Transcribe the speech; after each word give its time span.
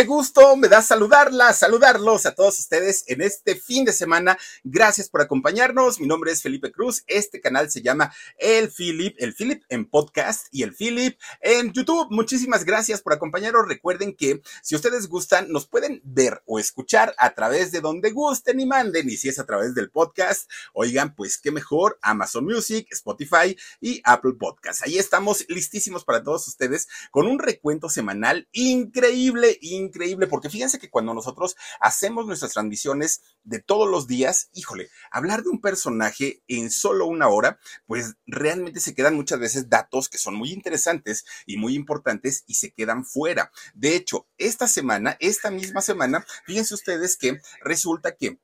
Qué 0.00 0.06
gusto 0.06 0.56
me 0.56 0.68
da 0.68 0.80
saludarla, 0.80 1.52
saludarlos 1.52 2.24
a 2.24 2.34
todos 2.34 2.58
ustedes 2.58 3.04
en 3.08 3.20
este 3.20 3.54
fin 3.54 3.84
de 3.84 3.92
semana. 3.92 4.38
Gracias 4.64 5.10
por 5.10 5.20
acompañarnos. 5.20 6.00
Mi 6.00 6.06
nombre 6.06 6.32
es 6.32 6.40
Felipe 6.40 6.72
Cruz. 6.72 7.04
Este 7.06 7.38
canal 7.38 7.70
se 7.70 7.82
llama 7.82 8.10
El 8.38 8.70
Philip, 8.70 9.14
El 9.18 9.34
Philip 9.34 9.62
en 9.68 9.84
podcast 9.84 10.46
y 10.52 10.62
El 10.62 10.74
Philip 10.74 11.20
en 11.42 11.74
YouTube. 11.74 12.06
Muchísimas 12.08 12.64
gracias 12.64 13.02
por 13.02 13.12
acompañarnos. 13.12 13.68
Recuerden 13.68 14.16
que 14.16 14.40
si 14.62 14.74
ustedes 14.74 15.06
gustan, 15.06 15.52
nos 15.52 15.66
pueden 15.66 16.00
ver 16.02 16.42
o 16.46 16.58
escuchar 16.58 17.14
a 17.18 17.34
través 17.34 17.70
de 17.70 17.82
donde 17.82 18.10
gusten 18.10 18.58
y 18.58 18.64
manden. 18.64 19.10
Y 19.10 19.18
si 19.18 19.28
es 19.28 19.38
a 19.38 19.44
través 19.44 19.74
del 19.74 19.90
podcast, 19.90 20.50
oigan, 20.72 21.14
pues 21.14 21.36
qué 21.36 21.50
mejor, 21.50 21.98
Amazon 22.00 22.46
Music, 22.46 22.86
Spotify 22.90 23.54
y 23.82 24.00
Apple 24.04 24.32
Podcast. 24.38 24.82
Ahí 24.82 24.96
estamos 24.96 25.44
listísimos 25.50 26.06
para 26.06 26.22
todos 26.22 26.48
ustedes 26.48 26.88
con 27.10 27.26
un 27.26 27.38
recuento 27.38 27.90
semanal 27.90 28.48
increíble, 28.52 29.58
increíble 29.60 29.89
increíble, 29.90 30.26
porque 30.26 30.48
fíjense 30.48 30.78
que 30.78 30.90
cuando 30.90 31.12
nosotros 31.14 31.56
hacemos 31.80 32.26
nuestras 32.26 32.52
transmisiones 32.52 33.22
de 33.42 33.60
todos 33.60 33.88
los 33.88 34.06
días, 34.06 34.48
híjole, 34.54 34.88
hablar 35.10 35.42
de 35.42 35.50
un 35.50 35.60
personaje 35.60 36.42
en 36.48 36.70
solo 36.70 37.06
una 37.06 37.28
hora, 37.28 37.58
pues 37.86 38.14
realmente 38.26 38.80
se 38.80 38.94
quedan 38.94 39.14
muchas 39.14 39.38
veces 39.38 39.68
datos 39.68 40.08
que 40.08 40.18
son 40.18 40.34
muy 40.34 40.52
interesantes 40.52 41.24
y 41.46 41.56
muy 41.56 41.74
importantes 41.74 42.44
y 42.46 42.54
se 42.54 42.72
quedan 42.72 43.04
fuera. 43.04 43.50
De 43.74 43.96
hecho, 43.96 44.26
esta 44.38 44.66
semana, 44.66 45.16
esta 45.20 45.50
misma 45.50 45.82
semana, 45.82 46.24
fíjense 46.46 46.74
ustedes 46.74 47.16
que 47.16 47.40
resulta 47.62 48.16
que 48.16 48.38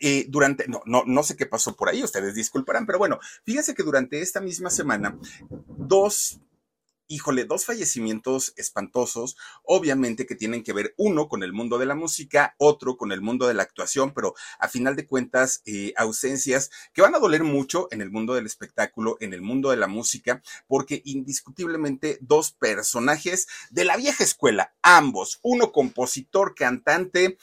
eh, 0.00 0.26
durante, 0.28 0.66
no, 0.68 0.82
no, 0.86 1.04
no 1.06 1.22
sé 1.22 1.36
qué 1.36 1.46
pasó 1.46 1.76
por 1.76 1.88
ahí, 1.88 2.02
ustedes 2.02 2.34
disculparán, 2.34 2.86
pero 2.86 2.98
bueno, 2.98 3.20
fíjense 3.44 3.74
que 3.74 3.82
durante 3.82 4.20
esta 4.20 4.40
misma 4.40 4.70
semana, 4.70 5.16
dos 5.68 6.40
híjole, 7.12 7.44
dos 7.44 7.66
fallecimientos 7.66 8.54
espantosos, 8.56 9.36
obviamente 9.64 10.24
que 10.26 10.34
tienen 10.34 10.64
que 10.64 10.72
ver 10.72 10.94
uno 10.96 11.28
con 11.28 11.42
el 11.42 11.52
mundo 11.52 11.78
de 11.78 11.84
la 11.84 11.94
música, 11.94 12.54
otro 12.56 12.96
con 12.96 13.12
el 13.12 13.20
mundo 13.20 13.46
de 13.46 13.54
la 13.54 13.62
actuación, 13.62 14.14
pero 14.14 14.34
a 14.58 14.68
final 14.68 14.96
de 14.96 15.06
cuentas, 15.06 15.60
eh, 15.66 15.92
ausencias 15.96 16.70
que 16.94 17.02
van 17.02 17.14
a 17.14 17.18
doler 17.18 17.44
mucho 17.44 17.88
en 17.90 18.00
el 18.00 18.10
mundo 18.10 18.34
del 18.34 18.46
espectáculo, 18.46 19.18
en 19.20 19.34
el 19.34 19.42
mundo 19.42 19.70
de 19.70 19.76
la 19.76 19.88
música, 19.88 20.42
porque 20.66 21.02
indiscutiblemente 21.04 22.16
dos 22.22 22.52
personajes 22.52 23.46
de 23.70 23.84
la 23.84 23.98
vieja 23.98 24.24
escuela, 24.24 24.74
ambos, 24.80 25.38
uno 25.42 25.70
compositor, 25.70 26.54
cantante, 26.54 27.36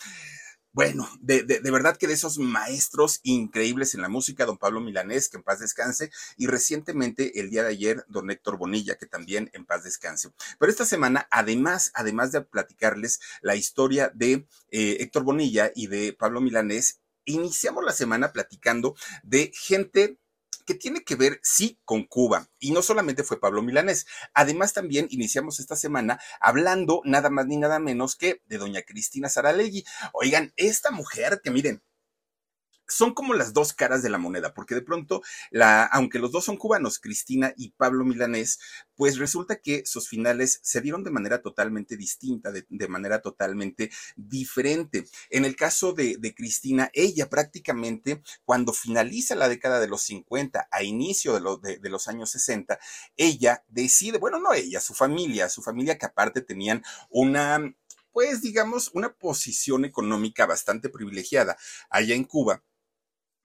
bueno, 0.71 1.09
de, 1.19 1.43
de, 1.43 1.71
verdad 1.71 1.97
que 1.97 2.07
de 2.07 2.13
esos 2.13 2.37
maestros 2.37 3.19
increíbles 3.23 3.95
en 3.95 4.01
la 4.01 4.09
música, 4.09 4.45
don 4.45 4.57
Pablo 4.57 4.81
Milanés, 4.81 5.27
que 5.27 5.37
en 5.37 5.43
paz 5.43 5.59
descanse, 5.59 6.11
y 6.37 6.47
recientemente 6.47 7.39
el 7.39 7.49
día 7.49 7.63
de 7.63 7.69
ayer, 7.69 8.05
don 8.07 8.29
Héctor 8.29 8.57
Bonilla, 8.57 8.95
que 8.95 9.07
también 9.07 9.49
en 9.53 9.65
paz 9.65 9.83
descanse. 9.83 10.31
Pero 10.59 10.71
esta 10.71 10.85
semana, 10.85 11.27
además, 11.31 11.91
además 11.95 12.31
de 12.31 12.41
platicarles 12.41 13.19
la 13.41 13.55
historia 13.55 14.11
de 14.13 14.47
eh, 14.69 14.97
Héctor 14.99 15.23
Bonilla 15.23 15.71
y 15.73 15.87
de 15.87 16.13
Pablo 16.13 16.39
Milanés, 16.39 16.99
iniciamos 17.25 17.83
la 17.83 17.93
semana 17.93 18.31
platicando 18.31 18.95
de 19.23 19.51
gente 19.55 20.17
que 20.69 20.75
tiene 20.75 21.03
que 21.03 21.15
ver, 21.15 21.39
sí, 21.41 21.79
con 21.83 22.03
Cuba. 22.03 22.47
Y 22.59 22.69
no 22.69 22.83
solamente 22.83 23.23
fue 23.23 23.39
Pablo 23.39 23.63
Milanés. 23.63 24.05
Además, 24.35 24.71
también 24.71 25.07
iniciamos 25.09 25.59
esta 25.59 25.75
semana 25.75 26.19
hablando 26.39 27.01
nada 27.05 27.31
más 27.31 27.47
ni 27.47 27.57
nada 27.57 27.79
menos 27.79 28.15
que 28.15 28.43
de 28.45 28.59
doña 28.59 28.83
Cristina 28.83 29.29
Saralegui. 29.29 29.83
Oigan, 30.13 30.53
esta 30.57 30.91
mujer 30.91 31.41
que 31.43 31.49
miren, 31.49 31.81
son 32.89 33.13
como 33.13 33.33
las 33.33 33.53
dos 33.53 33.73
caras 33.73 34.01
de 34.01 34.09
la 34.09 34.17
moneda, 34.17 34.53
porque 34.53 34.75
de 34.75 34.81
pronto, 34.81 35.21
la, 35.51 35.85
aunque 35.85 36.19
los 36.19 36.31
dos 36.31 36.45
son 36.45 36.57
cubanos, 36.57 36.99
Cristina 36.99 37.53
y 37.55 37.69
Pablo 37.71 38.03
Milanés, 38.03 38.59
pues 38.95 39.17
resulta 39.17 39.57
que 39.57 39.85
sus 39.85 40.09
finales 40.09 40.59
se 40.63 40.81
dieron 40.81 41.03
de 41.03 41.11
manera 41.11 41.41
totalmente 41.41 41.95
distinta, 41.95 42.51
de, 42.51 42.87
manera 42.87 43.21
totalmente 43.21 43.91
diferente. 44.15 45.05
En 45.29 45.45
el 45.45 45.55
caso 45.55 45.93
de, 45.93 46.17
Cristina, 46.35 46.89
ella 46.93 47.29
prácticamente 47.29 48.21
cuando 48.45 48.73
finaliza 48.73 49.35
la 49.35 49.49
década 49.49 49.79
de 49.79 49.87
los 49.87 50.01
50, 50.03 50.67
a 50.71 50.83
inicio 50.83 51.39
de, 51.39 51.77
de 51.77 51.89
los 51.89 52.07
años 52.07 52.31
60, 52.31 52.79
ella 53.17 53.63
decide, 53.67 54.17
bueno, 54.17 54.39
no 54.39 54.53
ella, 54.53 54.79
su 54.79 54.93
familia, 54.93 55.49
su 55.49 55.61
familia 55.61 55.97
que 55.97 56.05
aparte 56.05 56.41
tenían 56.41 56.83
una 57.09 57.73
pues 58.11 58.41
digamos, 58.41 58.89
una 58.93 59.13
posición 59.13 59.85
económica 59.85 60.45
bastante 60.45 60.89
privilegiada 60.89 61.57
allá 61.89 62.15
en 62.15 62.23
Cuba, 62.23 62.63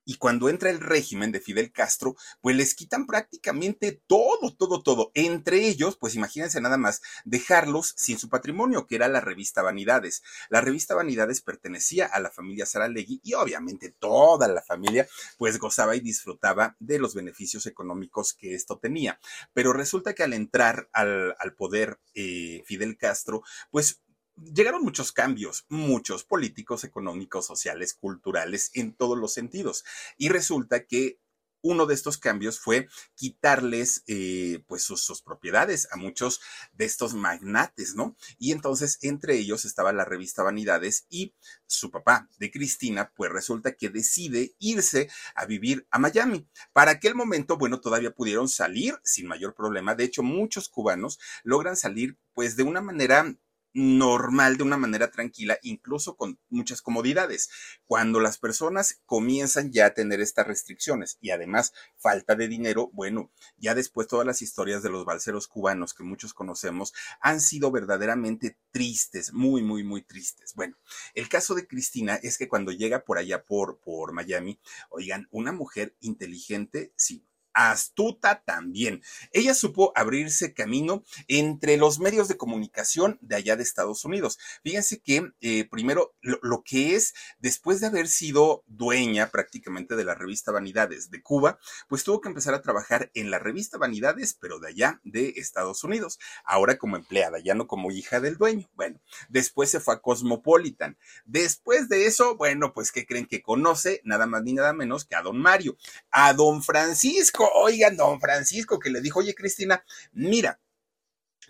y 0.04 0.16
cuando 0.16 0.48
entra 0.48 0.70
el 0.70 0.80
régimen 0.80 1.32
de 1.32 1.40
Fidel 1.40 1.72
Castro, 1.72 2.16
pues 2.40 2.56
les 2.56 2.74
quitan 2.74 3.06
prácticamente 3.06 4.02
todo, 4.06 4.54
todo, 4.56 4.82
todo. 4.82 5.10
Entre 5.14 5.66
ellos, 5.66 5.96
pues 5.96 6.14
imagínense 6.14 6.60
nada 6.60 6.76
más, 6.76 7.02
dejarlos 7.24 7.94
sin 7.96 8.18
su 8.18 8.28
patrimonio, 8.28 8.86
que 8.86 8.96
era 8.96 9.08
la 9.08 9.20
revista 9.20 9.62
Vanidades. 9.62 10.22
La 10.50 10.60
revista 10.60 10.94
Vanidades 10.94 11.40
pertenecía 11.40 12.06
a 12.06 12.20
la 12.20 12.30
familia 12.30 12.66
Saralegui 12.66 13.20
y 13.22 13.34
obviamente 13.34 13.90
toda 13.90 14.48
la 14.48 14.62
familia 14.62 15.08
pues 15.38 15.58
gozaba 15.58 15.96
y 15.96 16.00
disfrutaba 16.00 16.76
de 16.78 16.98
los 16.98 17.14
beneficios 17.14 17.66
económicos 17.66 18.34
que 18.34 18.54
esto 18.54 18.78
tenía. 18.78 19.18
Pero 19.52 19.72
resulta 19.72 20.14
que 20.14 20.22
al 20.22 20.32
entrar 20.32 20.88
al, 20.92 21.34
poder 21.56 22.00
eh, 22.14 22.62
Fidel 22.66 22.96
Castro, 22.96 23.42
pues 23.70 24.00
llegaron 24.36 24.82
muchos 24.82 25.12
cambios, 25.12 25.64
muchos 25.68 26.24
políticos, 26.24 26.84
económicos, 26.84 27.46
sociales, 27.46 27.94
culturales, 27.94 28.70
en 28.74 28.94
todos 28.94 29.18
los 29.18 29.32
sentidos. 29.32 29.84
Y 30.16 30.28
resulta 30.28 30.84
que 30.86 31.18
uno 31.64 31.86
de 31.86 31.94
estos 31.94 32.18
cambios 32.18 32.60
fue 32.60 32.88
quitarles 33.14 34.04
eh, 34.06 34.62
pues 34.68 34.82
sus, 34.82 35.22
propiedades 35.22 35.88
a 35.90 35.96
muchos 35.96 36.40
de 36.74 36.84
estos 36.84 37.14
magnates, 37.14 37.94
¿no? 37.94 38.16
Y 38.38 38.52
entonces 38.52 38.98
entre 39.00 39.38
ellos 39.38 39.64
estaba 39.64 39.92
la 39.94 40.04
revista 40.04 40.42
Vanidades 40.42 41.06
y 41.08 41.34
su 41.66 41.90
papá 41.90 42.28
de 42.36 42.50
Cristina, 42.50 43.12
pues 43.16 43.32
resulta 43.32 43.72
que 43.72 43.88
decide 43.88 44.54
irse 44.58 45.08
a 45.34 45.46
vivir 45.46 45.86
a 45.90 45.98
Miami. 45.98 46.46
Para 46.74 46.92
aquel 46.92 47.14
momento, 47.14 47.56
bueno, 47.56 47.80
todavía 47.80 48.14
pudieron 48.14 48.48
salir 48.48 49.00
sin 49.02 49.26
mayor 49.26 49.54
problema. 49.54 49.94
De 49.94 50.04
hecho, 50.04 50.22
muchos 50.22 50.68
cubanos 50.68 51.18
logran 51.44 51.76
salir 51.76 52.18
pues 52.34 52.56
de 52.56 52.64
una 52.64 52.82
manera 52.82 53.34
normal 53.74 54.56
de 54.56 54.62
una 54.62 54.76
manera 54.76 55.10
tranquila, 55.10 55.58
incluso 55.62 56.16
con 56.16 56.38
muchas 56.48 56.80
comodidades. 56.80 57.50
Cuando 57.86 58.20
las 58.20 58.38
personas 58.38 59.00
comienzan 59.04 59.72
ya 59.72 59.86
a 59.86 59.94
tener 59.94 60.20
estas 60.20 60.46
restricciones 60.46 61.18
y 61.20 61.30
además 61.30 61.74
falta 61.96 62.36
de 62.36 62.48
dinero, 62.48 62.90
bueno, 62.92 63.32
ya 63.58 63.74
después 63.74 64.06
todas 64.06 64.26
las 64.26 64.42
historias 64.42 64.82
de 64.82 64.90
los 64.90 65.04
balseros 65.04 65.48
cubanos 65.48 65.92
que 65.92 66.04
muchos 66.04 66.32
conocemos 66.32 66.94
han 67.20 67.40
sido 67.40 67.70
verdaderamente 67.70 68.56
tristes, 68.70 69.32
muy, 69.32 69.62
muy, 69.62 69.82
muy 69.82 70.02
tristes. 70.02 70.54
Bueno, 70.54 70.76
el 71.14 71.28
caso 71.28 71.54
de 71.54 71.66
Cristina 71.66 72.14
es 72.22 72.38
que 72.38 72.48
cuando 72.48 72.72
llega 72.72 73.04
por 73.04 73.18
allá 73.18 73.44
por, 73.44 73.80
por 73.80 74.12
Miami, 74.12 74.60
oigan, 74.90 75.28
una 75.30 75.52
mujer 75.52 75.96
inteligente, 76.00 76.92
sí, 76.96 77.26
astuta 77.54 78.42
también. 78.44 79.02
Ella 79.32 79.54
supo 79.54 79.92
abrirse 79.94 80.52
camino 80.52 81.04
entre 81.28 81.76
los 81.76 82.00
medios 82.00 82.28
de 82.28 82.36
comunicación 82.36 83.18
de 83.22 83.36
allá 83.36 83.56
de 83.56 83.62
Estados 83.62 84.04
Unidos. 84.04 84.38
Fíjense 84.62 85.00
que 85.00 85.32
eh, 85.40 85.66
primero 85.70 86.14
lo, 86.20 86.62
que 86.64 86.96
es, 86.96 87.14
después 87.38 87.80
de 87.80 87.86
haber 87.86 88.08
sido 88.08 88.64
dueña 88.66 89.30
prácticamente 89.30 89.96
de 89.96 90.04
la 90.04 90.14
revista 90.14 90.52
Vanidades 90.52 91.10
de 91.10 91.22
Cuba, 91.22 91.58
pues 91.88 92.04
tuvo 92.04 92.20
que 92.20 92.28
empezar 92.28 92.54
a 92.54 92.62
trabajar 92.62 93.10
en 93.14 93.30
la 93.30 93.38
revista 93.38 93.78
Vanidades, 93.78 94.36
pero 94.38 94.58
de 94.58 94.68
allá 94.68 95.00
de 95.04 95.34
Estados 95.36 95.84
Unidos. 95.84 96.18
Ahora 96.44 96.76
como 96.76 96.96
empleada, 96.96 97.38
ya 97.38 97.54
no 97.54 97.66
como 97.66 97.92
hija 97.92 98.20
del 98.20 98.36
dueño. 98.36 98.68
Bueno, 98.74 99.00
después 99.28 99.70
se 99.70 99.80
fue 99.80 99.94
a 99.94 100.00
Cosmopolitan. 100.00 100.98
Después 101.24 101.88
de 101.88 102.06
eso, 102.06 102.36
bueno, 102.36 102.72
pues 102.72 102.90
¿qué 102.90 103.06
creen 103.06 103.26
que 103.26 103.42
conoce? 103.42 104.00
Nada 104.04 104.26
más 104.26 104.42
ni 104.42 104.54
nada 104.54 104.72
menos 104.72 105.04
que 105.04 105.14
a 105.14 105.22
don 105.22 105.38
Mario, 105.38 105.76
a 106.10 106.32
don 106.32 106.62
Francisco 106.62 107.43
oigan, 107.54 107.96
don 107.96 108.20
Francisco, 108.20 108.78
que 108.78 108.90
le 108.90 109.00
dijo, 109.00 109.20
oye, 109.20 109.34
Cristina, 109.34 109.84
mira, 110.12 110.60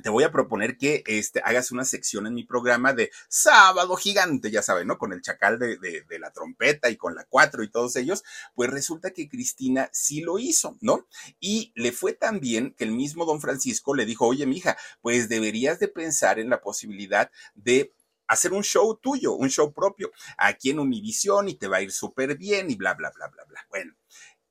te 0.03 0.11
voy 0.11 0.25
a 0.25 0.33
proponer 0.33 0.77
que 0.77 1.03
este, 1.07 1.41
hagas 1.45 1.71
una 1.71 1.85
sección 1.85 2.27
en 2.27 2.35
mi 2.35 2.45
programa 2.45 2.93
de 2.93 3.11
sábado 3.29 3.97
gigante, 3.97 4.51
ya 4.51 4.63
saben, 4.63 4.89
¿no? 4.89 4.99
Con 4.99 5.13
el 5.13 5.23
chacal 5.23 5.59
de, 5.59 5.77
de, 5.79 6.19
la 6.19 6.33
trompeta 6.33 6.91
y 6.91 6.97
con 6.97 7.15
la 7.15 7.25
cuatro 7.25 7.63
y 7.63 7.71
todos 7.71 7.95
ellos, 7.97 8.25
pues 8.55 8.71
resulta 8.71 9.13
que 9.13 9.29
Cristina 9.29 9.89
sí 9.93 10.21
lo 10.21 10.39
hizo, 10.39 10.77
¿no? 10.81 11.07
Y 11.39 11.73
le 11.77 11.93
fue 11.93 12.13
tan 12.13 12.41
bien 12.41 12.75
que 12.77 12.85
el 12.85 12.93
mismo 12.93 13.25
don 13.25 13.41
Francisco 13.41 13.95
le 13.95 14.07
dijo, 14.07 14.27
oye, 14.27 14.47
mija, 14.47 14.77
pues 15.01 15.29
deberías 15.29 15.79
de 15.79 15.89
pensar 15.89 16.39
en 16.39 16.51
la 16.51 16.61
posibilidad 16.61 17.31
de 17.55 17.93
hacer 18.27 18.53
un 18.53 18.63
show 18.63 18.97
tuyo, 18.97 19.33
un 19.33 19.51
show 19.51 19.73
propio, 19.73 20.11
aquí 20.39 20.71
en 20.71 20.79
Univisión 20.79 21.49
y 21.49 21.55
te 21.55 21.69
va 21.69 21.79
a 21.79 21.83
ir 21.83 21.93
súper 21.93 22.37
bien 22.37 22.71
y 22.71 22.75
bla, 22.75 22.95
bla, 22.95 23.11
bla, 23.15 23.29
bla, 23.29 23.45
bla. 23.45 23.67
Bueno, 23.69 23.95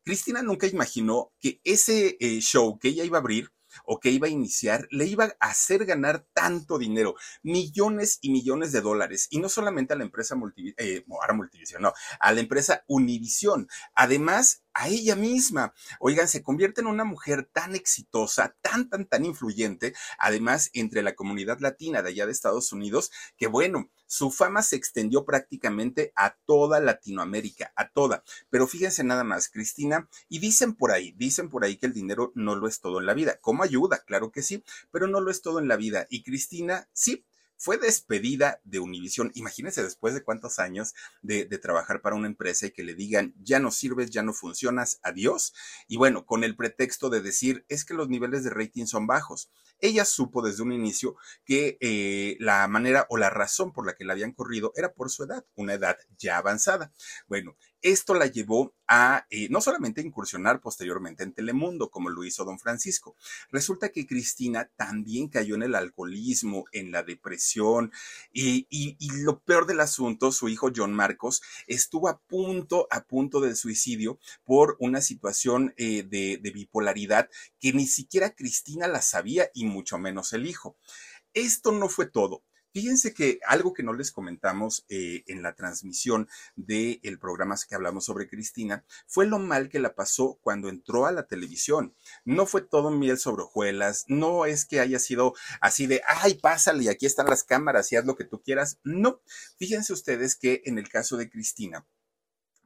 Cristina 0.04 0.42
nunca 0.42 0.68
imaginó 0.68 1.32
que 1.40 1.62
ese 1.64 2.18
eh, 2.20 2.40
show 2.42 2.78
que 2.80 2.90
ella 2.90 3.04
iba 3.04 3.18
a 3.18 3.22
abrir 3.22 3.52
o 3.86 4.00
que 4.00 4.12
iba 4.12 4.28
a 4.28 4.30
iniciar 4.30 4.88
le 4.92 5.06
iba 5.06 5.26
a 5.40 5.48
hacer 5.48 5.86
ganar 5.86 6.26
tanto 6.34 6.78
dinero, 6.78 7.16
millones 7.42 8.20
y 8.22 8.32
millones 8.32 8.72
de 8.72 8.82
dólares, 8.82 9.28
y 9.32 9.40
no 9.40 9.50
solamente 9.50 9.94
a 9.94 9.98
la 9.98 10.04
empresa 10.04 10.36
multi, 10.36 10.74
eh, 10.78 11.06
ahora 11.10 11.34
Multivisión, 11.34 11.82
no, 11.82 11.94
a 12.20 12.32
la 12.32 12.40
empresa 12.40 12.84
Univisión. 12.88 13.68
Además, 13.96 14.62
a 14.74 14.90
ella 14.90 15.16
misma. 15.16 15.74
Oigan, 16.00 16.28
se 16.28 16.44
convierte 16.44 16.81
en 16.81 16.88
una 16.88 17.04
mujer 17.04 17.50
tan 17.52 17.75
exitosa, 17.75 18.56
tan, 18.62 18.90
tan, 18.90 19.06
tan 19.06 19.25
influyente, 19.25 19.94
además 20.18 20.70
entre 20.74 21.04
la 21.04 21.16
comunidad 21.16 21.60
latina 21.60 22.02
de 22.02 22.10
allá 22.10 22.25
de 22.25 22.31
Estados 22.31 22.72
Unidos, 22.72 23.12
que 23.38 23.48
bueno, 23.48 23.90
su 24.08 24.31
fama 24.31 24.62
se 24.62 24.75
extendió 24.75 25.25
prácticamente 25.25 26.12
a 26.16 26.36
toda 26.46 26.80
Latinoamérica, 26.80 27.74
a 27.75 27.90
toda. 27.90 28.24
Pero 28.50 28.68
fíjense 28.68 29.04
nada 29.04 29.24
más, 29.24 29.50
Cristina, 29.50 30.08
y 30.30 30.40
dicen 30.40 30.75
por 30.75 30.92
ahí, 30.92 31.14
dicen 31.14 31.50
por 31.50 31.64
ahí 31.64 31.78
que 31.78 31.88
el 31.88 31.94
dinero 31.94 32.31
no 32.36 32.56
lo 32.56 32.68
es 32.68 32.80
todo 32.80 33.00
en 33.00 33.06
la 33.06 33.14
vida. 33.14 33.40
¿Cómo 33.42 33.64
ayuda? 33.64 34.04
Claro 34.06 34.31
que 34.31 34.42
sí, 34.42 34.64
pero 34.92 35.08
no 35.08 35.20
lo 35.20 35.31
es 35.31 35.42
todo 35.42 35.60
en 35.60 35.68
la 35.68 35.78
vida. 35.78 36.06
Y 36.10 36.24
Cristina, 36.24 36.88
sí, 36.94 37.25
fue 37.63 37.77
despedida 37.77 38.60
de 38.65 38.80
Univision. 38.80 39.31
Imagínense 39.36 39.81
después 39.81 40.13
de 40.13 40.21
cuántos 40.21 40.60
años 40.60 40.94
de, 41.21 41.45
trabajar 41.60 42.01
para 42.01 42.18
una 42.18 42.27
empresa 42.27 42.65
y 42.65 42.71
que 42.71 42.83
le 42.83 42.94
digan, 42.94 43.33
ya 43.42 43.62
no 43.62 43.71
sirves, 43.71 44.10
ya 44.10 44.21
no 44.21 44.33
funcionas, 44.33 45.00
adiós. 45.01 45.54
Y 45.88 45.95
bueno, 45.95 46.25
con 46.25 46.44
el 46.44 46.57
pretexto 46.57 47.10
de 47.10 47.21
decir, 47.21 47.65
es 47.69 47.86
que 47.86 47.94
los 47.94 48.10
niveles 48.10 48.44
de 48.44 48.50
rating 48.50 48.86
son 48.86 49.07
bajos. 49.07 49.50
Ella 49.80 50.04
supo 50.04 50.42
desde 50.42 50.62
un 50.62 50.74
inicio 50.74 51.15
que 51.45 51.77
eh, 51.80 52.36
la 52.42 52.68
manera 52.68 53.07
o 53.10 53.15
la 53.15 53.30
razón 53.30 53.71
por 53.71 53.86
la 53.86 53.95
que 53.95 54.04
la 54.04 54.12
habían 54.12 54.33
corrido 54.33 54.74
era 54.75 54.92
por 54.92 55.10
su 55.10 55.24
edad, 55.24 55.45
una 55.56 55.75
edad 55.75 55.98
ya 56.18 56.39
avanzada. 56.39 56.92
Bueno, 57.27 57.56
esto 57.84 58.14
la 58.14 58.28
llevó 58.28 58.74
a 58.88 59.28
eh, 59.30 59.50
no 59.50 59.62
solamente 59.62 60.02
incursionar 60.02 60.62
posteriormente 60.62 61.24
en 61.24 61.34
Telemundo, 61.34 61.90
como 61.90 62.10
lo 62.10 62.24
hizo 62.24 62.46
don 62.46 62.58
Francisco. 62.58 63.16
Resulta 63.52 63.90
que 63.90 64.08
Cristina 64.08 64.72
también 64.76 65.28
cayó 65.28 65.56
en 65.56 65.64
el 65.64 65.76
alcoholismo, 65.76 66.66
en 66.72 66.92
la 66.92 67.04
depresión, 67.04 67.92
y, 68.32 68.66
lo 69.24 69.40
peor 69.42 69.68
del 69.68 69.82
asunto, 69.82 70.32
su 70.32 70.50
hijo 70.50 70.72
John 70.76 70.94
Marcos 70.94 71.42
estuvo 71.68 72.08
a 72.08 72.20
punto, 72.20 72.88
a 72.90 73.04
punto 73.04 73.42
del 73.42 73.56
suicidio 73.56 74.20
por 74.44 74.76
una 74.80 75.02
situación 75.02 75.74
eh, 75.78 76.04
de, 76.04 76.40
de 76.42 76.52
bipolaridad 76.52 77.30
que 77.60 77.74
ni 77.74 77.86
siquiera 77.86 78.34
Cristina 78.34 78.88
la 78.88 79.02
sabía 79.02 79.50
y 79.54 79.66
mucho 79.66 79.98
menos 79.98 80.34
el 80.34 80.48
hijo. 80.48 80.78
Esto 81.34 81.72
no 81.72 81.90
fue 81.90 82.06
todo. 82.06 82.44
Fíjense 82.74 83.14
que 83.14 83.40
algo 83.48 83.72
que 83.74 83.84
no 83.84 83.94
les 83.94 84.12
comentamos 84.12 84.86
eh, 84.90 85.24
en 85.28 85.44
la 85.44 85.54
transmisión 85.54 86.28
del 86.56 87.20
programa 87.20 87.54
que 87.68 87.75
hablamos 87.75 88.06
sobre 88.06 88.28
Cristina 88.28 88.84
fue 89.06 89.28
lo 89.28 89.38
mal 89.38 89.70
que 89.70 89.80
la 89.80 89.94
pasó 89.94 90.40
cuando 90.42 90.70
entró 90.70 91.06
a 91.06 91.12
la 91.12 91.28
televisión. 91.28 91.96
No 92.25 92.48
fue 92.48 92.62
todo 92.62 92.90
miel 92.90 93.20
sobre 93.20 93.44
hojuelas, 93.44 94.06
no 94.08 94.46
es 94.46 94.66
que 94.66 94.80
haya 94.80 94.98
sido 94.98 95.36
así 95.62 95.86
de, 95.86 96.02
ay, 96.08 96.34
pásale, 96.34 96.90
aquí 96.90 97.06
están 97.06 97.28
las 97.28 97.44
cámaras 97.44 97.92
y 97.92 97.96
haz 97.96 98.06
lo 98.06 98.16
que 98.16 98.25
tú 98.25 98.42
quieras. 98.42 98.80
No, 98.84 99.22
fíjense 99.58 99.94
ustedes 99.94 100.36
que 100.36 100.64
en 100.66 100.80
el 100.80 100.90
caso 100.90 101.16
de 101.16 101.30
Cristina, 101.30 101.86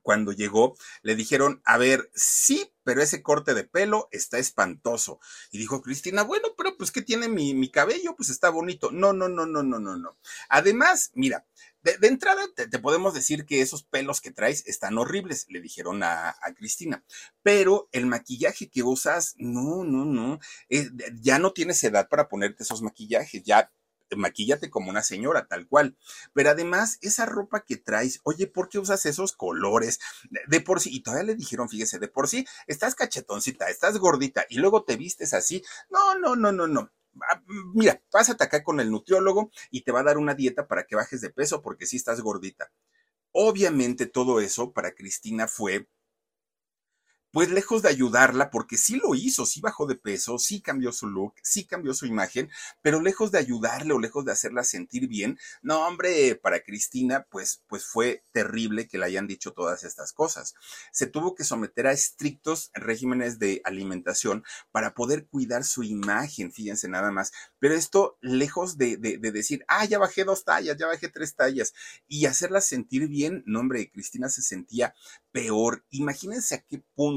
cuando 0.07 0.31
llegó, 0.31 0.77
le 1.01 1.18
dijeron, 1.18 1.62
a 1.65 1.77
ver, 1.77 2.09
sí, 2.15 2.71
pero 2.86 3.01
ese 3.01 3.21
corte 3.21 3.54
de 3.54 3.65
pelo 3.65 4.07
está 4.13 4.38
espantoso. 4.38 5.19
Y 5.51 5.57
dijo 5.57 5.81
Cristina, 5.81 6.24
bueno, 6.24 6.48
pero 6.57 6.77
pues, 6.77 6.94
¿qué 6.94 7.01
tiene 7.01 7.27
mi, 7.27 7.69
cabello? 7.69 8.15
Pues 8.15 8.30
está 8.30 8.50
bonito. 8.50 8.89
No, 8.89 9.12
no, 9.12 9.27
no, 9.27 9.45
no, 9.45 9.63
no, 9.63 9.80
no, 9.80 9.98
no. 9.98 10.18
Además, 10.48 11.12
mira, 11.13 11.45
de, 11.81 12.07
entrada 12.07 12.42
te, 12.56 12.80
podemos 12.80 13.13
decir 13.15 13.45
que 13.45 13.59
esos 13.59 13.83
pelos 13.83 14.21
que 14.21 14.31
traes 14.31 14.65
están 14.65 14.98
horribles, 14.98 15.45
le 15.50 15.59
dijeron 15.59 16.01
a, 16.04 16.30
a 16.30 16.54
Cristina. 16.56 17.04
Pero 17.44 17.89
el 17.92 18.06
maquillaje 18.06 18.69
que 18.69 18.83
usas, 18.83 19.33
no, 19.36 19.83
no, 19.83 20.06
no. 20.06 20.39
Eh, 20.69 20.89
ya 21.19 21.38
no 21.38 21.51
tienes 21.51 21.83
edad 21.83 22.07
para 22.07 22.30
ponerte 22.30 22.63
esos 22.63 22.81
maquillajes. 22.81 23.44
Ya 23.44 23.74
maquíllate 24.15 24.69
como 24.69 24.89
una 24.89 25.04
señora, 25.04 25.48
tal 25.48 25.68
cual. 25.68 25.98
Pero 26.33 26.51
además, 26.51 26.98
esa 27.01 27.25
ropa 27.25 27.63
que 27.65 27.77
traes, 27.77 28.19
oye, 28.24 28.48
¿por 28.48 28.69
qué 28.69 28.80
usas 28.80 29.06
esos 29.06 29.33
colores? 29.33 30.00
De, 30.48 30.62
por 30.62 30.80
sí, 30.80 30.89
y 30.94 31.01
todavía 31.01 31.25
le 31.25 31.36
dijeron, 31.36 31.69
fíjese, 31.69 32.00
de 32.00 32.07
por 32.07 32.27
sí, 32.27 32.45
estás 32.68 32.95
cachetoncita, 32.95 33.69
estás 33.69 33.98
gordita 33.98 34.45
y 34.50 34.57
luego 34.57 34.83
te 34.83 34.95
vistes 34.95 35.33
así. 35.33 35.63
No, 35.89 36.18
no, 36.18 36.36
no, 36.36 36.51
no, 36.51 36.68
no. 36.68 36.92
Ah, 37.30 37.42
mira, 37.74 38.01
pásate 38.12 38.44
acá 38.44 38.63
con 38.63 38.80
el 38.80 38.92
nutriólogo 38.92 39.51
y 39.71 39.81
te 39.81 39.92
va 39.92 40.01
a 40.01 40.04
dar 40.04 40.18
una 40.18 40.36
dieta 40.36 40.68
para 40.68 40.86
que 40.86 40.95
bajes 40.95 41.21
de 41.21 41.31
peso 41.31 41.62
porque 41.62 41.86
sí 41.88 41.98
estás 41.98 42.21
gordita. 42.21 42.71
Obviamente 43.31 44.06
todo 44.07 44.39
eso 44.42 44.74
para 44.74 44.94
Cristina 44.94 45.48
fue 45.48 45.88
pues 47.31 47.50
lejos 47.51 47.81
de 47.81 47.89
ayudarla, 47.89 48.50
porque 48.50 48.77
sí 48.77 48.95
lo 48.95 49.13
hizo, 49.13 49.45
sí 49.45 49.62
bajó 49.62 49.85
de 49.85 49.95
peso, 49.95 50.39
sí 50.39 50.62
cambió 50.62 50.91
su 50.91 51.07
look, 51.07 51.33
sí 51.44 51.65
cambió 51.65 51.94
su 51.94 52.06
imagen, 52.06 52.50
pero 52.81 53.01
lejos 53.01 53.31
de 53.31 53.39
ayudarle 53.39 53.94
o 53.94 54.00
lejos 54.00 54.25
de 54.25 54.31
hacerla 54.31 54.63
sentir 54.63 55.07
bien, 55.07 55.38
no, 55.62 55.85
hombre, 55.85 56.35
para 56.35 56.62
Cristina, 56.62 57.27
pues, 57.29 57.62
pues 57.68 57.85
fue 57.85 58.24
terrible 58.31 58.88
que 58.88 58.97
le 58.97 59.06
hayan 59.06 59.27
dicho 59.27 59.51
todas 59.51 59.83
estas 59.83 60.13
cosas. 60.13 60.56
Se 60.91 61.07
tuvo 61.07 61.35
que 61.35 61.44
someter 61.44 61.88
a 61.88 61.91
estrictos 61.91 62.71
regímenes 62.74 63.39
de 63.39 63.62
alimentación 63.65 64.44
para 64.71 64.94
poder 64.94 65.27
cuidar 65.27 65.63
su 65.63 65.83
imagen, 65.83 66.51
fíjense 66.51 66.88
nada 66.88 67.12
más. 67.12 67.31
Pero 67.59 67.75
esto, 67.75 68.18
lejos 68.21 68.77
de, 68.77 68.97
de, 68.97 69.18
de 69.18 69.31
decir, 69.31 69.65
ah, 69.68 69.85
ya 69.85 70.00
bajé 70.00 70.23
dos 70.23 70.44
tallas, 70.45 70.77
ya 70.77 70.88
bajé 70.88 71.09
tres 71.09 71.35
tallas, 71.35 71.73
y 72.07 72.25
hacerla 72.25 72.62
sentir 72.62 73.07
bien, 73.07 73.44
no, 73.45 73.59
hombre, 73.59 73.91
Cristina 73.91 74.30
se 74.30 74.41
sentía 74.41 74.95
peor. 75.31 75.85
Imagínense 75.89 76.56
a 76.56 76.62
qué 76.62 76.81
punto 76.95 77.17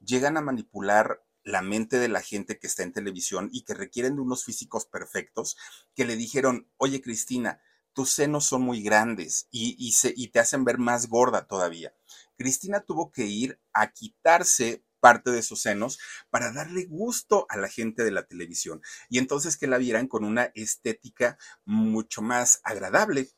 llegan 0.00 0.36
a 0.36 0.40
manipular 0.40 1.22
la 1.42 1.62
mente 1.62 1.98
de 1.98 2.08
la 2.08 2.20
gente 2.20 2.58
que 2.58 2.66
está 2.66 2.82
en 2.82 2.92
televisión 2.92 3.48
y 3.52 3.62
que 3.62 3.74
requieren 3.74 4.16
de 4.16 4.22
unos 4.22 4.44
físicos 4.44 4.84
perfectos, 4.84 5.56
que 5.94 6.04
le 6.04 6.16
dijeron, 6.16 6.68
oye 6.76 7.00
Cristina, 7.00 7.60
tus 7.92 8.10
senos 8.10 8.44
son 8.44 8.62
muy 8.62 8.82
grandes 8.82 9.48
y, 9.50 9.76
y, 9.78 10.28
te 10.28 10.38
hacen 10.38 10.64
ver 10.64 10.76
más 10.76 11.06
gorda 11.08 11.46
todavía. 11.46 11.94
Cristina 12.36 12.80
tuvo 12.80 13.10
que 13.10 13.24
ir 13.24 13.58
a 13.72 13.92
quitarse 13.92 14.84
parte 15.00 15.30
de 15.30 15.42
sus 15.42 15.62
senos 15.62 15.98
para 16.28 16.52
darle 16.52 16.84
gusto 16.84 17.46
a 17.48 17.56
la 17.56 17.68
gente 17.68 18.04
de 18.04 18.10
la 18.10 18.26
televisión 18.26 18.82
y 19.08 19.18
entonces 19.18 19.56
que 19.56 19.66
la 19.66 19.78
vieran 19.78 20.08
con 20.08 20.24
una 20.24 20.50
estética 20.54 21.38
mucho 21.64 22.20
más 22.20 22.60
agradable. 22.64 23.30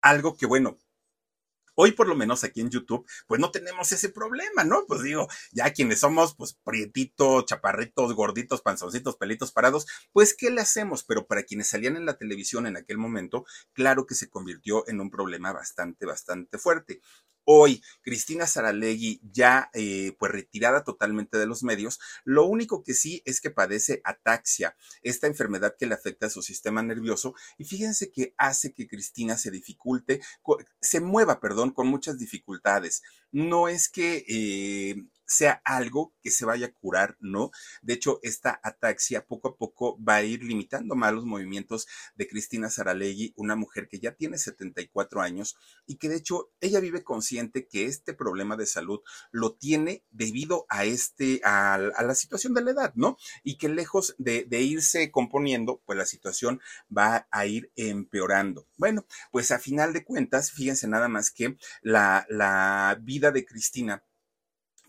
Algo 0.00 0.36
que, 0.36 0.46
bueno, 0.46 0.78
Hoy 1.74 1.92
por 1.92 2.08
lo 2.08 2.14
menos 2.14 2.44
aquí 2.44 2.60
en 2.60 2.70
YouTube, 2.70 3.06
pues 3.26 3.40
no 3.40 3.50
tenemos 3.50 3.90
ese 3.92 4.08
problema, 4.08 4.64
¿no? 4.64 4.84
Pues 4.86 5.02
digo, 5.02 5.28
ya 5.52 5.72
quienes 5.72 6.00
somos, 6.00 6.34
pues 6.36 6.58
prietitos, 6.64 7.46
chaparritos, 7.46 8.14
gorditos, 8.14 8.62
panzoncitos, 8.62 9.16
pelitos 9.16 9.52
parados, 9.52 9.86
pues 10.12 10.34
¿qué 10.36 10.50
le 10.50 10.60
hacemos? 10.60 11.04
Pero 11.04 11.26
para 11.26 11.42
quienes 11.42 11.68
salían 11.68 11.96
en 11.96 12.06
la 12.06 12.16
televisión 12.16 12.66
en 12.66 12.76
aquel 12.76 12.98
momento, 12.98 13.44
claro 13.72 14.06
que 14.06 14.14
se 14.14 14.28
convirtió 14.30 14.86
en 14.88 15.00
un 15.00 15.10
problema 15.10 15.52
bastante, 15.52 16.06
bastante 16.06 16.58
fuerte. 16.58 17.00
Hoy, 17.44 17.82
Cristina 18.02 18.46
Saralegui, 18.46 19.20
ya 19.30 19.70
eh, 19.74 20.16
pues 20.18 20.32
retirada 20.32 20.84
totalmente 20.84 21.38
de 21.38 21.46
los 21.46 21.62
medios, 21.62 22.00
lo 22.24 22.46
único 22.46 22.82
que 22.82 22.94
sí 22.94 23.22
es 23.24 23.40
que 23.40 23.50
padece 23.50 24.00
ataxia, 24.04 24.76
esta 25.02 25.26
enfermedad 25.26 25.76
que 25.78 25.86
le 25.86 25.94
afecta 25.94 26.26
a 26.26 26.30
su 26.30 26.42
sistema 26.42 26.82
nervioso, 26.82 27.34
y 27.58 27.64
fíjense 27.64 28.10
que 28.10 28.34
hace 28.38 28.72
que 28.72 28.88
Cristina 28.88 29.36
se 29.36 29.50
dificulte, 29.50 30.20
se 30.80 31.00
mueva, 31.00 31.40
perdón, 31.40 31.70
con 31.70 31.86
muchas 31.86 32.18
dificultades. 32.18 33.02
No 33.32 33.68
es 33.68 33.88
que 33.88 34.24
eh, 34.28 35.04
sea 35.34 35.60
algo 35.64 36.14
que 36.22 36.30
se 36.30 36.44
vaya 36.44 36.66
a 36.66 36.72
curar, 36.72 37.16
¿no? 37.20 37.50
De 37.82 37.94
hecho, 37.94 38.20
esta 38.22 38.60
ataxia 38.62 39.26
poco 39.26 39.48
a 39.48 39.56
poco 39.56 40.02
va 40.02 40.16
a 40.16 40.22
ir 40.22 40.44
limitando 40.44 40.94
más 40.94 41.12
los 41.12 41.24
movimientos 41.24 41.86
de 42.14 42.28
Cristina 42.28 42.70
Saralegui, 42.70 43.34
una 43.36 43.56
mujer 43.56 43.88
que 43.88 43.98
ya 43.98 44.12
tiene 44.12 44.38
74 44.38 45.20
años 45.20 45.56
y 45.86 45.96
que 45.96 46.08
de 46.08 46.16
hecho 46.16 46.52
ella 46.60 46.80
vive 46.80 47.02
consciente 47.02 47.66
que 47.66 47.86
este 47.86 48.14
problema 48.14 48.56
de 48.56 48.66
salud 48.66 49.00
lo 49.30 49.54
tiene 49.54 50.04
debido 50.10 50.66
a 50.68 50.84
este, 50.84 51.40
a, 51.44 51.78
la 51.78 52.14
situación 52.14 52.54
de 52.54 52.62
la 52.62 52.70
edad, 52.70 52.92
¿no? 52.94 53.16
Y 53.42 53.58
que 53.58 53.68
lejos 53.68 54.14
de, 54.18 54.44
de 54.44 54.60
irse 54.62 55.10
componiendo, 55.10 55.82
pues 55.84 55.98
la 55.98 56.06
situación 56.06 56.60
va 56.96 57.26
a 57.30 57.46
ir 57.46 57.72
empeorando. 57.76 58.66
Bueno, 58.76 59.06
pues 59.30 59.50
a 59.50 59.58
final 59.58 59.92
de 59.92 60.04
cuentas, 60.04 60.52
fíjense 60.52 60.86
nada 60.86 61.08
más 61.08 61.30
que 61.30 61.56
la, 61.82 62.26
la 62.28 62.98
vida 63.00 63.30
de 63.32 63.44
Cristina 63.44 64.04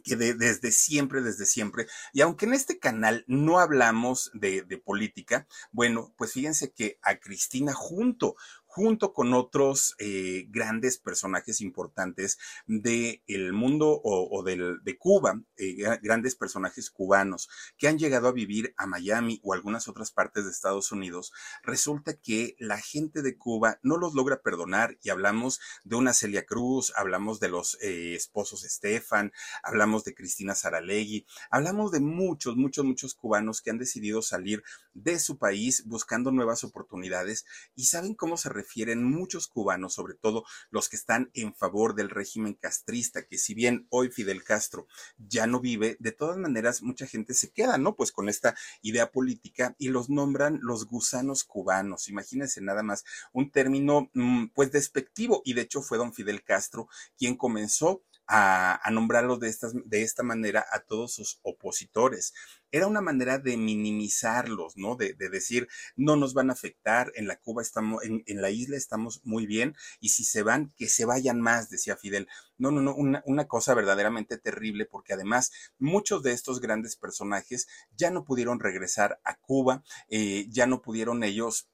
que 0.05 0.15
desde 0.15 0.71
siempre, 0.71 1.21
desde 1.21 1.45
siempre, 1.45 1.87
y 2.13 2.21
aunque 2.21 2.45
en 2.45 2.53
este 2.53 2.79
canal 2.79 3.25
no 3.27 3.59
hablamos 3.59 4.29
de, 4.33 4.61
de 4.61 4.77
política, 4.77 5.47
bueno, 5.71 6.13
pues 6.15 6.31
fíjense 6.31 6.71
que 6.71 6.99
a 7.01 7.15
Cristina 7.15 7.73
junto, 7.73 8.35
junto 8.75 9.13
con 9.13 9.33
otros 9.33 9.95
eh, 9.99 10.47
grandes 10.49 10.97
personajes 10.97 11.61
importantes 11.61 12.37
del 12.67 13.53
mundo 13.53 14.01
o, 14.03 14.43
de 14.43 14.97
Cuba, 14.97 15.41
eh, 15.55 15.77
grandes 16.01 16.35
personajes 16.35 16.89
cubanos 16.89 17.47
que 17.77 17.87
han 17.87 17.97
llegado 17.97 18.27
a 18.27 18.33
vivir 18.33 18.73
a 18.75 18.85
Miami 18.85 19.39
o 19.43 19.53
algunas 19.53 19.87
otras 19.87 20.11
partes 20.11 20.43
de 20.43 20.51
Estados 20.51 20.91
Unidos, 20.91 21.31
resulta 21.63 22.17
que 22.17 22.57
la 22.59 22.77
gente 22.77 23.21
de 23.21 23.37
Cuba 23.37 23.79
no 23.81 23.95
los 23.95 24.13
logra 24.13 24.41
perdonar 24.41 24.97
y 25.01 25.09
hablamos 25.09 25.61
de 25.85 25.95
una 25.95 26.11
Celia 26.11 26.45
Cruz, 26.45 26.91
hablamos 26.97 27.39
de 27.39 27.47
los 27.47 27.77
eh, 27.81 28.13
esposos 28.13 28.65
Estefan, 28.65 29.31
hablamos 29.63 30.03
de 30.03 30.13
Cristina 30.13 30.53
Saralegui, 30.53 31.25
hablamos 31.49 31.93
de 31.93 32.01
muchos, 32.01 32.57
muchos, 32.57 32.83
muchos 32.83 33.13
cubanos 33.13 33.61
que 33.61 33.69
han 33.69 33.77
decidido 33.77 34.21
salir 34.21 34.65
de 34.93 35.17
su 35.17 35.37
país 35.37 35.85
buscando 35.85 36.31
nuevas 36.31 36.65
oportunidades 36.65 37.45
y 37.73 37.85
saben 37.85 38.15
cómo 38.15 38.35
se 38.35 38.49
refieren 38.65 39.03
muchos 39.03 39.47
cubanos, 39.47 39.93
sobre 39.93 40.15
todo 40.15 40.43
los 40.71 40.89
que 40.89 40.95
están 40.95 41.29
en 41.35 41.53
favor 41.53 41.93
del 41.93 42.09
régimen 42.09 42.55
castrista, 42.55 43.27
que 43.27 43.37
si 43.37 43.53
bien 43.53 43.85
hoy 43.89 44.09
Fidel 44.09 44.43
Castro 44.43 44.87
ya 45.17 45.45
no 45.45 45.59
vive, 45.59 45.97
de 45.99 46.11
todas 46.11 46.37
maneras 46.37 46.81
mucha 46.81 47.05
gente 47.05 47.35
se 47.35 47.51
queda, 47.51 47.77
¿no? 47.77 47.95
Pues 47.95 48.11
con 48.11 48.27
esta 48.27 48.55
idea 48.81 49.11
política 49.11 49.75
y 49.77 49.89
los 49.89 50.09
nombran 50.09 50.59
los 50.63 50.87
gusanos 50.87 51.43
cubanos. 51.43 52.09
Imagínense 52.09 52.59
nada 52.59 52.81
más 52.81 53.05
un 53.33 53.51
término 53.51 54.09
mm, 54.13 54.47
pues 54.55 54.71
despectivo 54.71 55.43
y 55.45 55.53
de 55.53 55.61
hecho 55.61 55.83
fue 55.83 55.99
don 55.99 56.13
Fidel 56.13 56.43
Castro 56.43 56.89
quien 57.17 57.37
comenzó 57.37 58.01
a, 58.27 58.79
nombrarlo 58.91 59.37
de, 59.37 59.53
de 59.85 60.01
esta 60.01 60.23
manera 60.23 60.65
a 60.71 60.79
todos 60.79 61.13
sus 61.13 61.39
opositores. 61.43 62.33
Era 62.71 62.87
una 62.87 63.01
manera 63.01 63.37
de 63.37 63.57
minimizarlos, 63.57 64.75
¿no? 64.75 64.95
De, 64.95 65.13
decir, 65.13 65.67
no 65.95 66.15
nos 66.15 66.33
van 66.33 66.49
a 66.49 66.53
afectar, 66.53 67.11
en 67.15 67.27
la 67.27 67.37
Cuba 67.37 67.61
estamos, 67.61 68.03
en, 68.03 68.23
la 68.41 68.49
isla 68.49 68.75
estamos 68.75 69.21
muy 69.23 69.45
bien, 69.45 69.75
y 69.99 70.09
si 70.09 70.23
se 70.23 70.43
van, 70.43 70.73
que 70.75 70.89
se 70.89 71.05
vayan 71.05 71.39
más, 71.39 71.69
decía 71.69 71.95
Fidel. 71.95 72.27
No, 72.57 72.71
no, 72.71 72.81
no, 72.81 72.95
una, 72.95 73.21
una 73.25 73.47
cosa 73.47 73.73
verdaderamente 73.73 74.37
terrible, 74.37 74.85
porque 74.85 75.13
además 75.13 75.51
muchos 75.77 76.23
de 76.23 76.33
estos 76.33 76.59
grandes 76.59 76.95
personajes 76.95 77.67
ya 77.95 78.11
no 78.11 78.25
pudieron 78.25 78.59
regresar 78.59 79.19
a 79.23 79.37
Cuba, 79.37 79.83
eh, 80.09 80.47
ya 80.49 80.67
no 80.67 80.81
pudieron 80.81 81.23
ellos 81.23 81.69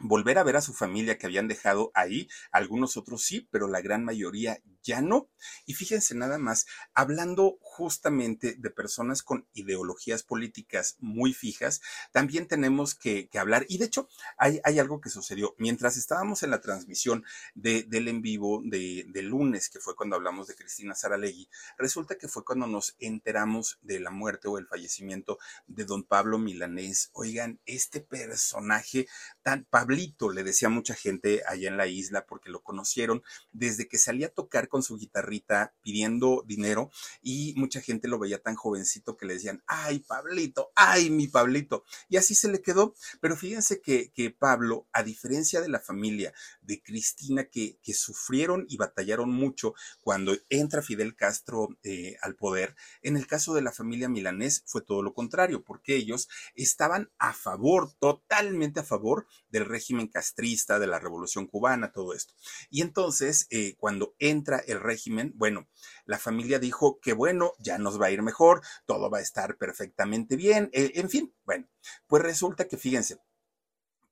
volver 0.00 0.38
a 0.38 0.42
ver 0.42 0.56
a 0.56 0.60
su 0.62 0.72
familia 0.72 1.18
que 1.18 1.26
habían 1.26 1.48
dejado 1.48 1.90
ahí, 1.94 2.28
algunos 2.50 2.96
otros 2.96 3.22
sí, 3.24 3.48
pero 3.50 3.68
la 3.68 3.80
gran 3.80 4.04
mayoría 4.04 4.58
ya 4.82 5.00
no. 5.00 5.28
Y 5.66 5.74
fíjense 5.74 6.14
nada 6.14 6.38
más, 6.38 6.66
hablando 6.94 7.58
justamente 7.80 8.56
de 8.58 8.68
personas 8.68 9.22
con 9.22 9.46
ideologías 9.54 10.22
políticas 10.22 10.96
muy 10.98 11.32
fijas, 11.32 11.80
también 12.12 12.46
tenemos 12.46 12.94
que, 12.94 13.30
hablar, 13.38 13.64
y 13.70 13.78
de 13.78 13.86
hecho 13.86 14.06
hay, 14.36 14.60
algo 14.78 15.00
que 15.00 15.08
sucedió 15.08 15.54
mientras 15.56 15.96
estábamos 15.96 16.42
en 16.42 16.50
la 16.50 16.60
transmisión 16.60 17.24
de, 17.54 17.84
del 17.84 18.08
en 18.08 18.20
vivo 18.20 18.60
de, 18.62 19.06
de, 19.08 19.22
lunes, 19.22 19.70
que 19.70 19.80
fue 19.80 19.96
cuando 19.96 20.16
hablamos 20.16 20.46
de 20.46 20.56
Cristina 20.56 20.94
Saralegui, 20.94 21.48
resulta 21.78 22.18
que 22.18 22.28
fue 22.28 22.44
cuando 22.44 22.66
nos 22.66 22.96
enteramos 22.98 23.78
de 23.80 23.98
la 23.98 24.10
muerte 24.10 24.48
o 24.48 24.58
el 24.58 24.66
fallecimiento 24.66 25.38
de 25.66 25.86
don 25.86 26.04
Pablo 26.04 26.38
Milanés. 26.38 27.08
Oigan, 27.14 27.60
este 27.64 28.00
personaje 28.02 29.08
tan 29.42 29.64
Pablito, 29.64 30.28
le 30.28 30.44
decía 30.44 30.68
mucha 30.68 30.94
gente 30.94 31.40
allá 31.48 31.68
en 31.68 31.78
la 31.78 31.86
isla, 31.86 32.26
porque 32.26 32.50
lo 32.50 32.62
conocieron 32.62 33.22
desde 33.52 33.88
que 33.88 33.96
salía 33.96 34.26
a 34.26 34.30
tocar 34.30 34.68
con 34.68 34.82
su 34.82 34.98
guitarrita 34.98 35.72
pidiendo 35.80 36.44
dinero 36.46 36.90
y 37.22 37.54
mucha 37.70 37.80
gente 37.80 38.08
lo 38.08 38.18
veía 38.18 38.42
tan 38.42 38.56
jovencito 38.56 39.16
que 39.16 39.26
le 39.26 39.34
decían, 39.34 39.62
ay, 39.68 40.00
Pablito, 40.00 40.72
ay, 40.74 41.08
mi 41.08 41.28
Pablito. 41.28 41.84
Y 42.08 42.16
así 42.16 42.34
se 42.34 42.50
le 42.50 42.62
quedó. 42.62 42.96
Pero 43.20 43.36
fíjense 43.36 43.80
que, 43.80 44.36
Pablo, 44.36 44.88
a 44.92 45.04
diferencia 45.04 45.60
de 45.60 45.68
la 45.68 45.78
familia 45.78 46.34
de 46.70 46.80
Cristina, 46.80 47.46
que, 47.46 47.78
sufrieron 47.92 48.66
y 48.68 48.76
batallaron 48.76 49.30
mucho 49.30 49.74
cuando 50.00 50.36
entra 50.48 50.80
Fidel 50.80 51.16
Castro 51.16 51.68
eh, 51.82 52.16
al 52.22 52.36
poder, 52.36 52.76
en 53.02 53.16
el 53.16 53.26
caso 53.26 53.52
de 53.52 53.62
la 53.62 53.72
familia 53.72 54.08
milanés 54.08 54.62
fue 54.64 54.80
todo 54.80 55.02
lo 55.02 55.12
contrario, 55.12 55.64
porque 55.64 55.96
ellos 55.96 56.28
estaban 56.54 57.10
a 57.18 57.32
favor, 57.32 57.92
totalmente 57.98 58.78
a 58.78 58.84
favor 58.84 59.26
del 59.48 59.64
régimen 59.64 60.06
castrista, 60.06 60.78
de 60.78 60.86
la 60.86 61.00
revolución 61.00 61.48
cubana, 61.48 61.90
todo 61.90 62.14
esto. 62.14 62.32
Y 62.70 62.82
entonces, 62.82 63.48
eh, 63.50 63.74
cuando 63.76 64.14
entra 64.20 64.58
el 64.58 64.80
régimen, 64.80 65.32
bueno, 65.34 65.68
la 66.06 66.18
familia 66.18 66.60
dijo 66.60 67.00
que 67.00 67.12
bueno, 67.12 67.54
ya 67.58 67.78
nos 67.78 68.00
va 68.00 68.06
a 68.06 68.10
ir 68.12 68.22
mejor, 68.22 68.62
todo 68.86 69.10
va 69.10 69.18
a 69.18 69.22
estar 69.22 69.58
perfectamente 69.58 70.36
bien, 70.36 70.70
eh, 70.72 70.92
en 70.94 71.10
fin, 71.10 71.34
bueno, 71.44 71.68
pues 72.06 72.22
resulta 72.22 72.68
que 72.68 72.76
fíjense, 72.76 73.18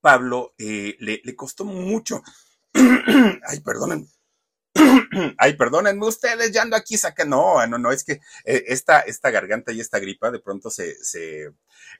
Pablo 0.01 0.53
le 0.57 1.35
costó 1.35 1.65
mucho, 1.65 2.23
ay, 3.47 3.59
perdonen, 3.61 4.07
Ay, 5.37 5.55
perdónenme 5.55 6.07
ustedes, 6.07 6.51
ya 6.51 6.61
ando 6.61 6.75
aquí 6.75 6.97
saca. 6.97 7.25
No, 7.25 7.65
no, 7.67 7.77
no, 7.77 7.91
es 7.91 8.03
que 8.03 8.13
eh, 8.45 8.65
esta, 8.67 9.01
esta 9.01 9.31
garganta 9.31 9.71
y 9.71 9.79
esta 9.79 9.99
gripa 9.99 10.31
de 10.31 10.39
pronto 10.39 10.69
se, 10.69 10.95
se 11.03 11.53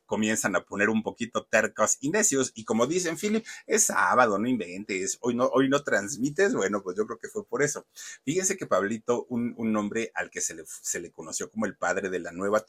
comienzan 0.06 0.56
a 0.56 0.64
poner 0.66 0.90
un 0.90 1.04
poquito 1.04 1.46
tercos 1.46 1.98
y 2.00 2.10
necios. 2.10 2.52
Y 2.56 2.66
como 2.66 2.88
dicen, 2.88 3.18
Philip, 3.18 3.46
es 3.68 3.86
sábado, 3.86 4.38
no 4.38 4.48
inventes. 4.48 5.18
Hoy 5.22 5.36
no, 5.36 5.46
hoy 5.48 5.70
no 5.70 5.84
transmites. 5.84 6.54
Bueno, 6.54 6.82
pues 6.84 6.98
yo 6.98 7.06
creo 7.06 7.20
que 7.20 7.30
fue 7.30 7.46
por 7.46 7.64
eso. 7.64 7.86
Fíjense 8.24 8.58
que 8.58 8.68
Pablito, 8.68 9.26
un, 9.30 9.54
un 9.58 9.72
nombre 9.72 10.12
al 10.14 10.30
que 10.30 10.42
se 10.42 10.54
le, 10.54 10.64
se 10.66 11.00
le 11.00 11.12
conoció 11.12 11.50
como 11.50 11.66
el 11.66 11.76
padre 11.76 12.10
de 12.10 12.20
la 12.20 12.32
nueva 12.32 12.66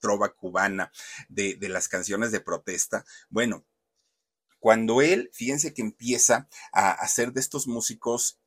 trova 0.00 0.34
cubana, 0.34 0.90
de, 1.28 1.54
de 1.56 1.68
las 1.68 1.88
canciones 1.88 2.32
de 2.32 2.40
protesta. 2.40 3.04
Bueno, 3.28 3.64
cuando 4.62 5.02
él, 5.02 5.28
fíjense 5.32 5.74
que 5.74 5.82
empieza 5.82 6.48
a 6.72 6.92
hacer 6.92 7.32
de 7.32 7.40
estos 7.40 7.66
músicos 7.66 8.38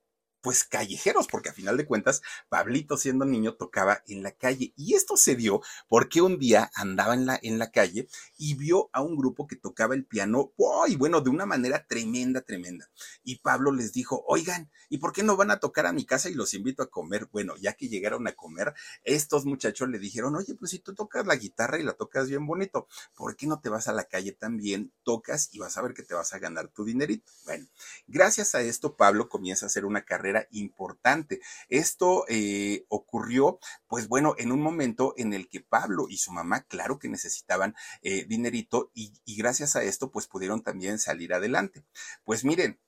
pues 0.45 0.63
callejeros, 0.63 1.25
porque 1.25 1.49
a 1.49 1.53
final 1.53 1.75
de 1.75 1.87
cuentas, 1.87 2.21
Pablito 2.49 2.97
siendo 2.97 3.25
niño 3.25 3.55
tocaba 3.55 4.03
en 4.05 4.21
la 4.21 4.31
calle. 4.31 4.73
Y 4.75 4.93
esto 4.93 5.17
se 5.17 5.35
dio 5.35 5.61
porque 5.87 6.21
un 6.21 6.37
día 6.37 6.69
andaba 6.75 7.15
en 7.15 7.25
la, 7.25 7.39
en 7.41 7.57
la 7.57 7.71
calle 7.71 8.07
y 8.37 8.53
vio 8.53 8.91
a 8.93 9.01
un 9.01 9.17
grupo 9.17 9.47
que 9.47 9.55
tocaba 9.55 9.95
el 9.95 10.05
piano, 10.05 10.53
y 10.87 10.97
bueno, 10.97 11.21
de 11.21 11.31
una 11.31 11.47
manera 11.47 11.87
tremenda, 11.87 12.41
tremenda. 12.41 12.87
Y 13.23 13.39
Pablo 13.39 13.71
les 13.71 13.91
dijo, 13.91 14.23
oigan, 14.27 14.69
¿y 14.87 14.99
por 14.99 15.13
qué 15.13 15.23
no 15.23 15.35
van 15.35 15.49
a 15.49 15.59
tocar 15.59 15.87
a 15.87 15.93
mi 15.93 16.05
casa 16.05 16.29
y 16.29 16.35
los 16.35 16.53
invito 16.53 16.83
a 16.83 16.91
comer? 16.91 17.27
Bueno, 17.31 17.55
ya 17.57 17.73
que 17.73 17.89
llegaron 17.89 18.27
a 18.27 18.33
comer, 18.33 18.75
estos 19.03 19.45
muchachos 19.45 19.89
le 19.89 19.97
dijeron, 19.97 20.35
oye, 20.35 20.53
pues 20.53 20.69
si 20.69 20.77
tú 20.77 20.93
tocas 20.93 21.25
la 21.25 21.37
guitarra 21.37 21.79
y 21.79 21.83
la 21.83 21.93
tocas 21.93 22.29
bien 22.29 22.45
bonito, 22.45 22.87
¿por 23.15 23.35
qué 23.35 23.47
no 23.47 23.59
te 23.61 23.69
vas 23.69 23.87
a 23.87 23.93
la 23.93 24.03
calle 24.03 24.31
también, 24.31 24.93
tocas 25.01 25.49
y 25.53 25.57
vas 25.57 25.75
a 25.75 25.81
ver 25.81 25.95
que 25.95 26.03
te 26.03 26.13
vas 26.13 26.33
a 26.33 26.37
ganar 26.37 26.67
tu 26.67 26.85
dinerito? 26.85 27.31
Bueno, 27.45 27.65
gracias 28.05 28.53
a 28.53 28.61
esto, 28.61 28.95
Pablo 28.95 29.27
comienza 29.27 29.65
a 29.65 29.67
hacer 29.67 29.85
una 29.85 30.05
carrera 30.05 30.34
importante. 30.51 31.39
Esto 31.69 32.25
eh, 32.27 32.85
ocurrió, 32.89 33.59
pues 33.87 34.07
bueno, 34.07 34.35
en 34.37 34.51
un 34.51 34.61
momento 34.61 35.13
en 35.17 35.33
el 35.33 35.47
que 35.49 35.61
Pablo 35.61 36.07
y 36.09 36.17
su 36.17 36.31
mamá, 36.31 36.63
claro 36.63 36.99
que 36.99 37.09
necesitaban 37.09 37.75
eh, 38.01 38.25
dinerito 38.25 38.91
y, 38.93 39.13
gracias 39.37 39.75
a 39.75 39.83
esto, 39.83 40.11
pues 40.11 40.27
pudieron 40.27 40.61
también 40.63 40.99
salir 40.99 41.33
adelante. 41.33 41.85
Pues 42.23 42.43
miren, 42.43 42.79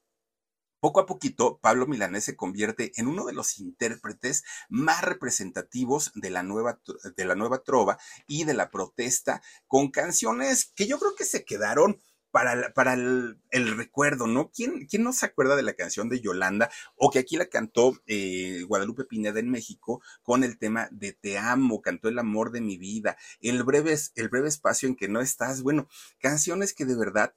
poco 0.80 1.00
a 1.00 1.06
poquito, 1.06 1.58
Pablo 1.60 1.88
Milanés 1.88 2.24
se 2.24 2.36
convierte 2.36 2.92
en 2.98 3.08
uno 3.08 3.25
de 3.25 3.34
los 3.34 3.60
intérpretes 3.60 4.44
más 4.70 5.01
representativos 5.01 6.12
de 6.13 6.30
la 6.30 6.44
nueva, 6.44 6.80
de 7.16 7.25
la 7.25 7.36
nueva 7.36 7.63
trova 7.63 7.98
y 8.27 8.44
de 8.44 8.54
la 8.54 8.70
protesta, 8.70 9.42
con 9.68 9.89
canciones 9.89 10.72
que 10.75 10.88
yo 10.88 11.00
creo 11.00 11.16
que 11.16 11.25
se 11.25 11.46
quedaron 11.46 12.00
para, 12.38 12.72
para 12.72 12.94
el, 12.94 13.77
recuerdo, 13.77 14.27
¿no? 14.27 14.51
¿Quién, 14.51 14.86
¿Quién, 14.86 15.01
no 15.01 15.12
se 15.12 15.25
acuerda 15.25 15.56
de 15.56 15.63
la 15.63 15.74
canción 15.74 16.08
de 16.08 16.22
Yolanda 16.22 16.70
o 16.96 17.10
que 17.10 17.17
aquí 17.17 17.36
la 17.36 17.48
cantó 17.48 18.00
eh, 18.06 18.62
Guadalupe 18.67 19.06
Pineda 19.06 19.39
en 19.39 19.50
México 19.50 20.03
con 20.22 20.44
el 20.44 20.60
tema 20.60 20.88
de 20.91 21.13
Te 21.13 21.39
amo, 21.39 21.82
cantó 21.82 22.10
el 22.10 22.20
amor 22.20 22.51
de 22.51 22.62
mi 22.62 22.77
vida, 22.77 23.17
el 23.41 23.63
breve, 23.63 23.98
el 24.13 24.29
breve 24.29 24.50
espacio 24.50 24.88
en 24.88 24.96
que 24.96 25.08
no 25.08 25.20
estás, 25.20 25.63
bueno, 25.63 25.88
canciones 26.20 26.75
que 26.75 26.86
de 26.86 26.96
verdad 26.96 27.34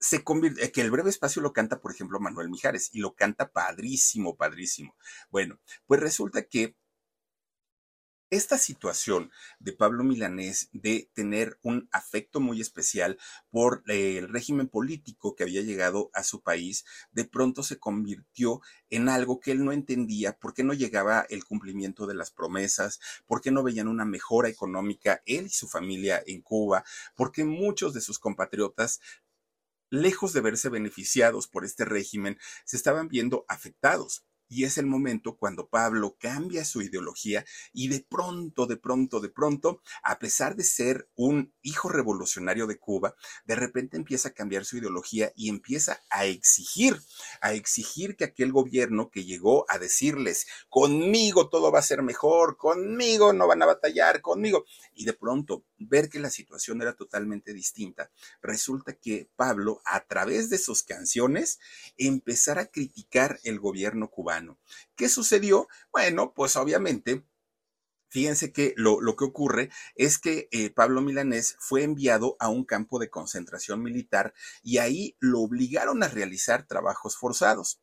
se 0.00 0.24
convierte, 0.24 0.64
eh, 0.64 0.72
que 0.72 0.80
el 0.80 0.90
breve 0.90 1.08
espacio 1.08 1.40
lo 1.40 1.52
canta, 1.52 1.80
por 1.80 1.92
ejemplo, 1.92 2.18
Manuel 2.18 2.50
Mijares 2.50 2.90
y 2.92 2.98
lo 2.98 3.14
canta 3.14 3.52
padrísimo, 3.52 4.36
padrísimo. 4.36 4.96
Bueno, 5.30 5.60
pues 5.86 6.00
resulta 6.00 6.42
que 6.42 6.74
esta 8.32 8.56
situación 8.56 9.30
de 9.60 9.74
Pablo 9.74 10.04
Milanés 10.04 10.70
de 10.72 11.10
tener 11.12 11.58
un 11.60 11.90
afecto 11.92 12.40
muy 12.40 12.62
especial 12.62 13.18
por 13.50 13.84
eh, 13.88 14.16
el 14.16 14.30
régimen 14.30 14.68
político 14.68 15.34
que 15.36 15.42
había 15.42 15.60
llegado 15.60 16.10
a 16.14 16.22
su 16.22 16.40
país, 16.40 16.86
de 17.12 17.26
pronto 17.26 17.62
se 17.62 17.78
convirtió 17.78 18.62
en 18.88 19.10
algo 19.10 19.38
que 19.38 19.52
él 19.52 19.62
no 19.62 19.70
entendía, 19.70 20.32
por 20.38 20.54
qué 20.54 20.64
no 20.64 20.72
llegaba 20.72 21.26
el 21.28 21.44
cumplimiento 21.44 22.06
de 22.06 22.14
las 22.14 22.30
promesas, 22.30 23.00
por 23.26 23.42
qué 23.42 23.50
no 23.50 23.62
veían 23.62 23.86
una 23.86 24.06
mejora 24.06 24.48
económica 24.48 25.22
él 25.26 25.44
y 25.44 25.50
su 25.50 25.68
familia 25.68 26.22
en 26.26 26.40
Cuba, 26.40 26.84
porque 27.14 27.44
muchos 27.44 27.92
de 27.92 28.00
sus 28.00 28.18
compatriotas 28.18 29.02
lejos 29.90 30.32
de 30.32 30.40
verse 30.40 30.70
beneficiados 30.70 31.48
por 31.48 31.66
este 31.66 31.84
régimen, 31.84 32.38
se 32.64 32.78
estaban 32.78 33.08
viendo 33.08 33.44
afectados. 33.46 34.24
Y 34.52 34.64
es 34.64 34.76
el 34.76 34.84
momento 34.84 35.38
cuando 35.38 35.66
Pablo 35.66 36.18
cambia 36.20 36.66
su 36.66 36.82
ideología 36.82 37.42
y 37.72 37.88
de 37.88 38.04
pronto, 38.06 38.66
de 38.66 38.76
pronto, 38.76 39.18
de 39.18 39.30
pronto, 39.30 39.80
a 40.02 40.18
pesar 40.18 40.56
de 40.56 40.62
ser 40.62 41.08
un 41.16 41.54
hijo 41.62 41.88
revolucionario 41.88 42.66
de 42.66 42.78
Cuba, 42.78 43.14
de 43.46 43.54
repente 43.54 43.96
empieza 43.96 44.28
a 44.28 44.34
cambiar 44.34 44.66
su 44.66 44.76
ideología 44.76 45.32
y 45.34 45.48
empieza 45.48 46.02
a 46.10 46.26
exigir, 46.26 47.00
a 47.40 47.54
exigir 47.54 48.14
que 48.14 48.24
aquel 48.24 48.52
gobierno 48.52 49.08
que 49.08 49.24
llegó 49.24 49.64
a 49.70 49.78
decirles, 49.78 50.46
conmigo 50.68 51.48
todo 51.48 51.72
va 51.72 51.78
a 51.78 51.82
ser 51.82 52.02
mejor, 52.02 52.58
conmigo 52.58 53.32
no 53.32 53.46
van 53.46 53.62
a 53.62 53.66
batallar, 53.66 54.20
conmigo, 54.20 54.66
y 54.92 55.06
de 55.06 55.14
pronto 55.14 55.64
ver 55.88 56.08
que 56.08 56.20
la 56.20 56.30
situación 56.30 56.82
era 56.82 56.94
totalmente 56.94 57.52
distinta, 57.52 58.10
resulta 58.40 58.94
que 58.94 59.28
Pablo, 59.36 59.80
a 59.84 60.00
través 60.04 60.50
de 60.50 60.58
sus 60.58 60.82
canciones, 60.82 61.58
empezara 61.96 62.62
a 62.62 62.66
criticar 62.66 63.38
el 63.44 63.58
gobierno 63.60 64.10
cubano. 64.10 64.58
¿Qué 64.96 65.08
sucedió? 65.08 65.68
Bueno, 65.92 66.32
pues 66.34 66.56
obviamente 66.56 67.24
Fíjense 68.12 68.52
que 68.52 68.74
lo, 68.76 69.00
que 69.16 69.24
ocurre 69.24 69.70
es 69.94 70.18
que 70.18 70.46
eh, 70.52 70.68
Pablo 70.68 71.00
Milanés 71.00 71.56
fue 71.58 71.82
enviado 71.82 72.36
a 72.40 72.50
un 72.50 72.66
campo 72.66 72.98
de 72.98 73.08
concentración 73.08 73.82
militar 73.82 74.34
y 74.62 74.76
ahí 74.76 75.16
lo 75.18 75.40
obligaron 75.40 76.02
a 76.02 76.08
realizar 76.08 76.66
trabajos 76.66 77.16
forzados. 77.16 77.80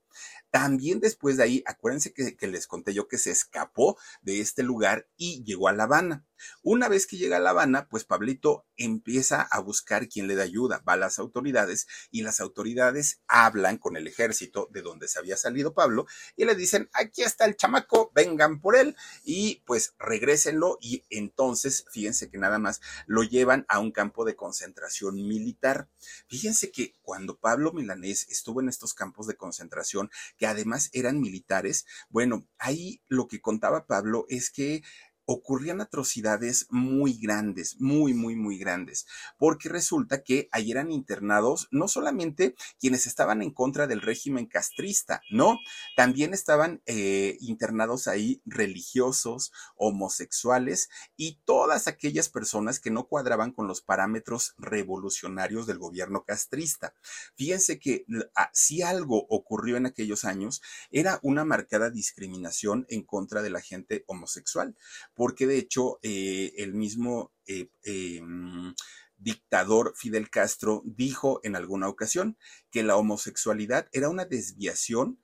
También 0.52 1.00
después 1.00 1.38
de 1.38 1.44
ahí, 1.46 1.64
acuérdense 1.66 2.14
que, 2.14 2.48
les 2.48 2.68
conté 2.68 2.94
yo 2.94 3.08
que 3.08 3.18
se 3.18 3.32
escapó 3.32 3.98
de 4.22 4.40
este 4.40 4.62
lugar 4.62 5.08
y 5.18 5.44
llegó 5.46 5.68
a 5.68 5.74
La 5.74 5.86
Habana. 5.86 6.28
Una 6.62 6.88
vez 6.88 7.08
que 7.08 7.18
llega 7.18 7.38
a 7.38 7.40
La 7.40 7.52
Habana, 7.52 7.88
pues 7.90 8.04
Pablito 8.04 8.66
empieza 8.78 9.42
a 9.42 9.60
buscar 9.60 10.08
quien 10.08 10.28
le 10.28 10.36
dé 10.36 10.44
ayuda, 10.44 10.84
va 10.88 10.94
a 10.94 10.98
las 10.98 11.20
autoridades 11.20 11.88
y 12.12 12.22
las 12.22 12.40
autoridades 12.40 13.22
hablan 13.28 13.78
con 13.78 13.98
el 13.98 14.08
ejército 14.08 14.70
de 14.72 14.82
donde 14.82 15.08
se 15.08 15.20
había 15.20 15.38
salido 15.38 15.74
Pablo 15.74 16.06
y 16.36 16.46
le 16.46 16.56
dicen, 16.56 16.90
aquí 16.94 17.24
está 17.24 17.46
el 17.46 17.56
chamaco, 17.56 18.12
vengan 18.14 18.62
por 18.62 18.76
él 18.76 18.96
y 19.24 19.62
pues 19.66 19.94
regrésenlo 20.00 20.78
y 20.82 21.04
entonces, 21.10 21.86
fíjense 21.92 22.30
que 22.30 22.38
nada 22.38 22.60
más 22.60 22.82
lo 23.06 23.24
llevan 23.24 23.66
a 23.68 23.80
un 23.80 23.92
campo 23.92 24.26
de 24.26 24.36
concentración 24.36 25.16
militar. 25.16 25.90
Fíjense 26.28 26.72
que 26.72 26.94
cuando 27.02 27.38
Pablo 27.38 27.74
Milanés 27.74 28.28
estuvo 28.30 28.62
en 28.62 28.70
estos 28.70 28.94
campos 28.94 29.28
de 29.28 29.36
concentración, 29.36 30.10
que 30.38 30.48
además 30.48 30.90
eran 30.94 31.20
militares, 31.20 31.86
bueno, 32.10 32.48
ahí 32.58 33.02
lo 33.08 33.28
que 33.28 33.42
contaba 33.42 33.86
Pablo 33.86 34.26
es 34.30 34.50
que 34.50 34.84
ocurrían 35.32 35.80
atrocidades 35.80 36.66
muy 36.72 37.14
grandes, 37.14 37.80
muy, 37.80 38.16
muy, 38.16 38.36
muy 38.36 38.58
grandes, 38.58 39.06
porque 39.38 39.70
resulta 39.70 40.24
que 40.24 40.50
ahí 40.52 40.72
eran 40.72 40.92
internados 40.92 41.68
no 41.70 41.88
solamente 41.88 42.56
quienes 42.80 43.06
estaban 43.06 43.44
en 43.44 43.52
contra 43.52 43.86
del 43.86 44.02
régimen 44.02 44.48
castrista, 44.48 45.22
no, 45.30 45.60
también 45.96 46.34
estaban 46.34 46.82
eh, 46.88 47.38
internados 47.42 48.08
ahí 48.08 48.42
religiosos, 48.44 49.52
homosexuales 49.76 50.90
y 51.16 51.38
todas 51.46 51.88
aquellas 51.88 52.28
personas 52.30 52.80
que 52.80 52.90
no 52.90 53.06
cuadraban 53.08 53.52
con 53.52 53.68
los 53.68 53.82
parámetros 53.82 54.56
revolucionarios 54.58 55.68
del 55.68 55.78
gobierno 55.78 56.24
castrista. 56.24 56.96
Fíjense 57.36 57.78
que 57.78 58.04
ah, 58.36 58.50
si 58.52 58.82
algo 58.82 59.28
ocurrió 59.30 59.78
en 59.78 59.86
aquellos 59.86 60.26
años, 60.26 60.64
era 60.90 61.20
una 61.22 61.46
marcada 61.46 61.92
discriminación 61.92 62.88
en 62.90 63.04
contra 63.04 63.44
de 63.44 63.52
la 63.52 63.62
gente 63.62 64.04
homosexual 64.08 64.76
porque 65.20 65.48
de 65.48 65.58
hecho 65.58 66.00
eh, 66.02 66.54
el 66.56 66.74
mismo 66.74 67.34
eh, 67.46 67.68
em, 67.84 68.74
dictador 69.18 69.92
Fidel 69.98 70.30
Castro 70.30 70.82
dijo 70.86 71.42
en 71.44 71.58
alguna 71.58 71.90
ocasión 71.90 72.38
que 72.72 72.84
la 72.84 72.96
homosexualidad 72.96 73.90
era 73.92 74.08
una 74.08 74.24
desviación 74.24 75.20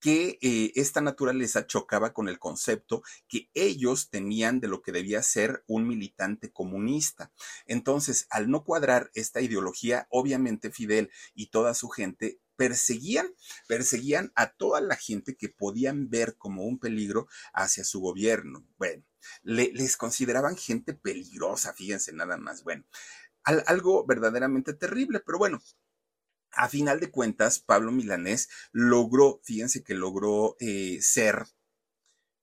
que 0.00 0.40
eh, 0.42 0.72
esta 0.74 1.00
naturaleza 1.02 1.68
chocaba 1.68 2.12
con 2.12 2.28
el 2.28 2.40
concepto 2.40 3.04
que 3.28 3.48
ellos 3.54 4.10
tenían 4.10 4.58
de 4.58 4.66
lo 4.66 4.82
que 4.82 4.90
debía 4.90 5.22
ser 5.22 5.62
un 5.68 5.86
militante 5.86 6.50
comunista. 6.50 7.30
Entonces, 7.64 8.26
al 8.28 8.50
no 8.50 8.64
cuadrar 8.64 9.12
esta 9.14 9.40
ideología, 9.40 10.08
obviamente 10.10 10.72
Fidel 10.72 11.12
y 11.32 11.50
toda 11.50 11.74
su 11.74 11.90
gente 11.90 12.40
perseguían, 12.56 13.26
perseguían 13.68 14.32
a 14.34 14.52
toda 14.52 14.80
la 14.80 14.96
gente 14.96 15.36
que 15.36 15.48
podían 15.48 16.10
ver 16.10 16.36
como 16.36 16.64
un 16.64 16.78
peligro 16.78 17.28
hacia 17.52 17.84
su 17.84 18.00
gobierno. 18.00 18.66
Bueno, 18.78 19.04
les 19.42 19.96
consideraban 19.96 20.56
gente 20.56 20.94
peligrosa, 20.94 21.72
fíjense 21.72 22.12
nada 22.12 22.36
más. 22.36 22.62
Bueno, 22.64 22.84
algo 23.44 24.04
verdaderamente 24.06 24.74
terrible, 24.74 25.20
pero 25.20 25.38
bueno, 25.38 25.60
a 26.52 26.68
final 26.68 27.00
de 27.00 27.10
cuentas, 27.10 27.58
Pablo 27.58 27.92
Milanés 27.92 28.48
logró, 28.72 29.40
fíjense 29.44 29.82
que 29.82 29.94
logró 29.94 30.56
eh, 30.58 30.98
ser 31.02 31.46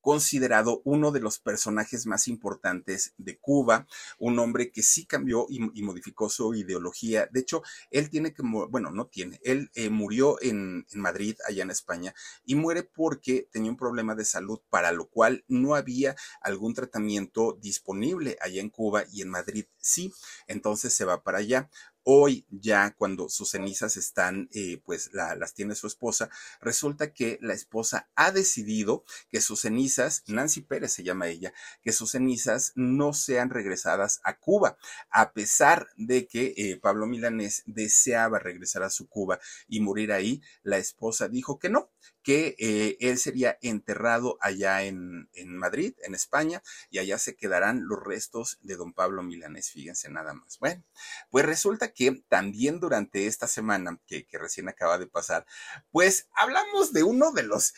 considerado 0.03 0.81
uno 0.83 1.11
de 1.11 1.21
los 1.21 1.39
personajes 1.39 2.05
más 2.05 2.27
importantes 2.27 3.13
de 3.17 3.39
Cuba, 3.39 3.87
un 4.19 4.37
hombre 4.37 4.69
que 4.69 4.83
sí 4.83 5.05
cambió 5.05 5.45
y, 5.49 5.59
modificó 5.81 6.29
su 6.29 6.53
ideología. 6.53 7.29
De 7.31 7.39
hecho, 7.39 7.63
él 7.89 8.09
tiene 8.09 8.33
que, 8.33 8.43
bueno, 8.43 8.91
no 8.91 9.07
tiene, 9.07 9.39
él 9.43 9.71
eh, 9.75 9.89
murió 9.89 10.41
en, 10.41 10.85
en 10.91 10.99
Madrid, 10.99 11.37
allá 11.47 11.63
en 11.63 11.71
España, 11.71 12.13
y 12.43 12.55
muere 12.55 12.83
porque 12.83 13.47
tenía 13.49 13.71
un 13.71 13.77
problema 13.77 14.13
de 14.13 14.25
salud, 14.25 14.59
para 14.69 14.91
lo 14.91 15.07
cual 15.07 15.45
no 15.47 15.73
había 15.73 16.17
algún 16.41 16.73
tratamiento 16.73 17.57
disponible 17.61 18.37
allá 18.41 18.59
en 18.59 18.69
Cuba 18.69 19.05
y 19.09 19.21
en 19.21 19.29
Madrid 19.29 19.65
sí, 19.77 20.11
entonces 20.47 20.93
se 20.93 21.05
va 21.05 21.23
para 21.23 21.37
allá. 21.37 21.69
Hoy 22.03 22.45
ya 22.49 22.93
cuando 22.97 23.29
sus 23.29 23.51
cenizas 23.51 23.95
están, 23.95 24.49
eh, 24.53 24.81
pues 24.83 25.11
las 25.13 25.53
tiene 25.53 25.73
su 25.75 25.87
esposa, 25.87 26.29
resulta 26.59 27.13
que 27.13 27.39
la 27.41 27.53
esposa 27.53 28.09
ha 28.15 28.31
decidido 28.31 29.05
que 29.29 29.39
sus 29.39 29.61
cenizas, 29.61 30.23
Nancy 30.27 30.61
Pérez 30.61 30.91
se 30.91 31.03
llama 31.03 31.29
ella, 31.29 31.53
que 31.81 31.93
sus 31.93 32.11
cenizas 32.11 32.73
no 32.75 33.13
sean 33.13 33.49
regresadas 33.49 34.19
a 34.23 34.37
Cuba, 34.37 34.77
a 35.09 35.31
pesar 35.31 35.87
de 35.95 36.27
que 36.27 36.53
eh, 36.57 36.77
Pablo 36.81 37.07
Milanés 37.07 37.63
deseaba 37.65 38.37
regresar 38.37 38.83
a 38.83 38.89
su 38.89 39.07
Cuba 39.07 39.39
y 39.69 39.79
morir 39.79 40.11
ahí, 40.11 40.41
la 40.61 40.79
esposa 40.79 41.29
dijo 41.29 41.57
que 41.57 41.69
no, 41.69 41.92
que 42.23 42.55
eh, 42.57 42.97
él 42.99 43.17
sería 43.17 43.57
enterrado 43.61 44.37
allá 44.39 44.83
en, 44.83 45.29
en, 45.33 45.57
Madrid, 45.57 45.93
en 46.03 46.15
España, 46.15 46.63
y 46.89 46.99
allá 46.99 47.17
se 47.17 47.35
quedarán 47.35 47.87
los 47.87 48.01
restos 48.01 48.57
de 48.61 48.75
don 48.75 48.93
Pablo 48.93 49.23
Milanés, 49.23 49.71
fíjense 49.71 50.09
nada 50.09 50.33
más. 50.33 50.57
Bueno, 50.59 50.83
pues 51.29 51.45
resulta 51.45 51.91
que 51.91 52.23
también 52.29 52.79
durante 52.79 53.27
esta 53.27 53.47
semana 53.47 53.99
que, 54.07 54.25
que 54.25 54.37
recién 54.37 54.69
acaba 54.69 54.97
de 54.97 55.07
pasar, 55.07 55.45
pues 55.91 56.29
hablamos 56.33 56.93
de 56.93 57.03
uno 57.03 57.31
de 57.31 57.43
los 57.43 57.73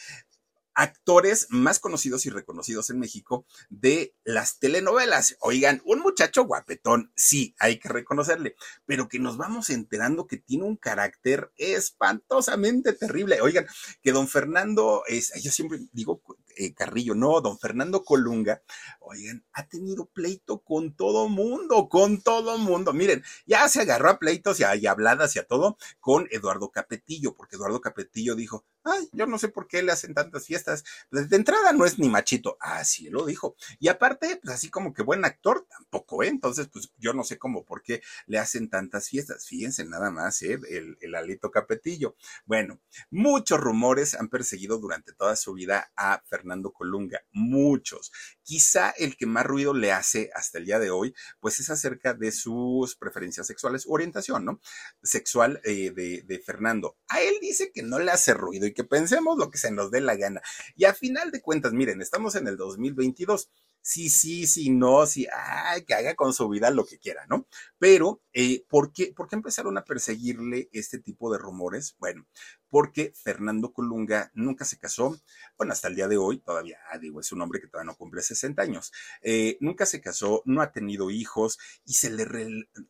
actores 0.76 1.48
más 1.50 1.80
conocidos 1.80 2.26
y 2.26 2.30
reconocidos 2.30 2.90
en 2.90 3.00
México 3.00 3.46
de 3.70 4.14
las 4.24 4.60
telenovelas. 4.60 5.38
Oigan, 5.40 5.82
un 5.86 6.00
muchacho 6.00 6.46
guapetón, 6.46 7.12
sí, 7.16 7.56
hay 7.60 7.80
que 7.80 7.90
reconocerle, 7.90 8.56
pero 8.86 9.08
que 9.08 9.20
nos 9.20 9.38
vamos 9.38 9.70
enterando 9.70 10.28
que 10.28 10.38
tiene 10.38 10.66
un 10.66 10.76
carácter 10.76 11.52
espantosamente 11.58 12.94
terrible. 12.94 13.42
Oigan, 13.42 13.66
que 14.02 14.12
don 14.12 14.28
Fernando 14.28 15.04
es, 15.08 15.32
yo 15.42 15.52
siempre 15.52 15.80
digo 15.92 16.22
eh, 16.56 16.74
Carrillo, 16.74 17.16
no, 17.16 17.42
don 17.42 17.58
Fernando 17.60 18.04
Colunga, 18.04 18.62
oigan, 19.00 19.46
ha 19.54 19.68
tenido 19.68 20.06
pleito 20.06 20.60
con 20.60 20.96
todo 20.96 21.30
mundo, 21.30 21.90
con 21.90 22.22
todo 22.22 22.58
mundo. 22.58 22.94
Miren, 22.94 23.24
ya 23.46 23.68
se 23.70 23.82
agarró 23.82 24.10
a 24.10 24.20
pleitos 24.20 24.60
y 24.60 24.64
y 24.76 24.88
habladas 24.88 25.36
y 25.36 25.40
a 25.40 25.48
todo 25.48 25.78
con 26.00 26.28
Eduardo 26.32 26.70
Capetillo, 26.70 27.36
porque 27.36 27.56
Eduardo 27.56 27.82
Capetillo 27.82 28.36
dijo, 28.36 28.66
ay, 28.84 29.10
yo 29.12 29.26
no 29.26 29.38
sé 29.38 29.50
por 29.50 29.68
qué 29.68 29.82
le 29.84 29.92
hacen 29.92 30.14
tantas 30.14 30.46
fiestas. 30.46 30.84
Pues 31.10 31.30
de 31.30 31.36
entrada 31.36 31.74
no 31.74 31.86
es 31.86 32.00
ni 32.00 32.08
machito, 32.10 32.58
así 32.60 33.10
lo 33.10 33.26
dijo. 33.26 33.56
Y 33.80 33.88
aparte, 33.90 34.40
pues 34.42 34.54
así 34.54 34.70
como 34.70 34.94
que 34.94 35.04
buen 35.04 35.26
actor, 35.26 35.66
tampoco, 35.70 36.24
¿eh? 36.24 36.28
Entonces, 36.28 36.68
pues 36.72 36.92
yo 36.98 37.14
no 37.14 37.24
sé 37.24 37.38
cómo, 37.38 37.66
por 37.66 37.82
qué 37.82 38.02
le 38.28 38.40
hacen 38.40 38.70
tantas 38.70 39.10
fiestas. 39.10 39.46
Fíjense 39.48 39.86
nada 39.86 40.12
más, 40.12 40.42
¿eh? 40.44 40.60
El, 40.70 40.98
el 41.02 41.16
Alito 41.16 41.52
Capetillo. 41.52 42.16
Bueno, 42.46 42.80
muchos 43.10 43.60
rumores 43.60 44.14
han 44.16 44.30
perseguido 44.30 44.78
durante 44.78 45.14
toda 45.14 45.36
su 45.36 45.54
vida 45.54 45.92
a 45.96 46.22
Fernando 46.26 46.45
Colunga, 46.74 47.22
muchos. 47.32 48.12
Quizá 48.44 48.92
el 48.92 49.18
que 49.18 49.26
más 49.26 49.46
ruido 49.46 49.74
le 49.74 49.92
hace 49.92 50.30
hasta 50.34 50.58
el 50.58 50.66
día 50.66 50.80
de 50.80 50.92
hoy, 50.92 51.14
pues 51.40 51.60
es 51.60 51.70
acerca 51.70 52.14
de 52.14 52.32
sus 52.32 52.96
preferencias 52.96 53.48
sexuales, 53.48 53.86
orientación, 53.88 54.46
¿no? 54.46 54.60
Sexual 55.04 55.62
eh, 55.64 55.92
de, 55.92 56.24
de 56.24 56.40
Fernando. 56.40 56.98
A 57.08 57.22
él 57.22 57.36
dice 57.42 57.72
que 57.74 57.84
no 57.84 58.00
le 58.00 58.12
hace 58.12 58.34
ruido 58.34 58.68
y 58.68 58.74
que 58.74 58.84
pensemos 58.84 59.38
lo 59.38 59.50
que 59.50 59.58
se 59.58 59.72
nos 59.72 59.92
dé 59.92 60.02
la 60.02 60.16
gana. 60.16 60.42
Y 60.76 60.86
a 60.86 60.94
final 60.94 61.32
de 61.32 61.42
cuentas, 61.42 61.74
miren, 61.74 62.02
estamos 62.02 62.36
en 62.36 62.48
el 62.48 62.58
2022 62.58 63.50
sí, 63.86 64.10
sí, 64.10 64.48
sí, 64.48 64.72
no, 64.72 65.06
sí, 65.06 65.28
ay, 65.32 65.84
que 65.86 65.94
haga 65.94 66.16
con 66.16 66.34
su 66.34 66.50
vida 66.50 66.72
lo 66.72 66.86
que 66.86 66.98
quiera, 66.98 67.26
¿no? 67.30 67.48
Pero, 67.78 68.20
eh, 68.34 68.66
¿por, 68.68 68.92
qué, 68.92 69.14
¿por 69.16 69.28
qué 69.28 69.36
empezaron 69.36 69.78
a 69.78 69.84
perseguirle 69.86 70.70
este 70.74 70.98
tipo 70.98 71.32
de 71.32 71.38
rumores? 71.38 71.96
Bueno, 72.00 72.26
porque 72.76 73.14
Fernando 73.16 73.72
Colunga 73.72 74.32
nunca 74.34 74.66
se 74.66 74.78
casó, 74.78 75.18
bueno, 75.58 75.72
hasta 75.72 75.88
el 75.88 75.96
día 75.96 76.10
de 76.10 76.18
hoy, 76.18 76.40
todavía, 76.40 76.78
digo, 77.00 77.22
es 77.22 77.32
un 77.32 77.40
hombre 77.40 77.62
que 77.62 77.68
todavía 77.68 77.90
no 77.94 77.98
cumple 77.98 78.22
60 78.22 78.62
años, 78.62 78.92
eh, 79.22 79.58
nunca 79.62 79.86
se 79.86 80.02
casó, 80.02 80.42
no 80.44 80.62
ha 80.62 80.74
tenido 80.74 81.10
hijos 81.10 81.58
y 81.86 81.94
se 81.94 82.10
le, 82.10 82.28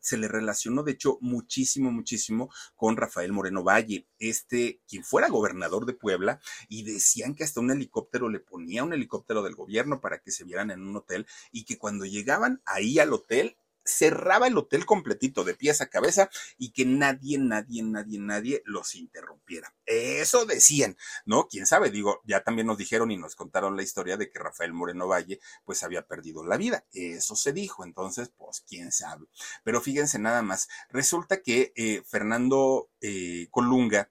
se 0.00 0.16
le 0.16 0.26
relacionó, 0.26 0.82
de 0.82 0.90
hecho, 0.90 1.18
muchísimo, 1.20 1.92
muchísimo 1.92 2.50
con 2.74 2.96
Rafael 2.96 3.32
Moreno 3.32 3.62
Valle, 3.62 4.08
este, 4.18 4.80
quien 4.88 5.04
fuera 5.04 5.28
gobernador 5.28 5.86
de 5.86 5.92
Puebla, 5.92 6.40
y 6.68 6.82
decían 6.82 7.36
que 7.36 7.44
hasta 7.44 7.60
un 7.60 7.70
helicóptero 7.70 8.28
le 8.28 8.40
ponía 8.40 8.82
un 8.82 8.92
helicóptero 8.92 9.44
del 9.44 9.54
gobierno 9.54 10.00
para 10.00 10.18
que 10.18 10.32
se 10.32 10.42
vieran 10.42 10.72
en 10.72 10.82
un 10.82 10.96
hotel 10.96 11.28
y 11.52 11.64
que 11.64 11.78
cuando 11.78 12.06
llegaban 12.06 12.60
ahí 12.64 12.98
al 12.98 13.12
hotel, 13.12 13.56
cerraba 13.86 14.46
el 14.46 14.58
hotel 14.58 14.84
completito 14.84 15.44
de 15.44 15.54
pies 15.54 15.80
a 15.80 15.86
cabeza 15.86 16.28
y 16.58 16.72
que 16.72 16.84
nadie, 16.84 17.38
nadie, 17.38 17.82
nadie, 17.82 18.18
nadie 18.18 18.62
los 18.66 18.94
interrumpiera. 18.94 19.74
Eso 19.86 20.44
decían, 20.44 20.96
¿no? 21.24 21.46
Quién 21.48 21.66
sabe, 21.66 21.90
digo, 21.90 22.20
ya 22.24 22.42
también 22.42 22.66
nos 22.66 22.78
dijeron 22.78 23.10
y 23.10 23.16
nos 23.16 23.36
contaron 23.36 23.76
la 23.76 23.82
historia 23.82 24.16
de 24.16 24.30
que 24.30 24.38
Rafael 24.38 24.72
Moreno 24.72 25.08
Valle 25.08 25.40
pues 25.64 25.82
había 25.82 26.06
perdido 26.06 26.44
la 26.44 26.56
vida. 26.56 26.84
Eso 26.92 27.36
se 27.36 27.52
dijo, 27.52 27.84
entonces, 27.84 28.30
pues 28.36 28.62
quién 28.66 28.92
sabe. 28.92 29.26
Pero 29.64 29.80
fíjense 29.80 30.18
nada 30.18 30.42
más, 30.42 30.68
resulta 30.90 31.42
que 31.42 31.72
eh, 31.76 32.02
Fernando 32.06 32.90
eh, 33.00 33.48
Colunga, 33.50 34.10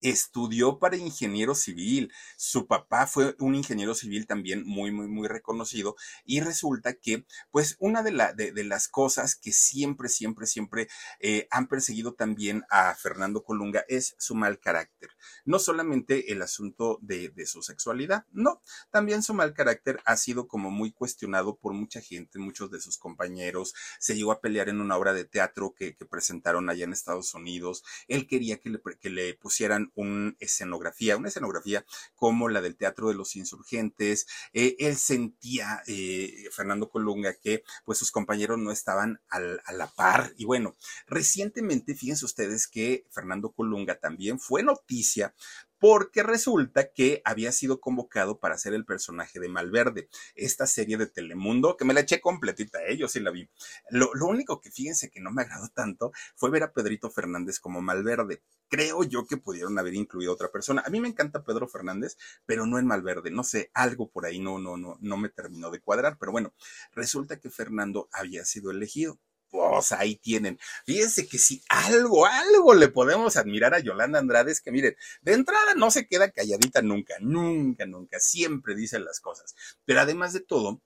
estudió 0.00 0.78
para 0.78 0.96
ingeniero 0.96 1.54
civil. 1.54 2.12
Su 2.36 2.66
papá 2.66 3.06
fue 3.06 3.34
un 3.38 3.54
ingeniero 3.54 3.94
civil 3.94 4.26
también 4.26 4.64
muy, 4.64 4.90
muy, 4.90 5.08
muy 5.08 5.28
reconocido. 5.28 5.96
Y 6.24 6.40
resulta 6.40 6.94
que, 6.94 7.26
pues, 7.50 7.76
una 7.78 8.02
de, 8.02 8.12
la, 8.12 8.32
de, 8.32 8.52
las 8.64 8.88
cosas 8.88 9.36
que 9.36 9.52
siempre, 9.52 10.08
siempre, 10.08 10.46
siempre 10.46 10.88
eh, 11.20 11.46
han 11.50 11.68
perseguido 11.68 12.14
también 12.14 12.64
a 12.70 12.94
Fernando 12.94 13.42
Colunga 13.42 13.84
es 13.88 14.14
su 14.18 14.34
mal 14.34 14.60
carácter. 14.60 15.10
No 15.44 15.58
solamente 15.58 16.32
el 16.32 16.42
asunto 16.42 16.98
de, 17.02 17.32
su 17.46 17.62
sexualidad, 17.62 18.24
no, 18.32 18.62
también 18.90 19.22
su 19.22 19.34
mal 19.34 19.54
carácter 19.54 20.00
ha 20.04 20.16
sido 20.16 20.48
como 20.48 20.70
muy 20.70 20.92
cuestionado 20.92 21.56
por 21.56 21.72
mucha 21.72 22.00
gente, 22.00 22.38
muchos 22.38 22.70
de 22.70 22.80
sus 22.80 22.98
compañeros. 22.98 23.74
Se 23.98 24.16
llegó 24.16 24.32
a 24.32 24.40
pelear 24.40 24.68
en 24.68 24.80
una 24.80 24.96
obra 24.96 25.12
de 25.12 25.24
teatro 25.24 25.74
que, 25.76 25.96
presentaron 26.10 26.70
allá 26.70 26.84
en 26.84 26.92
Estados 26.92 27.34
Unidos. 27.34 27.82
Él 28.06 28.26
quería 28.26 28.58
que 28.58 29.10
le 29.10 29.34
pusieran 29.34 29.85
una 29.94 30.34
escenografía, 30.40 31.16
una 31.16 31.28
escenografía 31.28 31.84
como 32.14 32.48
la 32.48 32.60
del 32.60 32.76
Teatro 32.76 33.08
de 33.08 33.14
los 33.14 33.36
Insurgentes. 33.36 34.26
Eh, 34.52 34.76
él 34.78 34.96
sentía, 34.96 35.82
eh, 35.86 36.48
Fernando 36.52 36.88
Colunga, 36.88 37.34
que 37.34 37.62
pues 37.84 37.98
sus 37.98 38.10
compañeros 38.10 38.58
no 38.58 38.70
estaban 38.70 39.20
a 39.28 39.40
la 39.40 39.86
par. 39.88 40.32
Y 40.36 40.44
bueno, 40.44 40.76
recientemente, 41.06 41.94
fíjense 41.94 42.24
ustedes 42.24 42.66
que 42.66 43.06
Fernando 43.10 43.52
Colunga 43.52 43.98
también 43.98 44.38
fue 44.38 44.62
noticia 44.62 45.34
porque 45.78 46.22
resulta 46.22 46.92
que 46.92 47.22
había 47.24 47.52
sido 47.52 47.80
convocado 47.80 48.38
para 48.38 48.58
ser 48.58 48.74
el 48.74 48.84
personaje 48.84 49.40
de 49.40 49.48
Malverde, 49.48 50.08
esta 50.34 50.66
serie 50.66 50.96
de 50.96 51.06
Telemundo, 51.06 51.76
que 51.76 51.84
me 51.84 51.94
la 51.94 52.00
eché 52.00 52.20
completita, 52.20 52.84
¿eh? 52.86 52.96
yo 52.96 53.08
sí 53.08 53.20
la 53.20 53.30
vi. 53.30 53.48
Lo, 53.90 54.10
lo 54.14 54.26
único 54.26 54.60
que 54.60 54.70
fíjense 54.70 55.10
que 55.10 55.20
no 55.20 55.30
me 55.30 55.42
agradó 55.42 55.68
tanto 55.68 56.12
fue 56.34 56.50
ver 56.50 56.62
a 56.62 56.72
Pedrito 56.72 57.10
Fernández 57.10 57.60
como 57.60 57.82
Malverde. 57.82 58.42
Creo 58.68 59.04
yo 59.04 59.26
que 59.26 59.36
pudieron 59.36 59.78
haber 59.78 59.94
incluido 59.94 60.32
a 60.32 60.34
otra 60.34 60.50
persona. 60.50 60.82
A 60.84 60.90
mí 60.90 61.00
me 61.00 61.08
encanta 61.08 61.44
Pedro 61.44 61.68
Fernández, 61.68 62.16
pero 62.46 62.66
no 62.66 62.78
en 62.78 62.86
Malverde. 62.86 63.30
No 63.30 63.44
sé, 63.44 63.70
algo 63.74 64.10
por 64.10 64.26
ahí 64.26 64.40
no, 64.40 64.58
no, 64.58 64.76
no, 64.76 64.96
no 65.00 65.16
me 65.16 65.28
terminó 65.28 65.70
de 65.70 65.80
cuadrar. 65.80 66.16
Pero 66.18 66.32
bueno, 66.32 66.52
resulta 66.92 67.38
que 67.38 67.50
Fernando 67.50 68.08
había 68.12 68.44
sido 68.44 68.72
elegido 68.72 69.20
pues 69.50 69.92
ahí 69.92 70.16
tienen. 70.16 70.58
Fíjense 70.84 71.26
que 71.26 71.38
si 71.38 71.62
algo, 71.68 72.26
algo 72.26 72.74
le 72.74 72.88
podemos 72.88 73.36
admirar 73.36 73.74
a 73.74 73.80
Yolanda 73.80 74.18
Andrade 74.18 74.52
es 74.52 74.60
que 74.60 74.72
miren, 74.72 74.96
de 75.22 75.32
entrada 75.32 75.74
no 75.74 75.90
se 75.90 76.06
queda 76.06 76.30
calladita 76.30 76.82
nunca, 76.82 77.14
nunca, 77.20 77.86
nunca, 77.86 78.18
siempre 78.20 78.74
dice 78.74 78.98
las 78.98 79.20
cosas. 79.20 79.54
Pero 79.84 80.00
además 80.00 80.32
de 80.32 80.40
todo, 80.40 80.82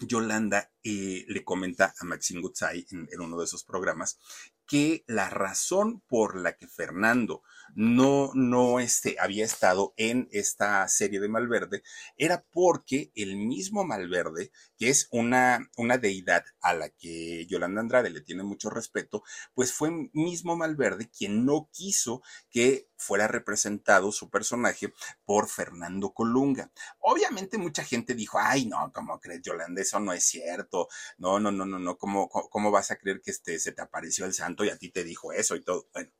Yolanda 0.00 0.70
eh, 0.82 1.24
le 1.28 1.44
comenta 1.44 1.94
a 1.98 2.04
Maxine 2.04 2.40
Gutzai 2.40 2.86
en, 2.90 3.08
en, 3.10 3.20
uno 3.20 3.38
de 3.38 3.44
esos 3.44 3.64
programas 3.64 4.18
que 4.66 5.04
la 5.06 5.28
razón 5.28 6.00
por 6.08 6.36
la 6.36 6.56
que 6.56 6.68
Fernando 6.68 7.42
no, 7.74 8.30
no 8.34 8.80
este, 8.80 9.16
había 9.18 9.44
estado 9.44 9.94
en 9.96 10.28
esta 10.32 10.86
serie 10.88 11.20
de 11.20 11.28
Malverde 11.28 11.82
era 12.16 12.44
porque 12.52 13.10
el 13.14 13.36
mismo 13.36 13.84
Malverde, 13.84 14.52
que 14.76 14.88
es 14.88 15.08
una, 15.10 15.70
una 15.76 15.98
deidad 15.98 16.44
a 16.60 16.74
la 16.74 16.90
que 16.90 17.46
Yolanda 17.46 17.80
Andrade 17.80 18.10
le 18.10 18.20
tiene 18.20 18.42
mucho 18.42 18.70
respeto, 18.70 19.22
pues 19.54 19.72
fue 19.72 19.90
mismo 20.12 20.56
Malverde 20.56 21.08
quien 21.10 21.44
no 21.44 21.68
quiso 21.72 22.22
que 22.50 22.88
fuera 22.96 23.26
representado 23.26 24.12
su 24.12 24.28
personaje 24.28 24.92
por 25.24 25.48
Fernando 25.48 26.12
Colunga. 26.12 26.70
Obviamente 26.98 27.56
mucha 27.56 27.82
gente 27.82 28.14
dijo, 28.14 28.38
ay, 28.38 28.66
no, 28.66 28.92
¿cómo 28.92 29.18
crees, 29.18 29.40
Yolanda? 29.42 29.80
Eso 29.80 29.98
no 30.00 30.12
es 30.12 30.24
cierto. 30.24 30.88
No, 31.16 31.40
no, 31.40 31.50
no, 31.50 31.64
no, 31.64 31.78
no, 31.78 31.96
¿cómo, 31.96 32.28
cómo 32.28 32.70
vas 32.70 32.90
a 32.90 32.96
creer 32.96 33.22
que 33.22 33.30
este, 33.30 33.58
se 33.58 33.72
te 33.72 33.82
apareció 33.82 34.26
el 34.26 34.34
santo? 34.34 34.50
y 34.64 34.70
a 34.70 34.76
ti 34.76 34.90
te 34.90 35.04
dijo 35.04 35.32
eso 35.32 35.56
y 35.56 35.62
todo. 35.62 35.88
Bueno, 35.92 36.10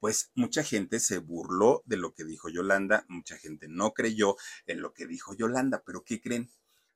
pues 0.00 0.30
mucha 0.34 0.64
gente 0.64 0.98
se 0.98 1.18
burló 1.18 1.82
de 1.84 1.98
lo 1.98 2.14
que 2.14 2.24
dijo 2.24 2.48
Yolanda, 2.48 3.04
mucha 3.08 3.36
gente 3.36 3.68
no 3.68 3.92
creyó 3.92 4.36
en 4.66 4.80
lo 4.80 4.92
que 4.92 5.06
dijo 5.06 5.34
Yolanda, 5.34 5.82
pero 5.84 6.02
¿qué 6.02 6.20
creen? 6.20 6.50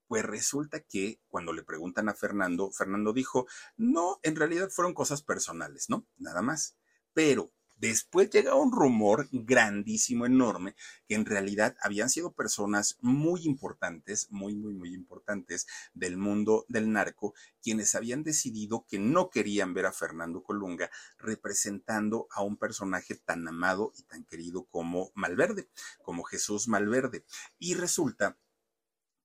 Pues 0.09 0.25
resulta 0.25 0.81
que 0.81 1.21
cuando 1.29 1.53
le 1.53 1.63
preguntan 1.63 2.09
a 2.09 2.15
Fernando, 2.15 2.71
Fernando 2.73 3.13
dijo, 3.13 3.47
no, 3.77 4.19
en 4.23 4.37
realidad 4.37 4.71
fueron 4.71 4.95
cosas 4.95 5.23
personales, 5.23 5.89
¿no? 5.89 6.07
Nada 6.17 6.43
más. 6.43 6.77
Pero 7.13 7.53
Después 7.77 8.31
llega 8.31 8.55
un 8.55 8.73
rumor 8.73 9.29
grandísimo, 9.33 10.27
enorme, 10.27 10.75
que 11.07 11.15
en 11.15 11.27
realidad 11.27 11.77
habían 11.83 12.09
sido 12.09 12.33
personas 12.33 12.97
muy 13.01 13.43
importantes, 13.45 14.29
muy, 14.31 14.55
muy, 14.55 14.75
muy 14.75 14.95
importantes 14.95 15.67
del 15.93 16.17
mundo 16.17 16.65
del 16.69 16.93
narco, 16.93 17.35
quienes 17.63 17.95
habían 17.95 18.23
decidido 18.23 18.87
que 18.89 18.99
no 18.99 19.31
querían 19.31 19.75
ver 19.75 19.87
a 19.87 19.93
Fernando 19.93 20.43
Colunga 20.43 20.91
representando 21.19 22.29
a 22.31 22.43
un 22.43 22.57
personaje 22.57 23.17
tan 23.17 23.47
amado 23.49 23.93
y 23.97 24.03
tan 24.05 24.25
querido 24.25 24.65
como 24.65 25.11
Malverde, 25.15 25.69
como 26.03 26.23
Jesús 26.25 26.69
Malverde. 26.69 27.25
Y 27.59 27.75
resulta 27.75 28.39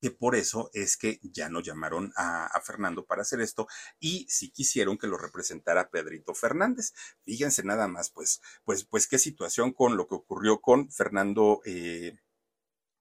que 0.01 0.11
por 0.11 0.35
eso 0.35 0.69
es 0.73 0.97
que 0.97 1.19
ya 1.23 1.49
no 1.49 1.59
llamaron 1.61 2.11
a, 2.15 2.49
Fernando 2.63 3.05
para 3.05 3.21
hacer 3.21 3.41
esto 3.41 3.67
y 3.99 4.27
sí 4.29 4.51
quisieron 4.51 4.97
que 4.97 5.07
lo 5.07 5.17
representara 5.17 5.89
Pedrito 5.89 6.33
Fernández. 6.33 6.93
Fíjense 7.25 7.63
nada 7.63 7.87
más, 7.87 8.09
pues, 8.09 8.41
pues, 8.63 8.85
pues 8.85 9.07
qué 9.07 9.17
situación 9.17 9.73
con 9.73 9.97
lo 9.97 10.07
que 10.07 10.15
ocurrió 10.15 10.61
con 10.61 10.91
Fernando 10.91 11.61
eh, 11.65 12.17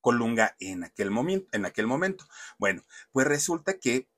Colunga 0.01 0.57
en 0.61 0.85
aquel 0.85 1.11
momento, 1.11 1.49
en 1.53 1.67
aquel 1.67 1.87
momento. 1.87 2.25
Bueno, 2.59 2.85
pues 3.13 3.27
resulta 3.27 3.79
que 3.79 4.09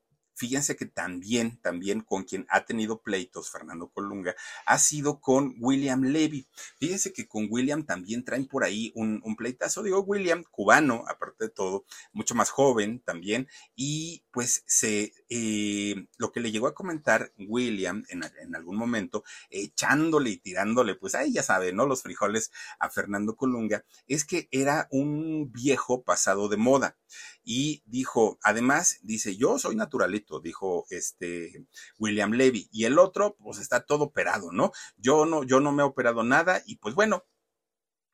Fíjense 0.41 0.75
que 0.75 0.87
también, 0.87 1.61
también 1.61 2.01
con 2.01 2.23
quien 2.23 2.47
ha 2.49 2.65
tenido 2.65 3.03
pleitos 3.03 3.51
Fernando 3.51 3.89
Colunga 3.89 4.35
ha 4.65 4.79
sido 4.79 5.21
con 5.21 5.53
William 5.59 6.01
Levy. 6.01 6.47
Fíjense 6.79 7.13
que 7.13 7.27
con 7.27 7.45
William 7.47 7.85
también 7.85 8.25
traen 8.25 8.47
por 8.47 8.63
ahí 8.63 8.91
un, 8.95 9.21
pleitazo. 9.37 9.83
Digo, 9.83 10.01
William, 10.01 10.43
cubano, 10.49 11.03
aparte 11.07 11.45
de 11.45 11.49
todo, 11.51 11.85
mucho 12.11 12.33
más 12.33 12.49
joven 12.49 13.03
también. 13.05 13.47
Y 13.75 14.23
pues 14.31 14.63
se, 14.65 15.13
eh, 15.29 16.07
lo 16.17 16.31
que 16.31 16.39
le 16.39 16.51
llegó 16.51 16.65
a 16.65 16.73
comentar 16.73 17.31
William 17.37 18.03
en, 18.09 18.23
en 18.41 18.55
algún 18.55 18.77
momento, 18.77 19.23
echándole 19.51 20.31
y 20.31 20.37
tirándole, 20.37 20.95
pues 20.95 21.13
ahí 21.13 21.33
ya 21.33 21.43
sabe, 21.43 21.71
¿no? 21.71 21.85
Los 21.85 22.01
frijoles 22.01 22.51
a 22.79 22.89
Fernando 22.89 23.35
Colunga, 23.35 23.85
es 24.07 24.25
que 24.25 24.47
era 24.49 24.87
un 24.89 25.51
viejo 25.51 26.01
pasado 26.01 26.49
de 26.49 26.57
moda 26.57 26.97
y 27.43 27.83
dijo, 27.85 28.39
además, 28.43 28.99
dice, 29.01 29.35
yo 29.35 29.57
soy 29.57 29.75
naturalito, 29.75 30.30
dijo 30.39 30.85
este 30.89 31.65
William 31.99 32.31
Levy, 32.31 32.69
y 32.71 32.85
el 32.85 32.99
otro, 32.99 33.35
pues 33.39 33.59
está 33.59 33.81
todo 33.81 34.05
operado, 34.05 34.51
¿no? 34.51 34.71
Yo 34.97 35.25
no, 35.25 35.43
yo 35.43 35.59
no 35.59 35.71
me 35.71 35.83
he 35.83 35.85
operado 35.85 36.23
nada, 36.23 36.61
y 36.65 36.77
pues 36.77 36.95
bueno, 36.95 37.25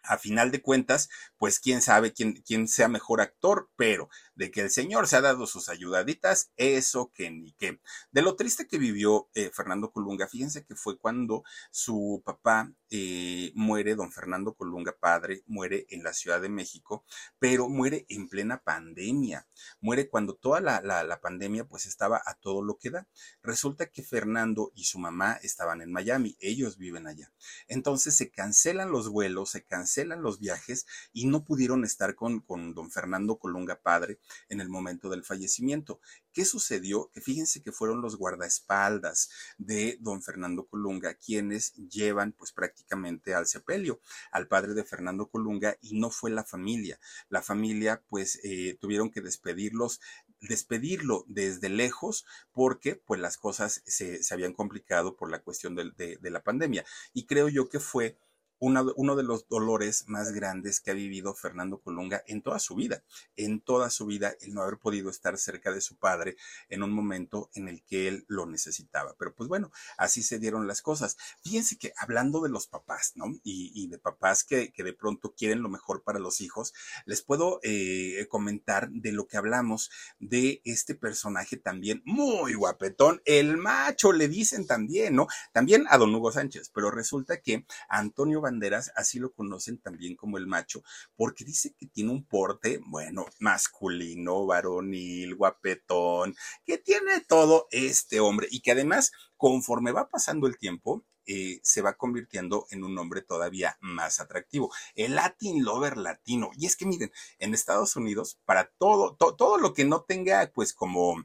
a 0.08 0.18
final 0.18 0.52
de 0.52 0.62
cuentas, 0.62 1.10
pues 1.38 1.60
quién 1.60 1.82
sabe 1.82 2.14
quién, 2.14 2.42
quién 2.46 2.68
sea 2.68 2.88
mejor 2.88 3.22
actor, 3.22 3.70
pero 3.76 4.10
de 4.36 4.52
que 4.52 4.62
el 4.62 4.70
señor 4.70 5.08
se 5.08 5.16
ha 5.16 5.22
dado 5.22 5.48
sus 5.48 5.68
ayudaditas, 5.68 6.52
eso 6.58 7.12
que 7.14 7.32
ni 7.32 7.54
qué. 7.54 7.80
De 8.12 8.22
lo 8.22 8.36
triste 8.36 8.68
que 8.68 8.78
vivió 8.78 9.30
eh, 9.34 9.50
Fernando 9.54 9.92
Colunga, 9.92 10.28
fíjense 10.28 10.64
que 10.64 10.76
fue 10.76 10.98
cuando 10.98 11.44
su 11.72 12.22
papá 12.24 12.72
eh, 12.92 13.52
muere, 13.56 13.96
don 13.96 14.12
Fernando 14.12 14.54
Colunga, 14.54 14.96
padre, 15.00 15.44
muere 15.48 15.88
en 15.90 16.04
la 16.04 16.14
Ciudad 16.14 16.40
de 16.40 16.50
México, 16.50 17.04
pero 17.40 17.68
muere 17.68 18.06
en 18.10 18.30
plena 18.30 18.62
pandemia, 18.64 19.48
muere 19.82 20.08
cuando 20.08 20.36
toda 20.36 20.62
la, 20.62 20.82
la, 20.82 21.04
la 21.04 21.20
pandemia 21.20 21.66
pues 21.66 21.88
estaba 21.88 22.22
a 22.26 22.36
todo 22.36 22.62
lo 22.62 22.78
que 22.78 22.92
da. 22.92 23.08
Resulta 23.42 23.88
que 23.88 24.04
Fernando 24.04 24.72
y 24.76 24.86
su 24.86 25.00
mamá 25.00 25.40
estaban 25.42 25.82
en 25.82 25.92
Miami, 25.92 26.38
ellos 26.40 26.78
viven 26.78 27.08
allá. 27.08 27.32
Entonces 27.68 28.16
se 28.16 28.30
cancelan 28.30 28.92
los 28.92 29.10
vuelos, 29.10 29.50
se 29.50 29.64
cancelan 29.64 29.97
los 30.06 30.40
viajes 30.40 30.86
y 31.14 31.26
no 31.26 31.44
pudieron 31.44 31.84
estar 31.84 32.16
con, 32.16 32.42
con 32.42 32.74
don 32.74 32.92
Fernando 32.92 33.38
Colunga 33.38 33.82
padre 33.82 34.20
en 34.50 34.62
el 34.62 34.70
momento 34.70 35.10
del 35.10 35.24
fallecimiento. 35.24 36.00
¿Qué 36.34 36.46
sucedió? 36.46 37.10
Que 37.14 37.22
fíjense 37.22 37.64
que 37.64 37.72
fueron 37.72 38.02
los 38.02 38.18
guardaespaldas 38.18 39.30
de 39.58 39.98
don 40.02 40.22
Fernando 40.22 40.68
Colunga 40.68 41.16
quienes 41.16 41.74
llevan 41.74 42.34
pues 42.34 42.52
prácticamente 42.52 43.34
al 43.34 43.48
sepelio, 43.48 44.00
al 44.32 44.48
padre 44.48 44.74
de 44.74 44.84
Fernando 44.84 45.30
Colunga 45.30 45.78
y 45.82 46.00
no 46.00 46.10
fue 46.10 46.30
la 46.30 46.44
familia. 46.44 47.00
La 47.30 47.42
familia 47.42 48.04
pues 48.08 48.40
eh, 48.44 48.78
tuvieron 48.80 49.10
que 49.10 49.22
despedirlos 49.22 50.00
despedirlo 50.42 51.26
desde 51.28 51.70
lejos 51.70 52.26
porque 52.52 52.96
pues 52.96 53.20
las 53.20 53.38
cosas 53.38 53.82
se, 53.86 54.24
se 54.24 54.34
habían 54.34 54.54
complicado 54.54 55.16
por 55.16 55.32
la 55.32 55.42
cuestión 55.42 55.76
de, 55.76 55.92
de, 55.96 56.30
la 56.30 56.44
pandemia. 56.44 56.86
Y 57.14 57.26
creo 57.26 57.50
yo 57.50 57.70
que 57.70 57.80
fue 57.80 58.18
uno 58.60 59.16
de 59.16 59.24
los 59.24 59.48
dolores 59.48 60.06
más 60.08 60.32
grandes 60.32 60.80
que 60.80 60.92
ha 60.92 60.94
vivido 60.94 61.34
Fernando 61.34 61.80
Colunga 61.80 62.24
en 62.28 62.42
toda 62.42 62.60
su 62.60 62.76
vida, 62.76 63.04
en 63.36 63.62
toda 63.62 63.90
su 63.90 64.06
vida, 64.06 64.34
el 64.42 64.54
no 64.54 64.62
haber 64.62 64.78
podido 64.78 65.10
estar 65.10 65.38
cerca 65.38 65.72
de 65.72 65.82
su 65.82 65.98
padre 65.98 66.38
en 66.70 66.84
un 66.84 66.92
momento 66.92 67.50
en 67.54 67.68
el 67.68 67.84
que 67.84 68.08
él 68.08 68.26
lo 68.28 68.46
necesitaba. 68.46 69.16
Pero 69.18 69.34
pues 69.34 69.48
bueno, 69.48 69.72
así 69.98 70.24
se 70.24 70.40
dieron 70.40 70.68
las 70.68 70.82
cosas. 70.82 71.18
Fíjense 71.44 71.78
que 71.78 71.94
hablando 71.98 72.42
de 72.42 72.50
los 72.50 72.68
papás, 72.68 73.14
¿no? 73.16 73.26
Y, 73.44 73.88
de 73.88 73.98
papás 74.00 74.44
que, 74.44 74.72
de 74.76 74.94
pronto 74.94 75.34
quieren 75.34 75.62
lo 75.62 75.70
mejor 75.70 76.04
para 76.04 76.20
los 76.20 76.42
hijos, 76.42 76.74
les 77.06 77.22
puedo 77.22 77.60
eh, 77.64 78.26
comentar 78.30 78.90
de 78.90 79.12
lo 79.12 79.28
que 79.28 79.38
hablamos 79.38 79.90
de 80.20 80.62
este 80.66 80.96
personaje 80.96 81.58
también 81.58 82.02
muy 82.06 82.54
guapetón, 82.54 83.22
el 83.26 83.58
macho, 83.58 84.12
le 84.12 84.28
dicen 84.28 84.66
también, 84.68 85.16
¿no? 85.16 85.28
También 85.54 85.86
a 85.90 85.98
don 85.98 86.14
Hugo 86.14 86.32
Sánchez, 86.32 86.72
pero 86.74 86.92
resulta 86.92 87.42
que 87.42 87.66
Antonio 87.90 88.42
banderas, 88.48 88.92
así 88.96 89.20
lo 89.20 89.34
conocen 89.34 89.78
también 89.78 90.16
como 90.16 90.38
el 90.38 90.48
macho, 90.48 90.84
porque 91.16 91.44
dice 91.44 91.74
que 91.78 91.86
tiene 91.86 92.12
un 92.12 92.26
porte, 92.26 92.80
bueno, 92.88 93.26
masculino, 93.40 94.46
varonil, 94.46 95.36
guapetón, 95.36 96.36
que 96.66 96.78
tiene 96.78 97.22
todo 97.28 97.68
este 97.72 98.20
hombre 98.20 98.48
y 98.50 98.62
que 98.62 98.72
además, 98.72 99.12
conforme 99.36 99.92
va 99.92 100.08
pasando 100.08 100.48
el 100.48 100.58
tiempo, 100.58 101.04
eh, 101.28 101.60
se 101.64 101.82
va 101.82 101.98
convirtiendo 101.98 102.66
en 102.72 102.84
un 102.84 102.98
hombre 102.98 103.22
todavía 103.22 103.78
más 103.82 104.20
atractivo. 104.20 104.74
El 104.96 105.16
Latin 105.16 105.64
Lover 105.64 105.98
latino. 105.98 106.52
Y 106.58 106.66
es 106.66 106.76
que 106.76 106.86
miren, 106.86 107.12
en 107.40 107.54
Estados 107.54 107.96
Unidos, 107.96 108.40
para 108.46 108.72
todo, 108.78 109.16
todo 109.16 109.58
lo 109.58 109.74
que 109.74 109.86
no 109.86 110.04
tenga, 110.04 110.52
pues 110.54 110.74
como 110.74 111.24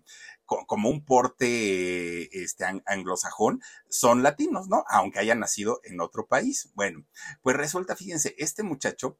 como 0.67 0.91
un 0.91 1.05
porte 1.05 2.43
este, 2.43 2.65
anglosajón, 2.85 3.62
son 3.88 4.23
latinos, 4.23 4.69
¿no? 4.69 4.85
Aunque 4.88 5.19
hayan 5.19 5.41
nacido 5.41 5.81
en 5.85 6.01
otro 6.01 6.27
país. 6.27 6.71
Bueno, 6.75 7.07
pues 7.41 7.57
resulta, 7.57 7.97
fíjense, 7.97 8.35
este 8.37 8.62
muchacho 8.62 9.19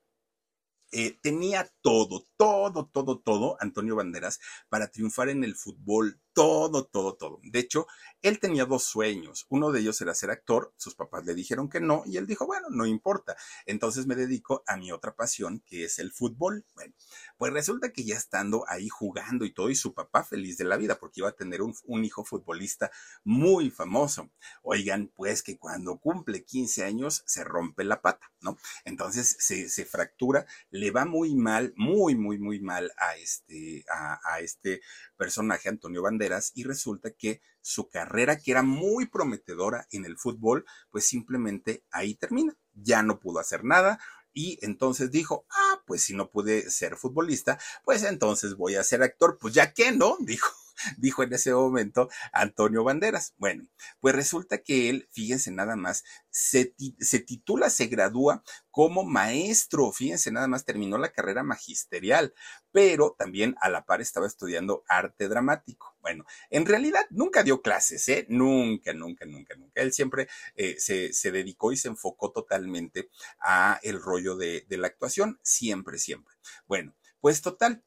eh, 0.95 1.18
tenía 1.23 1.73
todo, 1.81 2.27
todo, 2.37 2.87
todo, 2.87 3.18
todo, 3.18 3.57
Antonio 3.61 3.97
Banderas, 3.97 4.40
para 4.68 4.90
triunfar 4.90 5.31
en 5.31 5.42
el 5.42 5.57
fútbol, 5.57 6.21
todo, 6.33 6.85
todo, 6.85 7.14
todo. 7.14 7.40
De 7.42 7.59
hecho, 7.59 7.87
él 8.23 8.38
tenía 8.38 8.64
dos 8.64 8.85
sueños. 8.85 9.47
Uno 9.49 9.73
de 9.73 9.81
ellos 9.81 10.01
era 10.01 10.14
ser 10.14 10.31
actor, 10.31 10.73
sus 10.77 10.95
papás 10.95 11.25
le 11.25 11.35
dijeron 11.35 11.68
que 11.68 11.81
no, 11.81 12.05
y 12.07 12.16
él 12.16 12.27
dijo, 12.27 12.47
bueno, 12.47 12.68
no 12.71 12.87
importa. 12.87 13.37
Entonces 13.66 14.07
me 14.07 14.14
dedico 14.14 14.62
a 14.66 14.77
mi 14.77 14.92
otra 14.92 15.14
pasión, 15.14 15.61
que 15.66 15.85
es 15.85 15.99
el 15.99 16.12
fútbol. 16.12 16.64
Bueno, 16.75 16.95
pues 17.37 17.53
resulta 17.53 17.92
que 17.92 18.05
ya 18.05 18.16
estando 18.16 18.64
ahí 18.68 18.88
jugando 18.88 19.45
y 19.45 19.53
todo, 19.53 19.71
y 19.71 19.75
su 19.75 19.92
papá 19.92 20.25
feliz 20.25 20.57
de 20.57 20.64
la 20.64 20.77
vida, 20.77 20.99
porque 20.99 21.21
iba 21.21 21.29
a 21.29 21.37
tener 21.37 21.62
un, 21.62 21.75
hijo 22.05 22.25
futbolista 22.25 22.90
muy 23.25 23.71
famoso. 23.71 24.31
Oigan, 24.62 25.11
pues 25.14 25.42
que 25.42 25.59
cuando 25.59 25.99
cumple 25.99 26.45
15 26.45 26.85
años 26.85 27.23
se 27.27 27.45
rompe 27.45 27.85
la 27.85 28.01
pata, 28.01 28.33
¿no? 28.40 28.57
Entonces 28.85 29.37
se, 29.38 29.85
fractura, 29.85 30.47
le 30.71 30.90
va 30.90 31.05
muy 31.05 31.35
mal, 31.35 31.73
muy, 31.77 32.14
muy, 32.14 32.38
muy 32.38 32.61
mal 32.61 32.92
a 32.97 33.16
este, 33.16 33.85
a 33.88 34.40
este 34.40 34.81
personaje, 35.16 35.68
Antonio 35.68 36.03
Banderas, 36.03 36.21
y 36.54 36.64
resulta 36.64 37.11
que 37.11 37.40
su 37.61 37.88
carrera, 37.88 38.38
que 38.38 38.50
era 38.50 38.62
muy 38.62 39.06
prometedora 39.06 39.87
en 39.90 40.04
el 40.04 40.18
fútbol, 40.18 40.64
pues 40.90 41.06
simplemente 41.06 41.85
ahí 41.90 42.14
termina. 42.14 42.56
Ya 42.74 43.02
no 43.02 43.20
pudo 43.20 43.38
hacer 43.38 43.64
nada, 43.64 43.98
y 44.35 44.58
entonces 44.62 45.11
dijo, 45.11 45.44
ah, 45.50 45.82
pues 45.87 46.02
si 46.02 46.14
no 46.14 46.30
pude 46.30 46.70
ser 46.70 46.96
futbolista, 46.96 47.58
pues 47.85 48.02
entonces 48.02 48.54
voy 48.56 48.76
a 48.76 48.85
ser 48.85 49.02
actor. 49.02 49.38
Pues 49.38 49.54
ya 49.54 49.72
que 49.72 49.92
no, 49.92 50.16
dijo, 50.20 50.48
dijo 50.98 51.22
en 51.22 51.32
ese 51.32 51.52
momento 51.52 52.08
Antonio 52.32 52.85
Banderas. 52.85 53.35
Bueno, 53.37 53.66
pues 54.00 54.14
resulta 54.14 54.58
que 54.58 54.88
él, 54.90 55.08
fíjense 55.12 55.50
nada 55.50 55.76
más, 55.76 56.04
se, 56.30 56.74
se, 56.98 57.20
titula, 57.20 57.70
se 57.70 57.87
gradúa 57.87 58.42
como 58.70 59.04
maestro, 59.04 59.92
fíjense 59.92 60.32
nada 60.32 60.48
más, 60.48 60.64
terminó 60.64 60.96
la 60.98 61.12
carrera 61.12 61.42
magisterial, 61.42 62.32
pero 62.70 63.14
también 63.18 63.54
a 63.61 63.68
la 63.68 63.85
par 63.85 64.00
estaba 64.00 64.26
estudiando 64.26 64.82
arte 64.88 65.28
dramático. 65.28 65.94
Bueno, 66.00 66.24
en 66.50 66.66
realidad 66.66 67.06
nunca 67.11 67.42
dio 67.42 67.62
clases, 67.62 68.08
¿eh? 68.08 68.26
Nunca, 68.28 68.92
nunca, 68.92 69.24
nunca, 69.26 69.54
nunca. 69.56 69.80
Él 69.80 69.92
siempre 69.92 70.28
eh, 70.56 70.76
se, 70.78 71.12
se, 71.12 71.30
dedicó 71.30 71.70
y 71.70 71.76
se 71.76 71.88
enfocó 71.88 72.32
totalmente 72.32 73.11
a 73.38 73.78
el 73.82 74.00
rollo 74.00 74.37
de, 74.37 74.64
de 74.68 74.78
la 74.78 74.88
actuación, 74.88 75.38
siempre, 75.42 75.98
siempre. 75.98 76.35
Bueno, 76.66 76.94
pues 77.20 77.40
total, 77.40 77.85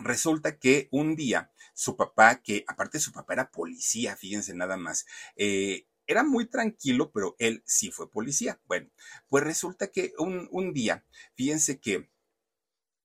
Resulta 0.00 0.58
que 0.58 0.88
un 0.90 1.16
día 1.16 1.50
su 1.74 1.96
papá, 1.96 2.42
que 2.42 2.64
aparte 2.66 3.00
su 3.00 3.12
papá 3.12 3.32
era 3.34 3.50
policía, 3.50 4.16
fíjense 4.16 4.54
nada 4.54 4.76
más, 4.76 5.06
eh, 5.36 5.86
era 6.06 6.24
muy 6.24 6.46
tranquilo, 6.46 7.10
pero 7.12 7.36
él 7.38 7.62
sí 7.66 7.90
fue 7.90 8.10
policía. 8.10 8.60
Bueno, 8.66 8.90
pues 9.28 9.44
resulta 9.44 9.88
que 9.88 10.12
un, 10.18 10.48
un 10.50 10.72
día, 10.72 11.04
fíjense 11.34 11.80
que 11.80 12.10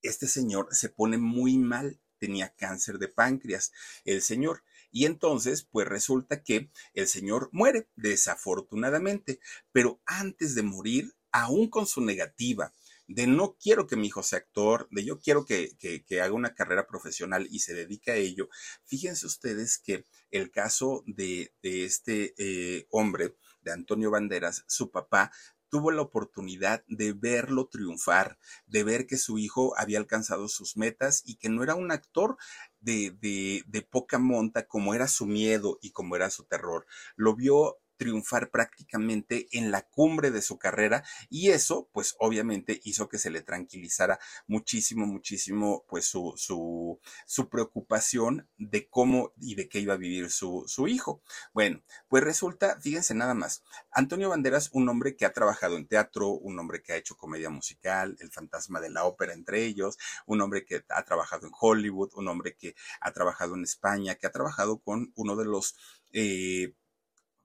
este 0.02 0.28
señor 0.28 0.68
se 0.72 0.90
pone 0.90 1.18
muy 1.18 1.58
mal, 1.58 2.00
tenía 2.18 2.54
cáncer 2.56 3.00
de 3.00 3.10
páncreas, 3.10 3.72
el 4.06 4.22
señor. 4.22 4.64
Y 4.92 5.06
entonces, 5.06 5.64
pues 5.64 5.88
resulta 5.88 6.44
que 6.44 6.70
el 6.94 7.08
señor 7.08 7.50
muere, 7.52 7.90
desafortunadamente, 7.96 9.40
pero 9.72 10.02
antes 10.06 10.56
de 10.56 10.64
morir, 10.64 11.14
aún 11.32 11.70
con 11.70 11.88
su 11.88 12.00
negativa 12.02 12.74
de 13.08 13.28
no 13.28 13.58
quiero 13.60 13.88
que 13.88 13.96
mi 13.96 14.08
hijo 14.08 14.24
sea 14.24 14.40
actor, 14.40 14.88
de 14.92 15.04
yo 15.04 15.20
quiero 15.20 15.46
que, 15.46 15.72
que, 15.78 16.22
haga 16.22 16.34
una 16.34 16.56
carrera 16.56 16.88
profesional 16.88 17.48
y 17.50 17.60
se 17.60 17.74
dedique 17.74 18.12
a 18.12 18.16
ello. 18.16 18.50
Fíjense 18.86 19.26
ustedes 19.26 19.78
que 19.78 20.06
el 20.32 20.52
caso 20.52 21.04
de, 21.06 21.54
de 21.62 21.86
este 21.86 22.34
eh, 22.38 22.88
hombre, 22.90 23.36
de 23.62 23.72
Antonio 23.72 24.12
Banderas, 24.12 24.66
su 24.68 24.92
papá 24.92 25.32
tuvo 25.74 25.90
la 25.90 26.04
oportunidad 26.04 26.84
de 26.88 27.14
verlo 27.14 27.68
triunfar, 27.68 28.38
de 28.68 28.84
ver 28.84 29.08
que 29.08 29.18
su 29.18 29.40
hijo 29.40 29.74
había 29.76 29.98
alcanzado 29.98 30.48
sus 30.48 30.78
metas 30.78 31.24
y 31.26 31.38
que 31.38 31.50
no 31.50 31.64
era 31.64 31.74
un 31.74 31.92
actor 31.92 32.38
de, 32.80 33.10
de, 33.20 33.64
de, 33.66 33.82
poca 33.82 34.20
monta 34.20 34.68
como 34.68 34.94
era 34.94 35.08
su 35.08 35.26
miedo 35.26 35.80
y 35.82 35.90
como 35.90 36.16
era 36.16 36.30
su 36.30 36.44
terror. 36.44 36.86
Lo 37.16 37.36
vio 37.36 37.80
triunfar 38.04 38.52
prácticamente 38.52 39.48
en 39.54 39.72
la 39.72 39.84
cumbre 39.84 40.30
de 40.30 40.42
su 40.42 40.58
carrera 40.58 41.06
y 41.30 41.52
eso 41.52 41.90
pues 41.94 42.18
obviamente 42.20 42.82
hizo 42.84 43.08
que 43.08 43.18
se 43.18 43.30
le 43.30 43.40
tranquilizara 43.40 44.20
muchísimo, 44.46 45.06
muchísimo 45.06 45.86
pues 45.88 46.04
su, 46.04 46.34
su, 46.36 47.00
su 47.26 47.48
preocupación 47.48 48.50
de 48.58 48.90
cómo 48.90 49.32
y 49.40 49.56
de 49.56 49.70
qué 49.70 49.80
iba 49.80 49.94
a 49.94 49.98
vivir 49.98 50.32
su, 50.32 50.66
su 50.68 50.90
hijo. 50.90 51.22
Bueno, 51.54 51.82
pues 52.10 52.26
resulta, 52.26 52.78
fíjense 52.82 53.16
nada 53.16 53.36
más, 53.36 53.64
Antonio 53.90 54.28
Banderas, 54.28 54.70
un 54.74 54.90
hombre 54.90 55.16
que 55.16 55.26
ha 55.26 55.32
trabajado 55.32 55.78
en 55.78 55.88
teatro, 55.88 56.28
un 56.28 56.60
hombre 56.60 56.82
que 56.82 56.92
ha 56.92 56.98
hecho 56.98 57.16
comedia 57.16 57.50
musical, 57.50 58.18
el 58.20 58.34
fantasma 58.34 58.82
de 58.82 58.90
la 58.90 59.06
ópera 59.06 59.32
entre 59.32 59.64
ellos, 59.64 59.98
un 60.26 60.42
hombre 60.42 60.66
que 60.66 60.84
ha 60.90 61.06
trabajado 61.06 61.48
en 61.48 61.54
Hollywood, 61.58 62.12
un 62.16 62.28
hombre 62.28 62.58
que 62.58 62.76
ha 63.00 63.14
trabajado 63.14 63.56
en 63.56 63.64
España, 63.64 64.16
que 64.16 64.28
ha 64.28 64.32
trabajado 64.32 64.80
con 64.80 65.14
uno 65.16 65.38
de 65.38 65.46
los 65.46 65.78
eh, 66.12 66.74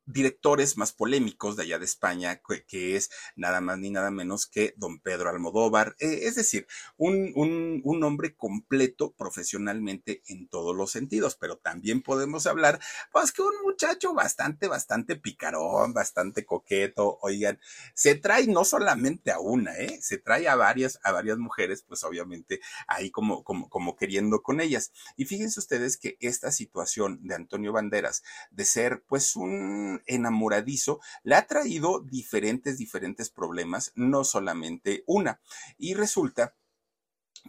directores 0.09 0.77
más 0.79 0.93
polémicos 0.93 1.57
de 1.57 1.65
allá 1.65 1.79
de 1.79 1.85
España, 1.85 2.41
que, 2.67 2.97
es 2.97 3.11
nada 3.37 3.61
más 3.61 3.79
ni 3.79 3.91
nada 3.91 4.11
menos 4.11 4.47
que 4.47 4.73
don 4.77 5.01
Pedro 5.01 5.29
Almodóvar, 5.29 5.97
eh, 6.01 6.21
es 6.23 6.35
decir, 6.35 6.67
un, 6.97 7.33
un, 7.35 7.83
un, 7.85 8.03
hombre 8.03 8.35
completo 8.35 9.13
profesionalmente 9.13 10.23
en 10.29 10.49
todos 10.49 10.75
los 10.75 10.91
sentidos, 10.91 11.37
pero 11.37 11.59
también 11.59 12.03
podemos 12.03 12.47
hablar, 12.47 12.81
pues 13.13 13.33
que 13.33 13.43
un 13.43 13.55
muchacho 13.63 14.15
bastante, 14.15 14.67
bastante 14.67 15.17
picarón, 15.17 15.93
bastante 15.93 16.47
coqueto, 16.47 17.19
oigan, 17.21 17.61
se 17.95 18.15
trae 18.15 18.47
no 18.47 18.65
solamente 18.65 19.31
a 19.31 19.41
una, 19.41 19.77
¿eh? 19.77 19.99
se 20.01 20.17
trae 20.17 20.49
a 20.49 20.57
varias, 20.57 21.01
a 21.03 21.13
varias 21.13 21.37
mujeres, 21.39 21.83
pues 21.83 22.03
obviamente 22.05 22.61
ahí 22.87 23.11
como, 23.11 23.45
como, 23.45 23.69
como 23.69 23.95
queriendo 23.97 24.43
con 24.43 24.61
ellas. 24.61 24.93
Y 25.17 25.27
fíjense 25.27 25.61
ustedes 25.61 25.99
que 25.99 26.17
esta 26.21 26.51
situación 26.51 27.21
de 27.27 27.35
Antonio 27.35 27.73
Banderas, 27.73 28.23
de 28.51 28.65
ser 28.65 29.03
pues 29.07 29.37
un 29.37 29.98
enamoradizo 30.07 31.01
le 31.23 31.35
ha 31.35 31.47
traído 31.47 32.01
diferentes, 32.01 32.79
diferentes 32.79 33.31
problemas, 33.31 33.93
no 33.95 34.25
solamente 34.25 35.05
una. 35.07 35.41
Y 35.77 35.95
resulta 35.95 36.55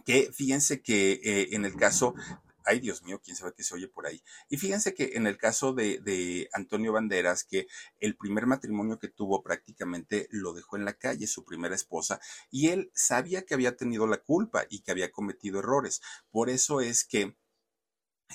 que 0.04 0.30
fíjense 0.32 0.82
que 0.82 1.20
eh, 1.24 1.48
en 1.52 1.64
el 1.64 1.76
caso 1.76 2.14
ay 2.64 2.80
Dios 2.80 3.02
mío, 3.02 3.20
quién 3.22 3.36
sabe 3.36 3.52
qué 3.56 3.64
se 3.64 3.74
oye 3.74 3.88
por 3.88 4.06
ahí. 4.06 4.22
Y 4.48 4.56
fíjense 4.56 4.94
que 4.94 5.12
en 5.14 5.26
el 5.26 5.36
caso 5.36 5.72
de, 5.72 5.98
de 6.00 6.48
Antonio 6.52 6.92
Banderas, 6.92 7.44
que 7.44 7.66
el 7.98 8.16
primer 8.16 8.46
matrimonio 8.46 8.98
que 8.98 9.08
tuvo 9.08 9.42
prácticamente 9.42 10.28
lo 10.30 10.52
dejó 10.52 10.76
en 10.76 10.84
la 10.84 10.94
calle, 10.94 11.26
su 11.26 11.44
primera 11.44 11.74
esposa, 11.74 12.20
y 12.50 12.68
él 12.68 12.90
sabía 12.94 13.42
que 13.42 13.54
había 13.54 13.76
tenido 13.76 14.06
la 14.06 14.18
culpa 14.18 14.64
y 14.68 14.80
que 14.80 14.92
había 14.92 15.10
cometido 15.10 15.58
errores. 15.58 16.00
Por 16.30 16.50
eso 16.50 16.80
es 16.80 17.04
que 17.04 17.36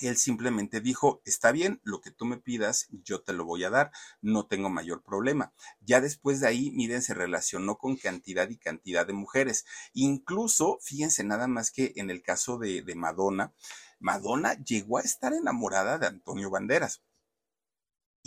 él 0.00 0.16
simplemente 0.16 0.80
dijo, 0.80 1.22
está 1.24 1.52
bien, 1.52 1.80
lo 1.84 2.00
que 2.00 2.10
tú 2.10 2.24
me 2.24 2.36
pidas, 2.36 2.88
yo 2.90 3.22
te 3.22 3.32
lo 3.32 3.44
voy 3.44 3.64
a 3.64 3.70
dar, 3.70 3.90
no 4.20 4.46
tengo 4.46 4.68
mayor 4.68 5.02
problema. 5.02 5.52
Ya 5.80 6.00
después 6.00 6.40
de 6.40 6.48
ahí, 6.48 6.70
miren, 6.72 7.02
se 7.02 7.14
relacionó 7.14 7.78
con 7.78 7.96
cantidad 7.96 8.48
y 8.48 8.58
cantidad 8.58 9.06
de 9.06 9.12
mujeres. 9.12 9.64
Incluso, 9.92 10.78
fíjense 10.82 11.24
nada 11.24 11.46
más 11.48 11.70
que 11.70 11.92
en 11.96 12.10
el 12.10 12.22
caso 12.22 12.58
de, 12.58 12.82
de 12.82 12.94
Madonna, 12.94 13.54
Madonna 13.98 14.54
llegó 14.62 14.98
a 14.98 15.02
estar 15.02 15.32
enamorada 15.32 15.98
de 15.98 16.06
Antonio 16.06 16.50
Banderas 16.50 17.02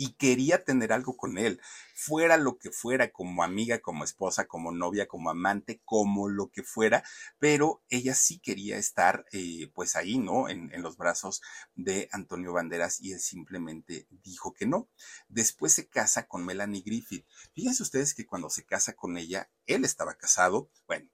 y 0.00 0.14
quería 0.14 0.64
tener 0.64 0.94
algo 0.94 1.14
con 1.14 1.36
él, 1.36 1.60
fuera 1.94 2.38
lo 2.38 2.56
que 2.56 2.70
fuera, 2.70 3.12
como 3.12 3.42
amiga, 3.42 3.80
como 3.80 4.02
esposa, 4.02 4.46
como 4.46 4.72
novia, 4.72 5.06
como 5.06 5.28
amante, 5.28 5.82
como 5.84 6.30
lo 6.30 6.50
que 6.50 6.62
fuera, 6.62 7.04
pero 7.38 7.82
ella 7.90 8.14
sí 8.14 8.38
quería 8.38 8.78
estar 8.78 9.26
eh, 9.30 9.70
pues 9.74 9.96
ahí, 9.96 10.16
¿no? 10.16 10.48
En, 10.48 10.72
en, 10.72 10.80
los 10.80 10.96
brazos 10.96 11.42
de 11.74 12.08
Antonio 12.12 12.54
Banderas 12.54 12.98
y 13.02 13.12
él 13.12 13.20
simplemente 13.20 14.06
dijo 14.22 14.54
que 14.54 14.64
no. 14.64 14.88
Después 15.28 15.74
se 15.74 15.86
casa 15.86 16.26
con 16.26 16.46
Melanie 16.46 16.80
Griffith. 16.80 17.26
Fíjense 17.52 17.82
ustedes 17.82 18.14
que 18.14 18.24
cuando 18.24 18.48
se 18.48 18.64
casa 18.64 18.94
con 18.94 19.18
ella, 19.18 19.50
él 19.66 19.84
estaba 19.84 20.14
casado, 20.14 20.70
bueno, 20.86 21.10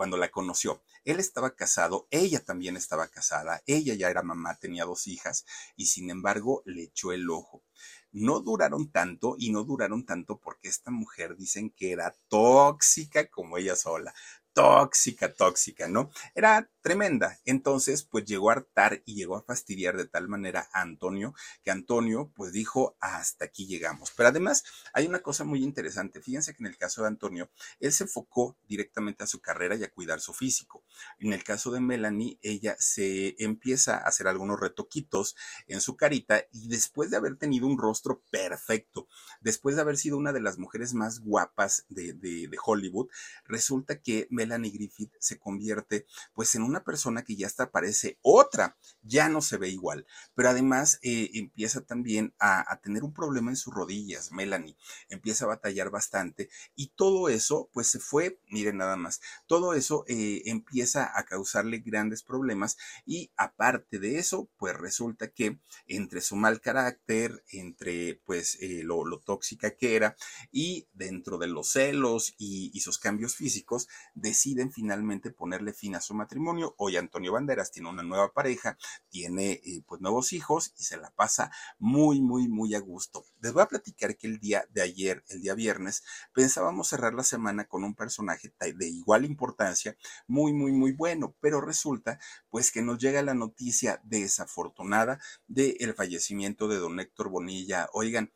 cuando 0.00 0.16
la 0.16 0.30
conoció. 0.30 0.82
Él 1.04 1.20
estaba 1.20 1.54
casado, 1.54 2.08
ella 2.10 2.42
también 2.42 2.74
estaba 2.74 3.08
casada, 3.08 3.62
ella 3.66 3.92
ya 3.92 4.08
era 4.08 4.22
mamá, 4.22 4.58
tenía 4.58 4.86
dos 4.86 5.06
hijas 5.06 5.44
y 5.76 5.88
sin 5.88 6.08
embargo 6.08 6.62
le 6.64 6.84
echó 6.84 7.12
el 7.12 7.28
ojo 7.28 7.62
no 8.12 8.40
duraron 8.40 8.90
tanto 8.90 9.36
y 9.38 9.50
no 9.50 9.64
duraron 9.64 10.04
tanto 10.04 10.38
porque 10.38 10.68
esta 10.68 10.90
mujer 10.90 11.36
dicen 11.36 11.70
que 11.70 11.92
era 11.92 12.14
tóxica 12.28 13.28
como 13.28 13.58
ella 13.58 13.76
sola 13.76 14.14
tóxica, 14.52 15.32
tóxica, 15.32 15.88
¿no? 15.88 16.10
Era 16.34 16.68
tremenda. 16.80 17.38
Entonces, 17.44 18.02
pues 18.02 18.24
llegó 18.24 18.50
a 18.50 18.54
hartar 18.54 19.02
y 19.04 19.14
llegó 19.14 19.36
a 19.36 19.42
fastidiar 19.42 19.96
de 19.96 20.06
tal 20.06 20.28
manera 20.28 20.68
a 20.72 20.82
Antonio 20.82 21.34
que 21.64 21.70
Antonio, 21.70 22.32
pues 22.34 22.52
dijo, 22.52 22.96
hasta 23.00 23.44
aquí 23.44 23.66
llegamos. 23.66 24.12
Pero 24.16 24.28
además, 24.28 24.64
hay 24.92 25.06
una 25.06 25.20
cosa 25.20 25.44
muy 25.44 25.62
interesante. 25.62 26.20
Fíjense 26.20 26.54
que 26.54 26.62
en 26.62 26.68
el 26.68 26.76
caso 26.76 27.02
de 27.02 27.08
Antonio, 27.08 27.50
él 27.80 27.92
se 27.92 28.04
enfocó 28.04 28.56
directamente 28.66 29.24
a 29.24 29.26
su 29.26 29.40
carrera 29.40 29.76
y 29.76 29.84
a 29.84 29.90
cuidar 29.90 30.20
su 30.20 30.32
físico. 30.32 30.84
En 31.18 31.32
el 31.32 31.44
caso 31.44 31.70
de 31.70 31.80
Melanie, 31.80 32.38
ella 32.42 32.76
se 32.78 33.36
empieza 33.42 33.96
a 33.96 34.08
hacer 34.08 34.26
algunos 34.26 34.60
retoquitos 34.60 35.36
en 35.66 35.80
su 35.80 35.96
carita 35.96 36.44
y 36.52 36.68
después 36.68 37.10
de 37.10 37.16
haber 37.16 37.36
tenido 37.36 37.66
un 37.66 37.78
rostro 37.78 38.22
perfecto, 38.30 39.08
después 39.40 39.76
de 39.76 39.82
haber 39.82 39.96
sido 39.96 40.16
una 40.16 40.32
de 40.32 40.40
las 40.40 40.58
mujeres 40.58 40.94
más 40.94 41.20
guapas 41.20 41.84
de, 41.88 42.12
de, 42.14 42.48
de 42.48 42.58
Hollywood, 42.62 43.08
resulta 43.44 44.00
que 44.00 44.26
Melanie 44.30 44.70
Griffith 44.70 45.12
se 45.18 45.38
convierte 45.38 46.06
pues 46.34 46.54
en 46.54 46.62
una 46.70 46.84
persona 46.84 47.22
que 47.22 47.36
ya 47.36 47.46
hasta 47.46 47.70
parece 47.70 48.18
otra, 48.22 48.76
ya 49.02 49.28
no 49.28 49.42
se 49.42 49.56
ve 49.56 49.68
igual, 49.68 50.06
pero 50.34 50.48
además 50.48 50.98
eh, 51.02 51.30
empieza 51.34 51.82
también 51.82 52.34
a, 52.38 52.78
tener 52.82 53.04
un 53.04 53.12
problema 53.12 53.50
en 53.50 53.56
sus 53.56 53.74
rodillas, 53.74 54.32
Melanie, 54.32 54.76
empieza 55.08 55.44
a 55.44 55.48
batallar 55.48 55.90
bastante 55.90 56.48
y 56.74 56.92
todo 56.96 57.28
eso 57.28 57.68
pues 57.72 57.88
se 57.88 57.98
fue, 57.98 58.40
miren 58.48 58.78
nada 58.78 58.96
más, 58.96 59.20
todo 59.46 59.74
eso 59.74 60.04
eh, 60.08 60.42
empieza 60.46 61.10
a 61.18 61.24
causarle 61.24 61.78
grandes 61.78 62.22
problemas 62.22 62.76
y 63.04 63.30
aparte 63.36 63.98
de 63.98 64.18
eso 64.18 64.48
pues 64.56 64.76
resulta 64.76 65.28
que 65.28 65.58
entre 65.86 66.20
su 66.20 66.36
mal 66.36 66.60
carácter, 66.60 67.44
entre 67.52 68.20
pues 68.24 68.56
eh, 68.60 68.82
lo, 68.84 69.00
tóxica 69.24 69.76
que 69.76 69.96
era 69.96 70.16
y 70.52 70.86
dentro 70.92 71.36
de 71.38 71.48
los 71.48 71.72
celos 71.72 72.34
y 72.38 72.78
sus 72.80 72.98
cambios 72.98 73.34
físicos, 73.34 73.88
deciden 74.14 74.72
finalmente 74.72 75.30
ponerle 75.30 75.72
fin 75.72 75.94
a 75.94 76.00
su 76.00 76.14
matrimonio. 76.14 76.59
Hoy 76.76 76.96
Antonio 76.96 77.32
Banderas 77.32 77.70
tiene 77.70 77.88
una 77.88 78.02
nueva 78.02 78.32
pareja, 78.32 78.76
tiene 79.08 79.60
eh, 79.64 79.82
pues 79.86 80.00
nuevos 80.00 80.32
hijos 80.32 80.72
y 80.78 80.84
se 80.84 80.96
la 80.96 81.10
pasa 81.10 81.50
muy, 81.78 82.20
muy, 82.20 82.48
muy 82.48 82.74
a 82.74 82.80
gusto. 82.80 83.24
Les 83.40 83.52
voy 83.52 83.62
a 83.62 83.68
platicar 83.68 84.16
que 84.16 84.26
el 84.26 84.38
día 84.38 84.64
de 84.70 84.82
ayer, 84.82 85.24
el 85.28 85.42
día 85.42 85.54
viernes, 85.54 86.02
pensábamos 86.32 86.88
cerrar 86.88 87.14
la 87.14 87.24
semana 87.24 87.64
con 87.64 87.84
un 87.84 87.94
personaje 87.94 88.52
de 88.58 88.88
igual 88.88 89.24
importancia, 89.24 89.96
muy, 90.26 90.52
muy, 90.52 90.72
muy 90.72 90.92
bueno, 90.92 91.34
pero 91.40 91.60
resulta 91.60 92.18
pues 92.50 92.70
que 92.70 92.82
nos 92.82 92.98
llega 92.98 93.22
la 93.22 93.34
noticia 93.34 94.00
desafortunada 94.04 95.20
del 95.46 95.94
fallecimiento 95.94 96.68
de 96.68 96.76
don 96.76 97.00
Héctor 97.00 97.28
Bonilla. 97.28 97.88
Oigan, 97.92 98.32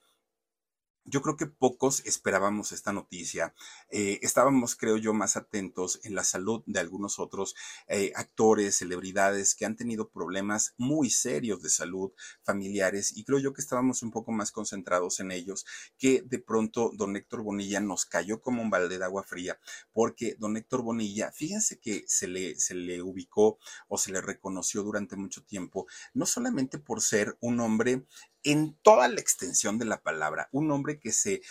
yo 1.05 1.23
creo 1.23 1.37
que 1.37 1.47
pocos 1.47 2.03
esperábamos 2.07 2.73
esta 2.73 2.93
noticia. 2.93 3.55
Eh, 3.91 4.19
estábamos, 4.23 4.77
creo 4.77 4.97
yo, 4.97 5.13
más 5.13 5.37
atentos 5.37 6.01
en 6.05 6.15
la 6.15 6.25
salud 6.25 6.63
de 6.67 6.81
algunos 6.81 7.19
otros 7.19 7.55
eh, 7.89 8.13
actores, 8.15 8.77
celebridades 8.77 9.55
que 9.55 9.67
han 9.67 9.77
tenido 9.77 10.09
problemas 10.09 10.75
muy 10.77 11.11
serios 11.11 11.63
de 11.63 11.71
salud 11.71 12.13
familiares 12.43 13.17
y 13.17 13.25
creo 13.25 13.39
yo 13.39 13.53
que 13.53 13.61
estábamos 13.61 14.03
un 14.03 14.11
poco 14.11 14.33
más 14.33 14.51
concentrados 14.51 15.21
en 15.21 15.31
ellos 15.31 15.67
que 15.99 16.23
de 16.23 16.39
pronto 16.39 16.91
don 16.95 17.17
Héctor 17.17 17.43
Bonilla 17.43 17.81
nos 17.81 18.07
cayó 18.07 18.41
como 18.41 18.63
un 18.63 18.71
balde 18.71 18.99
de 18.99 19.05
agua 19.05 19.23
fría 19.23 19.59
porque 19.93 20.37
don 20.39 20.57
Héctor 20.57 20.83
Bonilla, 20.83 21.33
fíjense 21.33 21.79
que 21.79 22.05
se 22.07 22.29
le, 22.29 22.59
se 22.59 22.75
le 22.75 23.03
ubicó 23.03 23.59
o 23.89 23.99
se 23.99 24.13
le 24.13 24.21
reconoció 24.21 24.83
durante 24.83 25.17
mucho 25.17 25.45
tiempo, 25.45 25.87
no 26.13 26.27
solamente 26.27 26.79
por 26.79 27.01
ser 27.01 27.37
un 27.41 27.61
hombre 27.61 28.05
en 28.45 28.77
toda 28.83 29.09
la 29.09 29.21
extensión 29.21 29.79
de 29.79 29.87
la 29.87 30.03
palabra, 30.03 30.49
un 30.53 30.71
hombre 30.71 31.01
que 31.01 31.13
se 31.13 31.43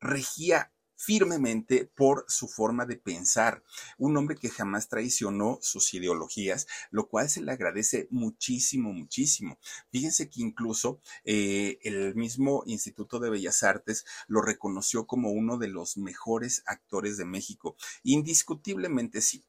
regía 0.00 0.70
firmemente 1.04 1.90
por 1.94 2.24
su 2.28 2.48
forma 2.48 2.86
de 2.86 2.96
pensar. 2.96 3.62
Un 3.98 4.16
hombre 4.16 4.36
que 4.36 4.48
jamás 4.48 4.88
traicionó 4.88 5.58
sus 5.60 5.92
ideologías, 5.94 6.66
lo 6.90 7.08
cual 7.08 7.28
se 7.28 7.42
le 7.42 7.52
agradece 7.52 8.08
muchísimo, 8.10 8.92
muchísimo. 8.92 9.58
Fíjense 9.90 10.30
que 10.30 10.40
incluso 10.40 11.00
eh, 11.24 11.78
el 11.82 12.14
mismo 12.14 12.62
Instituto 12.66 13.18
de 13.18 13.30
Bellas 13.30 13.62
Artes 13.62 14.04
lo 14.28 14.40
reconoció 14.40 15.06
como 15.06 15.30
uno 15.30 15.58
de 15.58 15.68
los 15.68 15.96
mejores 15.96 16.62
actores 16.66 17.16
de 17.16 17.24
México. 17.24 17.76
Indiscutiblemente 18.02 19.20
sí. 19.20 19.44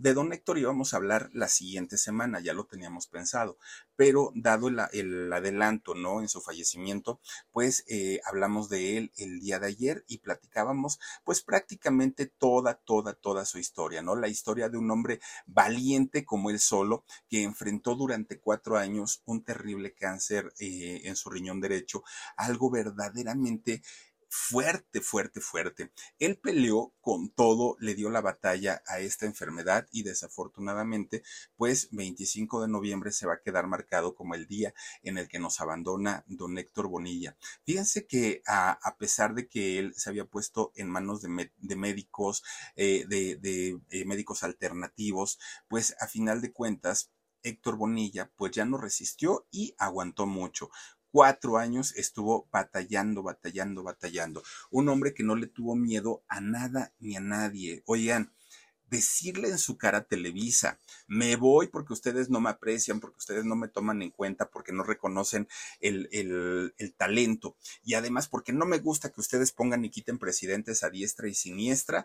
De 0.00 0.14
don 0.14 0.32
Héctor 0.32 0.58
íbamos 0.58 0.92
a 0.92 0.96
hablar 0.96 1.30
la 1.32 1.48
siguiente 1.48 1.98
semana, 1.98 2.40
ya 2.40 2.52
lo 2.52 2.66
teníamos 2.66 3.06
pensado, 3.06 3.58
pero 3.96 4.32
dado 4.34 4.68
el, 4.68 4.80
el 4.92 5.32
adelanto, 5.32 5.94
¿no? 5.94 6.20
En 6.20 6.28
su 6.28 6.40
fallecimiento, 6.40 7.20
pues 7.52 7.84
eh, 7.88 8.20
hablamos 8.24 8.68
de 8.68 8.98
él 8.98 9.12
el 9.16 9.40
día 9.40 9.58
de 9.58 9.66
ayer 9.68 10.04
y 10.06 10.18
platicábamos 10.18 10.98
pues 11.24 11.42
prácticamente 11.42 12.26
toda, 12.26 12.74
toda, 12.74 13.14
toda 13.14 13.44
su 13.44 13.58
historia, 13.58 14.02
¿no? 14.02 14.14
La 14.16 14.28
historia 14.28 14.68
de 14.68 14.78
un 14.78 14.90
hombre 14.90 15.20
valiente 15.46 16.24
como 16.24 16.50
él 16.50 16.58
solo, 16.60 17.04
que 17.28 17.42
enfrentó 17.42 17.94
durante 17.94 18.38
cuatro 18.38 18.76
años 18.76 19.22
un 19.24 19.42
terrible 19.42 19.94
cáncer 19.94 20.52
eh, 20.58 21.02
en 21.04 21.16
su 21.16 21.30
riñón 21.30 21.60
derecho, 21.60 22.02
algo 22.36 22.70
verdaderamente 22.70 23.82
fuerte, 24.36 25.00
fuerte, 25.00 25.40
fuerte. 25.40 25.90
Él 26.18 26.38
peleó 26.38 26.92
con 27.00 27.30
todo, 27.30 27.76
le 27.80 27.94
dio 27.94 28.10
la 28.10 28.20
batalla 28.20 28.82
a 28.86 29.00
esta 29.00 29.24
enfermedad 29.24 29.88
y 29.90 30.02
desafortunadamente, 30.02 31.22
pues 31.56 31.88
25 31.92 32.60
de 32.60 32.68
noviembre 32.68 33.12
se 33.12 33.26
va 33.26 33.34
a 33.34 33.40
quedar 33.40 33.66
marcado 33.66 34.14
como 34.14 34.34
el 34.34 34.46
día 34.46 34.74
en 35.02 35.16
el 35.16 35.28
que 35.28 35.38
nos 35.38 35.60
abandona 35.60 36.22
don 36.26 36.58
Héctor 36.58 36.88
Bonilla. 36.88 37.36
Fíjense 37.64 38.06
que 38.06 38.42
a, 38.46 38.78
pesar 38.98 39.34
de 39.34 39.48
que 39.48 39.78
él 39.78 39.94
se 39.94 40.10
había 40.10 40.26
puesto 40.26 40.70
en 40.74 40.90
manos 40.90 41.22
de, 41.22 41.76
médicos, 41.76 42.44
eh, 42.76 43.06
de, 43.08 43.36
de 43.36 43.80
eh, 43.90 44.04
médicos 44.04 44.42
alternativos, 44.42 45.38
pues 45.66 45.96
a 45.98 46.08
final 46.08 46.42
de 46.42 46.52
cuentas, 46.52 47.10
Héctor 47.46 47.76
Bonilla 47.76 48.30
pues 48.36 48.52
ya 48.52 48.64
no 48.64 48.76
resistió 48.76 49.46
y 49.50 49.74
aguantó 49.78 50.26
mucho 50.26 50.68
cuatro 51.16 51.56
años 51.56 51.94
estuvo 51.96 52.46
batallando, 52.52 53.22
batallando, 53.22 53.82
batallando. 53.82 54.42
Un 54.70 54.90
hombre 54.90 55.14
que 55.14 55.22
no 55.22 55.34
le 55.34 55.46
tuvo 55.46 55.74
miedo 55.74 56.22
a 56.28 56.42
nada 56.42 56.92
ni 56.98 57.16
a 57.16 57.20
nadie. 57.20 57.82
Oigan, 57.86 58.34
decirle 58.90 59.48
en 59.48 59.56
su 59.56 59.78
cara 59.78 59.98
a 59.98 60.04
Televisa, 60.04 60.78
me 61.06 61.36
voy 61.36 61.68
porque 61.68 61.94
ustedes 61.94 62.28
no 62.28 62.38
me 62.42 62.50
aprecian, 62.50 63.00
porque 63.00 63.16
ustedes 63.16 63.46
no 63.46 63.56
me 63.56 63.68
toman 63.68 64.02
en 64.02 64.10
cuenta, 64.10 64.50
porque 64.50 64.74
no 64.74 64.82
reconocen 64.82 65.48
el, 65.80 66.10
el, 66.12 66.74
el, 66.76 66.94
talento 66.94 67.56
y 67.82 67.94
además 67.94 68.28
porque 68.28 68.52
no 68.52 68.66
me 68.66 68.78
gusta 68.78 69.10
que 69.10 69.22
ustedes 69.22 69.52
pongan 69.52 69.86
y 69.86 69.90
quiten 69.90 70.18
presidentes 70.18 70.84
a 70.84 70.90
diestra 70.90 71.28
y 71.28 71.34
siniestra 71.34 72.04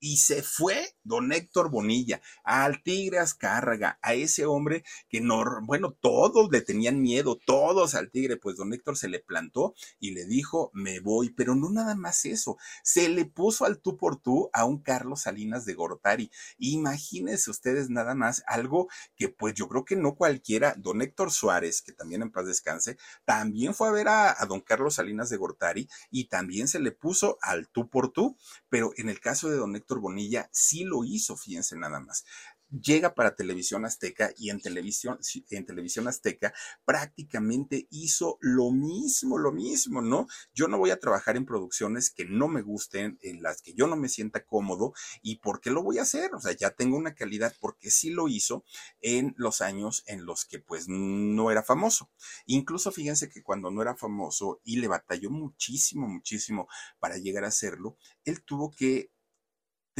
y 0.00 0.16
se 0.16 0.42
fue 0.42 0.96
don 1.04 1.32
Héctor 1.32 1.70
Bonilla 1.70 2.20
al 2.42 2.82
Tigre 2.82 3.18
Azcárraga, 3.18 3.98
a 4.02 4.14
ese 4.14 4.46
hombre 4.46 4.82
que 5.08 5.20
no, 5.20 5.44
bueno, 5.62 5.92
todos 6.00 6.50
le 6.50 6.62
tenían 6.62 7.00
miedo, 7.00 7.36
todos 7.36 7.94
al 7.94 8.10
Tigre, 8.10 8.36
pues 8.36 8.56
don 8.56 8.72
Héctor 8.72 8.96
se 8.96 9.08
le 9.08 9.20
plantó 9.20 9.74
y 9.98 10.12
le 10.12 10.24
dijo, 10.24 10.70
me 10.72 11.00
voy, 11.00 11.30
pero 11.30 11.54
no 11.54 11.70
nada 11.70 11.94
más 11.94 12.24
eso, 12.24 12.56
se 12.82 13.08
le 13.08 13.26
puso 13.26 13.66
al 13.66 13.80
tú 13.80 13.96
por 13.96 14.16
tú 14.16 14.50
a 14.52 14.64
un 14.64 14.82
Carlos 14.82 15.22
Salinas 15.22 15.66
de 15.66 15.74
Gortari. 15.74 16.30
Imagínense 16.58 17.50
ustedes 17.50 17.90
nada 17.90 18.14
más 18.14 18.42
algo 18.46 18.88
que 19.16 19.28
pues 19.28 19.54
yo 19.54 19.68
creo 19.68 19.84
que 19.84 19.96
no 19.96 20.14
cualquiera, 20.14 20.74
don 20.78 21.02
Héctor 21.02 21.30
Suárez, 21.30 21.82
que 21.82 21.92
también 21.92 22.22
en 22.22 22.30
paz 22.30 22.46
descanse, 22.46 22.96
también 23.24 23.74
fue 23.74 23.88
a 23.88 23.92
ver 23.92 24.08
a, 24.08 24.42
a 24.42 24.46
don 24.46 24.60
Carlos 24.60 24.94
Salinas 24.94 25.28
de 25.28 25.36
Gortari 25.36 25.88
y 26.10 26.28
también 26.28 26.68
se 26.68 26.80
le 26.80 26.92
puso 26.92 27.38
al 27.42 27.68
tú 27.68 27.90
por 27.90 28.12
tú, 28.12 28.38
pero 28.70 28.92
en 28.96 29.10
el 29.10 29.20
caso 29.20 29.50
de 29.50 29.56
don 29.56 29.76
Héctor 29.76 29.89
Bonilla 29.98 30.48
sí 30.52 30.84
lo 30.84 31.04
hizo, 31.04 31.36
fíjense 31.36 31.76
nada 31.76 32.00
más 32.00 32.24
llega 32.70 33.14
para 33.14 33.34
Televisión 33.34 33.84
Azteca 33.84 34.32
y 34.36 34.50
en 34.50 34.60
Televisión, 34.60 35.18
en 35.50 35.66
Televisión 35.66 36.08
Azteca 36.08 36.52
prácticamente 36.84 37.88
hizo 37.90 38.38
lo 38.40 38.70
mismo, 38.70 39.38
lo 39.38 39.52
mismo, 39.52 40.02
¿no? 40.02 40.28
Yo 40.54 40.68
no 40.68 40.78
voy 40.78 40.90
a 40.90 41.00
trabajar 41.00 41.36
en 41.36 41.46
producciones 41.46 42.10
que 42.10 42.24
no 42.24 42.48
me 42.48 42.62
gusten, 42.62 43.18
en 43.22 43.42
las 43.42 43.62
que 43.62 43.74
yo 43.74 43.86
no 43.86 43.96
me 43.96 44.08
sienta 44.08 44.44
cómodo 44.44 44.92
y 45.22 45.36
¿por 45.36 45.60
qué 45.60 45.70
lo 45.70 45.82
voy 45.82 45.98
a 45.98 46.02
hacer? 46.02 46.34
O 46.34 46.40
sea, 46.40 46.52
ya 46.52 46.70
tengo 46.70 46.96
una 46.96 47.14
calidad 47.14 47.54
porque 47.60 47.90
sí 47.90 48.10
lo 48.10 48.28
hizo 48.28 48.64
en 49.00 49.34
los 49.36 49.60
años 49.60 50.04
en 50.06 50.24
los 50.24 50.44
que 50.44 50.60
pues 50.60 50.86
no 50.88 51.50
era 51.50 51.62
famoso. 51.62 52.10
Incluso 52.46 52.92
fíjense 52.92 53.28
que 53.28 53.42
cuando 53.42 53.70
no 53.70 53.82
era 53.82 53.96
famoso 53.96 54.60
y 54.64 54.76
le 54.76 54.88
batalló 54.88 55.30
muchísimo, 55.30 56.06
muchísimo 56.06 56.68
para 57.00 57.18
llegar 57.18 57.44
a 57.44 57.48
hacerlo, 57.48 57.96
él 58.24 58.42
tuvo 58.44 58.70
que 58.70 59.10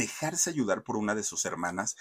dejarse 0.01 0.49
ayudar 0.49 0.83
por 0.83 0.97
una 0.97 1.13
de 1.13 1.23
sus 1.23 1.45
hermanas 1.45 1.95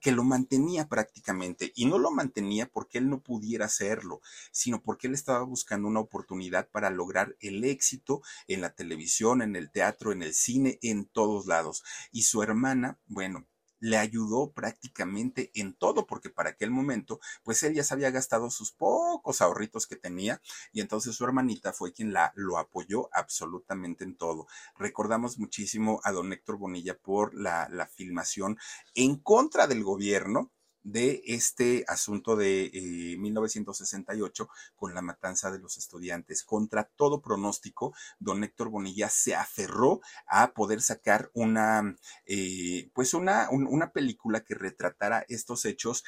que 0.00 0.10
lo 0.10 0.24
mantenía 0.24 0.88
prácticamente 0.88 1.72
y 1.76 1.86
no 1.86 1.98
lo 1.98 2.10
mantenía 2.10 2.66
porque 2.66 2.98
él 2.98 3.08
no 3.08 3.20
pudiera 3.20 3.66
hacerlo, 3.66 4.20
sino 4.50 4.82
porque 4.82 5.06
él 5.06 5.14
estaba 5.14 5.42
buscando 5.44 5.86
una 5.86 6.00
oportunidad 6.00 6.68
para 6.68 6.90
lograr 6.90 7.36
el 7.40 7.64
éxito 7.64 8.20
en 8.48 8.60
la 8.62 8.74
televisión, 8.74 9.42
en 9.42 9.54
el 9.54 9.70
teatro, 9.70 10.10
en 10.10 10.22
el 10.22 10.34
cine, 10.34 10.78
en 10.82 11.06
todos 11.06 11.46
lados. 11.46 11.84
Y 12.10 12.22
su 12.22 12.42
hermana, 12.42 12.98
bueno, 13.06 13.46
le 13.78 13.98
ayudó 13.98 14.52
prácticamente 14.52 15.50
en 15.54 15.74
todo, 15.74 16.06
porque 16.06 16.30
para 16.30 16.50
aquel 16.50 16.70
momento, 16.70 17.20
pues 17.44 17.62
él 17.62 17.74
ya 17.74 17.84
se 17.84 17.94
había 17.94 18.10
gastado 18.10 18.50
sus 18.50 18.72
pocos 18.72 19.40
ahorritos 19.40 19.86
que 19.86 19.96
tenía 19.96 20.40
y 20.72 20.80
entonces 20.80 21.14
su 21.14 21.24
hermanita 21.24 21.72
fue 21.72 21.92
quien 21.92 22.12
la, 22.12 22.32
lo 22.34 22.58
apoyó 22.58 23.08
absolutamente 23.12 24.04
en 24.04 24.16
todo. 24.16 24.46
Recordamos 24.78 25.38
muchísimo 25.38 26.00
a 26.04 26.12
don 26.12 26.32
Héctor 26.32 26.58
Bonilla 26.58 26.96
por 26.98 27.34
la, 27.34 27.68
la 27.70 27.86
filmación 27.86 28.58
en 28.94 29.16
contra 29.16 29.66
del 29.66 29.84
gobierno, 29.84 30.50
de 30.86 31.20
este 31.26 31.84
asunto 31.88 32.36
de 32.36 32.70
1968 33.18 34.44
eh, 34.44 34.46
con 34.76 34.94
la 34.94 35.02
matanza 35.02 35.50
de 35.50 35.58
los 35.58 35.76
estudiantes. 35.78 36.44
Contra 36.44 36.84
todo 36.84 37.20
pronóstico, 37.20 37.92
don 38.20 38.44
Héctor 38.44 38.68
Bonilla 38.68 39.08
se 39.08 39.34
aferró 39.34 40.00
a 40.28 40.52
poder 40.52 40.80
sacar 40.80 41.30
una, 41.34 41.96
eh, 42.24 42.88
pues 42.94 43.14
una, 43.14 43.48
una 43.50 43.90
película 43.90 44.44
que 44.44 44.54
retratara 44.54 45.24
estos 45.28 45.64
hechos 45.64 46.04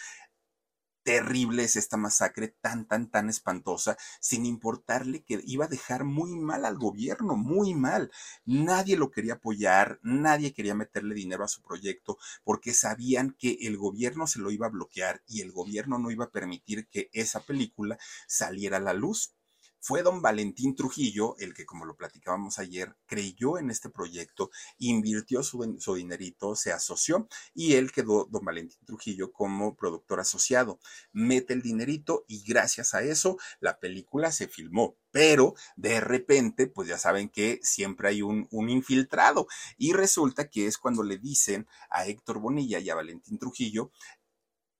terrible 1.08 1.62
es 1.64 1.76
esta 1.76 1.96
masacre 1.96 2.48
tan, 2.60 2.86
tan, 2.86 3.10
tan 3.10 3.30
espantosa, 3.30 3.96
sin 4.20 4.44
importarle 4.44 5.22
que 5.24 5.40
iba 5.46 5.64
a 5.64 5.68
dejar 5.68 6.04
muy 6.04 6.36
mal 6.36 6.66
al 6.66 6.76
gobierno, 6.76 7.34
muy 7.34 7.72
mal. 7.72 8.10
Nadie 8.44 8.98
lo 8.98 9.10
quería 9.10 9.34
apoyar, 9.34 10.00
nadie 10.02 10.52
quería 10.52 10.74
meterle 10.74 11.14
dinero 11.14 11.44
a 11.44 11.48
su 11.48 11.62
proyecto, 11.62 12.18
porque 12.44 12.74
sabían 12.74 13.34
que 13.38 13.56
el 13.62 13.78
gobierno 13.78 14.26
se 14.26 14.38
lo 14.38 14.50
iba 14.50 14.66
a 14.66 14.70
bloquear 14.70 15.22
y 15.26 15.40
el 15.40 15.50
gobierno 15.50 15.98
no 15.98 16.10
iba 16.10 16.26
a 16.26 16.30
permitir 16.30 16.86
que 16.88 17.08
esa 17.14 17.40
película 17.40 17.96
saliera 18.26 18.76
a 18.76 18.80
la 18.80 18.92
luz. 18.92 19.32
Fue 19.80 20.02
don 20.02 20.20
Valentín 20.20 20.74
Trujillo 20.74 21.36
el 21.38 21.54
que, 21.54 21.64
como 21.64 21.84
lo 21.84 21.96
platicábamos 21.96 22.58
ayer, 22.58 22.96
creyó 23.06 23.58
en 23.58 23.70
este 23.70 23.88
proyecto, 23.90 24.50
invirtió 24.78 25.42
su, 25.42 25.94
dinerito, 25.94 26.56
se 26.56 26.72
asoció 26.72 27.28
y 27.54 27.74
él 27.74 27.92
quedó 27.92 28.26
don 28.26 28.44
Valentín 28.44 28.80
Trujillo 28.84 29.32
como 29.32 29.76
productor 29.76 30.20
asociado. 30.20 30.80
Mete 31.12 31.54
el 31.54 31.62
dinerito 31.62 32.24
y 32.26 32.42
gracias 32.44 32.94
a 32.94 33.02
eso 33.02 33.38
la 33.60 33.78
película 33.78 34.32
se 34.32 34.48
filmó. 34.48 34.96
Pero 35.10 35.54
de 35.76 36.00
repente, 36.00 36.66
pues 36.66 36.88
ya 36.88 36.98
saben 36.98 37.28
que 37.28 37.60
siempre 37.62 38.08
hay 38.08 38.22
un, 38.22 38.46
un 38.50 38.68
infiltrado 38.68 39.46
y 39.76 39.92
resulta 39.92 40.48
que 40.48 40.66
es 40.66 40.76
cuando 40.76 41.02
le 41.02 41.18
dicen 41.18 41.66
a 41.88 42.06
Héctor 42.06 42.40
Bonilla 42.40 42.78
y 42.78 42.90
a 42.90 42.94
Valentín 42.94 43.38
Trujillo, 43.38 43.90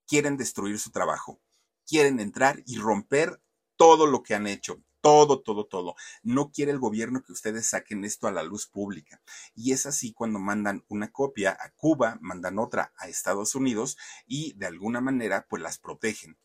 quieren 0.07 0.37
destruir 0.37 0.79
su 0.79 0.91
trabajo, 0.91 1.41
quieren 1.87 2.19
entrar 2.19 2.63
y 2.67 2.79
romper 2.79 3.41
todo 3.77 4.07
lo 4.07 4.23
que 4.23 4.35
han 4.35 4.47
hecho, 4.47 4.83
todo, 5.01 5.41
todo, 5.41 5.67
todo. 5.67 5.95
No 6.23 6.51
quiere 6.51 6.73
el 6.73 6.79
gobierno 6.79 7.23
que 7.23 7.33
ustedes 7.33 7.67
saquen 7.67 8.05
esto 8.05 8.27
a 8.27 8.33
la 8.33 8.43
luz 8.43 8.67
pública. 8.67 9.21
Y 9.55 9.73
es 9.73 9.87
así 9.87 10.13
cuando 10.13 10.39
mandan 10.39 10.85
una 10.89 11.11
copia 11.11 11.57
a 11.59 11.71
Cuba, 11.71 12.19
mandan 12.21 12.59
otra 12.59 12.93
a 12.97 13.09
Estados 13.09 13.55
Unidos 13.55 13.97
y 14.27 14.55
de 14.55 14.67
alguna 14.67 15.01
manera 15.01 15.47
pues 15.49 15.63
las 15.63 15.79
protegen. 15.79 16.37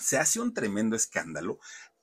Se 0.00 0.18
hace 0.18 0.40
un 0.40 0.54
tremendo 0.54 0.96
escándalo 0.96 1.58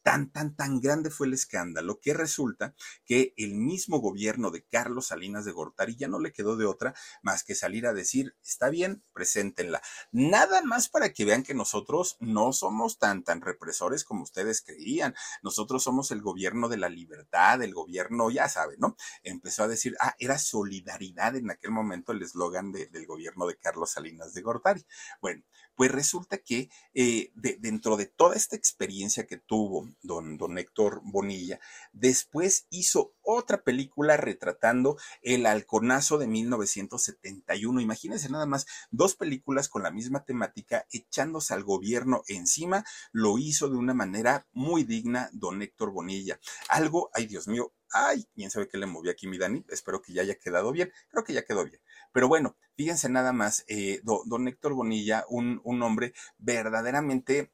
tan, 0.07 0.31
tan, 0.31 0.55
tan 0.55 0.79
grande 0.79 1.09
fue 1.09 1.27
el 1.27 1.33
escándalo 1.33 1.99
que 1.99 2.13
resulta 2.13 2.73
que 3.03 3.33
el 3.35 3.55
mismo 3.55 3.99
gobierno 3.99 4.51
de 4.51 4.63
Carlos 4.63 5.07
Salinas 5.07 5.43
de 5.43 5.51
Gortari 5.51 5.97
ya 5.97 6.07
no 6.07 6.17
le 6.17 6.31
quedó 6.31 6.55
de 6.55 6.65
otra 6.65 6.93
más 7.21 7.43
que 7.43 7.55
salir 7.55 7.85
a 7.85 7.91
decir, 7.91 8.33
está 8.41 8.69
bien, 8.69 9.03
preséntenla. 9.11 9.81
Nada 10.13 10.61
más 10.61 10.87
para 10.87 11.11
que 11.11 11.25
vean 11.25 11.43
que 11.43 11.53
nosotros 11.53 12.15
no 12.21 12.53
somos 12.53 12.99
tan, 12.99 13.25
tan 13.25 13.41
represores 13.41 14.05
como 14.05 14.23
ustedes 14.23 14.61
creían. 14.61 15.13
Nosotros 15.43 15.83
somos 15.83 16.09
el 16.11 16.21
gobierno 16.21 16.69
de 16.69 16.77
la 16.77 16.87
libertad, 16.87 17.61
el 17.61 17.73
gobierno, 17.73 18.31
ya 18.31 18.47
saben, 18.47 18.79
¿no? 18.79 18.95
Empezó 19.23 19.63
a 19.63 19.67
decir, 19.67 19.97
ah, 19.99 20.15
era 20.19 20.39
solidaridad 20.39 21.35
en 21.35 21.51
aquel 21.51 21.71
momento 21.71 22.13
el 22.13 22.21
eslogan 22.21 22.71
del 22.71 23.05
gobierno 23.05 23.45
de 23.45 23.57
Carlos 23.57 23.91
Salinas 23.91 24.33
de 24.33 24.41
Gortari. 24.41 24.85
Bueno, 25.19 25.43
pues 25.77 25.91
resulta 25.91 26.39
que 26.39 26.69
eh, 26.95 27.31
dentro 27.35 27.97
de 27.97 28.07
toda 28.07 28.35
esta 28.35 28.55
experiencia 28.55 29.27
que 29.27 29.37
tuvo 29.37 29.87
don, 30.01 30.37
don 30.37 30.57
Héctor 30.57 31.01
Bonilla, 31.03 31.59
después 31.91 32.67
hizo 32.69 33.13
otra 33.21 33.63
película 33.63 34.17
retratando 34.17 34.97
el 35.21 35.45
halconazo 35.45 36.17
de 36.17 36.27
1971. 36.27 37.81
Imagínense 37.81 38.29
nada 38.29 38.45
más, 38.45 38.65
dos 38.91 39.15
películas 39.15 39.69
con 39.69 39.83
la 39.83 39.91
misma 39.91 40.23
temática 40.23 40.85
echándose 40.91 41.53
al 41.53 41.63
gobierno 41.63 42.23
encima. 42.27 42.85
Lo 43.11 43.37
hizo 43.37 43.69
de 43.69 43.77
una 43.77 43.93
manera 43.93 44.47
muy 44.53 44.83
digna 44.83 45.29
don 45.33 45.61
Héctor 45.61 45.91
Bonilla. 45.91 46.39
Algo, 46.69 47.09
ay 47.13 47.27
Dios 47.27 47.47
mío, 47.47 47.73
ay, 47.91 48.27
quién 48.33 48.51
sabe 48.51 48.67
qué 48.67 48.77
le 48.77 48.85
movió 48.85 49.11
aquí 49.11 49.27
mi 49.27 49.37
Dani. 49.37 49.65
Espero 49.69 50.01
que 50.01 50.13
ya 50.13 50.21
haya 50.21 50.35
quedado 50.35 50.71
bien. 50.71 50.91
Creo 51.09 51.23
que 51.23 51.33
ya 51.33 51.43
quedó 51.43 51.65
bien. 51.65 51.81
Pero 52.11 52.27
bueno, 52.27 52.55
fíjense 52.75 53.09
nada 53.09 53.33
más, 53.33 53.63
eh, 53.67 54.01
don 54.03 54.47
Héctor 54.47 54.73
Bonilla, 54.73 55.25
un, 55.29 55.61
un 55.63 55.81
hombre 55.81 56.13
verdaderamente 56.37 57.51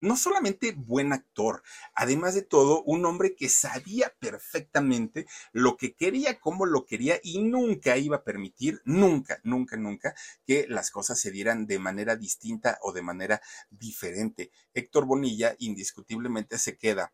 no 0.00 0.16
solamente 0.16 0.72
buen 0.72 1.12
actor, 1.12 1.62
además 1.94 2.34
de 2.34 2.42
todo, 2.42 2.82
un 2.82 3.04
hombre 3.04 3.34
que 3.34 3.48
sabía 3.48 4.14
perfectamente 4.18 5.26
lo 5.52 5.76
que 5.76 5.94
quería, 5.94 6.38
cómo 6.40 6.66
lo 6.66 6.84
quería 6.84 7.20
y 7.22 7.42
nunca 7.42 7.96
iba 7.96 8.16
a 8.18 8.24
permitir, 8.24 8.80
nunca, 8.84 9.40
nunca, 9.42 9.76
nunca, 9.76 10.14
que 10.46 10.66
las 10.68 10.90
cosas 10.90 11.20
se 11.20 11.30
dieran 11.30 11.66
de 11.66 11.78
manera 11.78 12.16
distinta 12.16 12.78
o 12.82 12.92
de 12.92 13.02
manera 13.02 13.40
diferente. 13.70 14.50
Héctor 14.74 15.06
Bonilla 15.06 15.54
indiscutiblemente 15.58 16.58
se 16.58 16.76
queda 16.76 17.12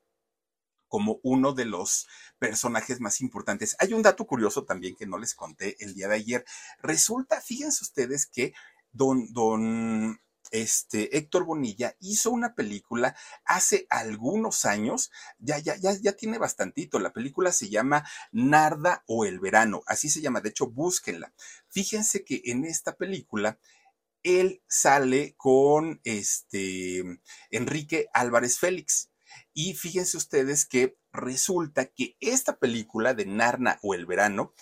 como 0.88 1.18
uno 1.24 1.52
de 1.52 1.64
los 1.64 2.06
personajes 2.38 3.00
más 3.00 3.20
importantes. 3.20 3.74
Hay 3.80 3.92
un 3.94 4.02
dato 4.02 4.26
curioso 4.26 4.64
también 4.64 4.94
que 4.94 5.06
no 5.06 5.18
les 5.18 5.34
conté 5.34 5.76
el 5.84 5.92
día 5.92 6.06
de 6.06 6.14
ayer. 6.14 6.44
Resulta, 6.82 7.40
fíjense 7.40 7.82
ustedes 7.82 8.26
que 8.26 8.52
don, 8.92 9.32
don 9.32 10.20
este, 10.54 11.18
Héctor 11.18 11.44
Bonilla 11.44 11.96
hizo 11.98 12.30
una 12.30 12.54
película 12.54 13.16
hace 13.44 13.88
algunos 13.90 14.64
años, 14.64 15.10
ya, 15.38 15.58
ya, 15.58 15.74
ya, 15.74 15.94
ya 16.00 16.12
tiene 16.12 16.38
bastantito. 16.38 17.00
La 17.00 17.12
película 17.12 17.50
se 17.50 17.70
llama 17.70 18.04
Narda 18.30 19.02
o 19.08 19.24
el 19.24 19.40
verano, 19.40 19.82
así 19.88 20.08
se 20.08 20.20
llama, 20.20 20.40
de 20.40 20.50
hecho, 20.50 20.70
búsquenla. 20.70 21.34
Fíjense 21.68 22.24
que 22.24 22.40
en 22.44 22.64
esta 22.64 22.94
película 22.94 23.58
él 24.22 24.62
sale 24.68 25.34
con 25.36 26.00
este 26.04 27.02
Enrique 27.50 28.06
Álvarez 28.14 28.60
Félix. 28.60 29.10
Y 29.52 29.74
fíjense 29.74 30.16
ustedes 30.16 30.66
que 30.66 30.96
resulta 31.12 31.86
que 31.86 32.16
esta 32.20 32.58
película 32.58 33.12
de 33.12 33.26
Narna 33.26 33.80
o 33.82 33.94
el 33.94 34.06
verano 34.06 34.54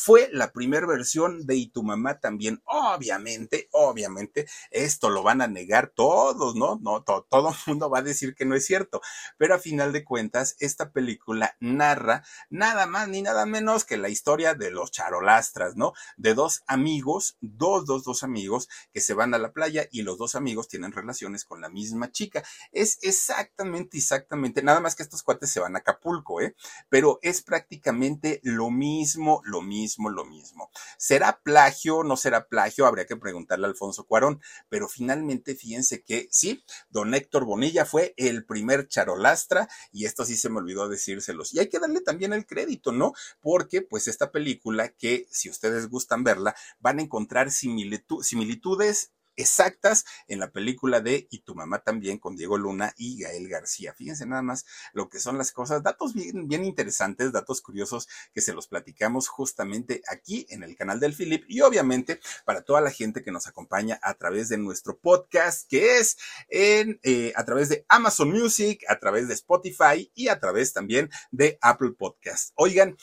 fue 0.00 0.28
la 0.32 0.52
primera 0.52 0.86
versión 0.86 1.44
de 1.44 1.56
Y 1.56 1.66
tu 1.66 1.82
mamá 1.82 2.20
también. 2.20 2.62
Obviamente, 2.66 3.68
obviamente, 3.72 4.46
esto 4.70 5.10
lo 5.10 5.24
van 5.24 5.42
a 5.42 5.48
negar 5.48 5.88
todos, 5.88 6.54
¿no? 6.54 6.78
No, 6.80 7.02
todo 7.02 7.48
el 7.50 7.56
mundo 7.66 7.90
va 7.90 7.98
a 7.98 8.02
decir 8.02 8.36
que 8.36 8.44
no 8.44 8.54
es 8.54 8.64
cierto. 8.64 9.00
Pero 9.38 9.56
a 9.56 9.58
final 9.58 9.92
de 9.92 10.04
cuentas, 10.04 10.54
esta 10.60 10.92
película 10.92 11.56
narra 11.58 12.22
nada 12.48 12.86
más 12.86 13.08
ni 13.08 13.22
nada 13.22 13.44
menos 13.44 13.84
que 13.84 13.96
la 13.96 14.08
historia 14.08 14.54
de 14.54 14.70
los 14.70 14.92
charolastras, 14.92 15.74
¿no? 15.74 15.94
De 16.16 16.34
dos 16.34 16.62
amigos, 16.68 17.36
dos, 17.40 17.84
dos, 17.84 18.04
dos 18.04 18.22
amigos 18.22 18.68
que 18.92 19.00
se 19.00 19.14
van 19.14 19.34
a 19.34 19.38
la 19.38 19.52
playa 19.52 19.88
y 19.90 20.02
los 20.02 20.16
dos 20.16 20.36
amigos 20.36 20.68
tienen 20.68 20.92
relaciones 20.92 21.44
con 21.44 21.60
la 21.60 21.70
misma 21.70 22.12
chica. 22.12 22.44
Es 22.70 22.98
exactamente, 23.02 23.98
exactamente, 23.98 24.62
nada 24.62 24.78
más 24.78 24.94
que 24.94 25.02
estos 25.02 25.24
cuates 25.24 25.50
se 25.50 25.58
van 25.58 25.74
a 25.74 25.80
Acapulco, 25.80 26.40
¿eh? 26.40 26.54
Pero 26.88 27.18
es 27.22 27.42
prácticamente 27.42 28.40
lo 28.44 28.70
mismo, 28.70 29.40
lo 29.44 29.60
mismo, 29.60 29.87
lo 29.96 30.24
mismo. 30.24 30.70
¿Será 30.98 31.40
plagio? 31.42 32.04
¿No 32.04 32.16
será 32.16 32.48
plagio? 32.48 32.86
Habría 32.86 33.06
que 33.06 33.16
preguntarle 33.16 33.66
a 33.66 33.70
Alfonso 33.70 34.04
Cuarón, 34.04 34.40
pero 34.68 34.88
finalmente 34.88 35.54
fíjense 35.54 36.02
que 36.02 36.28
sí, 36.30 36.64
don 36.90 37.14
Héctor 37.14 37.44
Bonilla 37.44 37.84
fue 37.84 38.14
el 38.16 38.44
primer 38.44 38.88
charolastra 38.88 39.68
y 39.92 40.04
esto 40.04 40.24
sí 40.24 40.36
se 40.36 40.50
me 40.50 40.58
olvidó 40.58 40.88
decírselos. 40.88 41.54
Y 41.54 41.60
hay 41.60 41.68
que 41.68 41.78
darle 41.78 42.00
también 42.00 42.32
el 42.32 42.46
crédito, 42.46 42.92
¿no? 42.92 43.12
Porque 43.40 43.82
pues 43.82 44.08
esta 44.08 44.30
película 44.30 44.88
que 44.90 45.26
si 45.30 45.48
ustedes 45.48 45.88
gustan 45.88 46.24
verla, 46.24 46.54
van 46.80 46.98
a 46.98 47.02
encontrar 47.02 47.50
similitudes 47.50 49.12
exactas 49.38 50.04
en 50.26 50.40
la 50.40 50.50
película 50.50 51.00
de 51.00 51.26
Y 51.30 51.40
tu 51.40 51.54
mamá 51.54 51.78
también 51.78 52.18
con 52.18 52.36
Diego 52.36 52.58
Luna 52.58 52.92
y 52.96 53.22
Gael 53.22 53.48
García. 53.48 53.94
Fíjense 53.94 54.26
nada 54.26 54.42
más 54.42 54.66
lo 54.92 55.08
que 55.08 55.18
son 55.18 55.38
las 55.38 55.52
cosas, 55.52 55.82
datos 55.82 56.12
bien, 56.12 56.48
bien 56.48 56.64
interesantes, 56.64 57.32
datos 57.32 57.62
curiosos 57.62 58.08
que 58.34 58.40
se 58.40 58.52
los 58.52 58.68
platicamos 58.68 59.28
justamente 59.28 60.02
aquí 60.08 60.46
en 60.50 60.62
el 60.62 60.76
canal 60.76 61.00
del 61.00 61.14
Philip 61.14 61.44
y 61.48 61.60
obviamente 61.62 62.20
para 62.44 62.62
toda 62.62 62.80
la 62.80 62.90
gente 62.90 63.22
que 63.22 63.32
nos 63.32 63.46
acompaña 63.46 63.98
a 64.02 64.14
través 64.14 64.48
de 64.48 64.58
nuestro 64.58 64.98
podcast 64.98 65.68
que 65.68 65.98
es 65.98 66.18
en, 66.48 67.00
eh, 67.02 67.32
a 67.36 67.44
través 67.44 67.68
de 67.68 67.84
Amazon 67.88 68.30
Music, 68.30 68.84
a 68.88 68.98
través 68.98 69.28
de 69.28 69.34
Spotify 69.34 70.10
y 70.14 70.28
a 70.28 70.40
través 70.40 70.72
también 70.72 71.10
de 71.30 71.58
Apple 71.60 71.92
Podcast. 71.96 72.52
Oigan, 72.56 72.96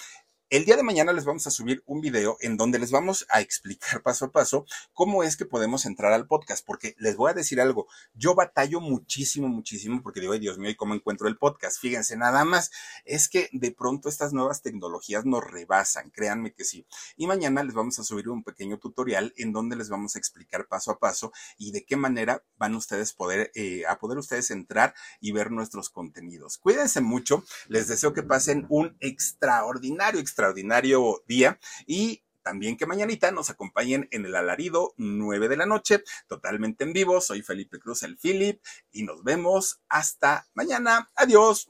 el 0.52 0.64
día 0.64 0.76
de 0.76 0.84
mañana 0.84 1.12
les 1.12 1.26
vamos 1.26 1.48
a 1.48 1.52
subir 1.52 1.82
un 1.88 2.02
video 2.02 2.38
en 2.40 2.56
donde 2.56 2.78
les 2.78 2.92
vamos 2.92 3.26
a 3.30 3.42
explicar 3.42 4.02
paso 4.04 4.26
a 4.26 4.32
paso 4.32 4.66
cómo 4.94 5.24
es 5.24 5.38
que 5.38 5.46
podemos 5.46 5.86
entrar 5.88 6.14
al 6.14 6.28
podcast, 6.28 6.64
porque 6.64 6.96
les 7.00 7.16
voy 7.16 7.32
a 7.32 7.34
decir 7.34 7.60
algo, 7.60 7.88
yo 8.14 8.36
batallo 8.36 8.80
muchísimo, 8.80 9.48
muchísimo, 9.48 10.04
porque 10.04 10.20
digo, 10.20 10.34
ay 10.34 10.40
Dios 10.40 10.60
mío, 10.60 10.70
¿y 10.70 10.76
cómo 10.76 10.94
encuentro 10.94 11.28
el 11.28 11.38
podcast? 11.38 11.80
Fíjense, 11.80 12.16
nada 12.16 12.46
más, 12.46 12.70
es 13.06 13.28
que 13.28 13.50
de 13.54 13.72
pronto 13.72 14.08
estas 14.08 14.34
nuevas 14.34 14.62
tecnologías 14.62 15.26
nos 15.26 15.44
rebasan, 15.44 16.12
créanme 16.12 16.54
que 16.54 16.64
sí. 16.64 16.86
Y 17.18 17.26
mañana 17.26 17.64
les 17.64 17.74
vamos 17.74 17.98
a 17.98 18.04
subir 18.04 18.30
un 18.30 18.44
pequeño 18.44 18.78
tutorial 18.78 19.34
en 19.38 19.52
donde 19.52 19.76
les 19.76 19.90
vamos 19.90 20.16
a 20.16 20.20
explicar 20.20 20.68
paso 20.68 20.92
a 20.92 21.00
paso 21.00 21.32
y 21.58 21.72
de 21.72 21.86
qué 21.86 21.98
manera 21.98 22.44
van 22.58 22.76
ustedes 22.76 23.16
eh, 23.56 23.84
a 23.88 23.98
poder 23.98 24.20
ustedes 24.20 24.52
entrar 24.52 24.94
y 25.20 25.32
ver 25.32 25.50
nuestros 25.50 25.90
contenidos. 25.90 26.60
Cuídense 26.60 27.02
mucho, 27.02 27.44
les 27.68 27.88
deseo 27.88 28.14
que 28.14 28.22
pasen 28.22 28.68
un 28.70 28.96
extraordinario, 29.00 30.20
extraordinario 30.20 30.35
extraordinario 30.36 31.24
día 31.28 31.58
y 31.88 32.22
también 32.44 32.76
que 32.78 32.86
mañanita 32.86 33.32
nos 33.32 33.50
acompañen 33.50 34.08
en 34.12 34.26
el 34.26 34.36
alarido 34.36 34.94
9 34.98 35.48
de 35.48 35.58
la 35.58 35.66
noche, 35.66 36.04
totalmente 36.28 36.84
en 36.84 36.94
vivo. 36.94 37.20
Soy 37.22 37.42
Felipe 37.42 37.80
Cruz, 37.80 38.04
el 38.04 38.18
Philip, 38.18 38.62
y 38.92 39.04
nos 39.04 39.24
vemos 39.24 39.80
hasta 39.90 40.46
mañana. 40.54 41.10
Adiós. 41.16 41.68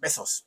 Besos. 0.00 0.40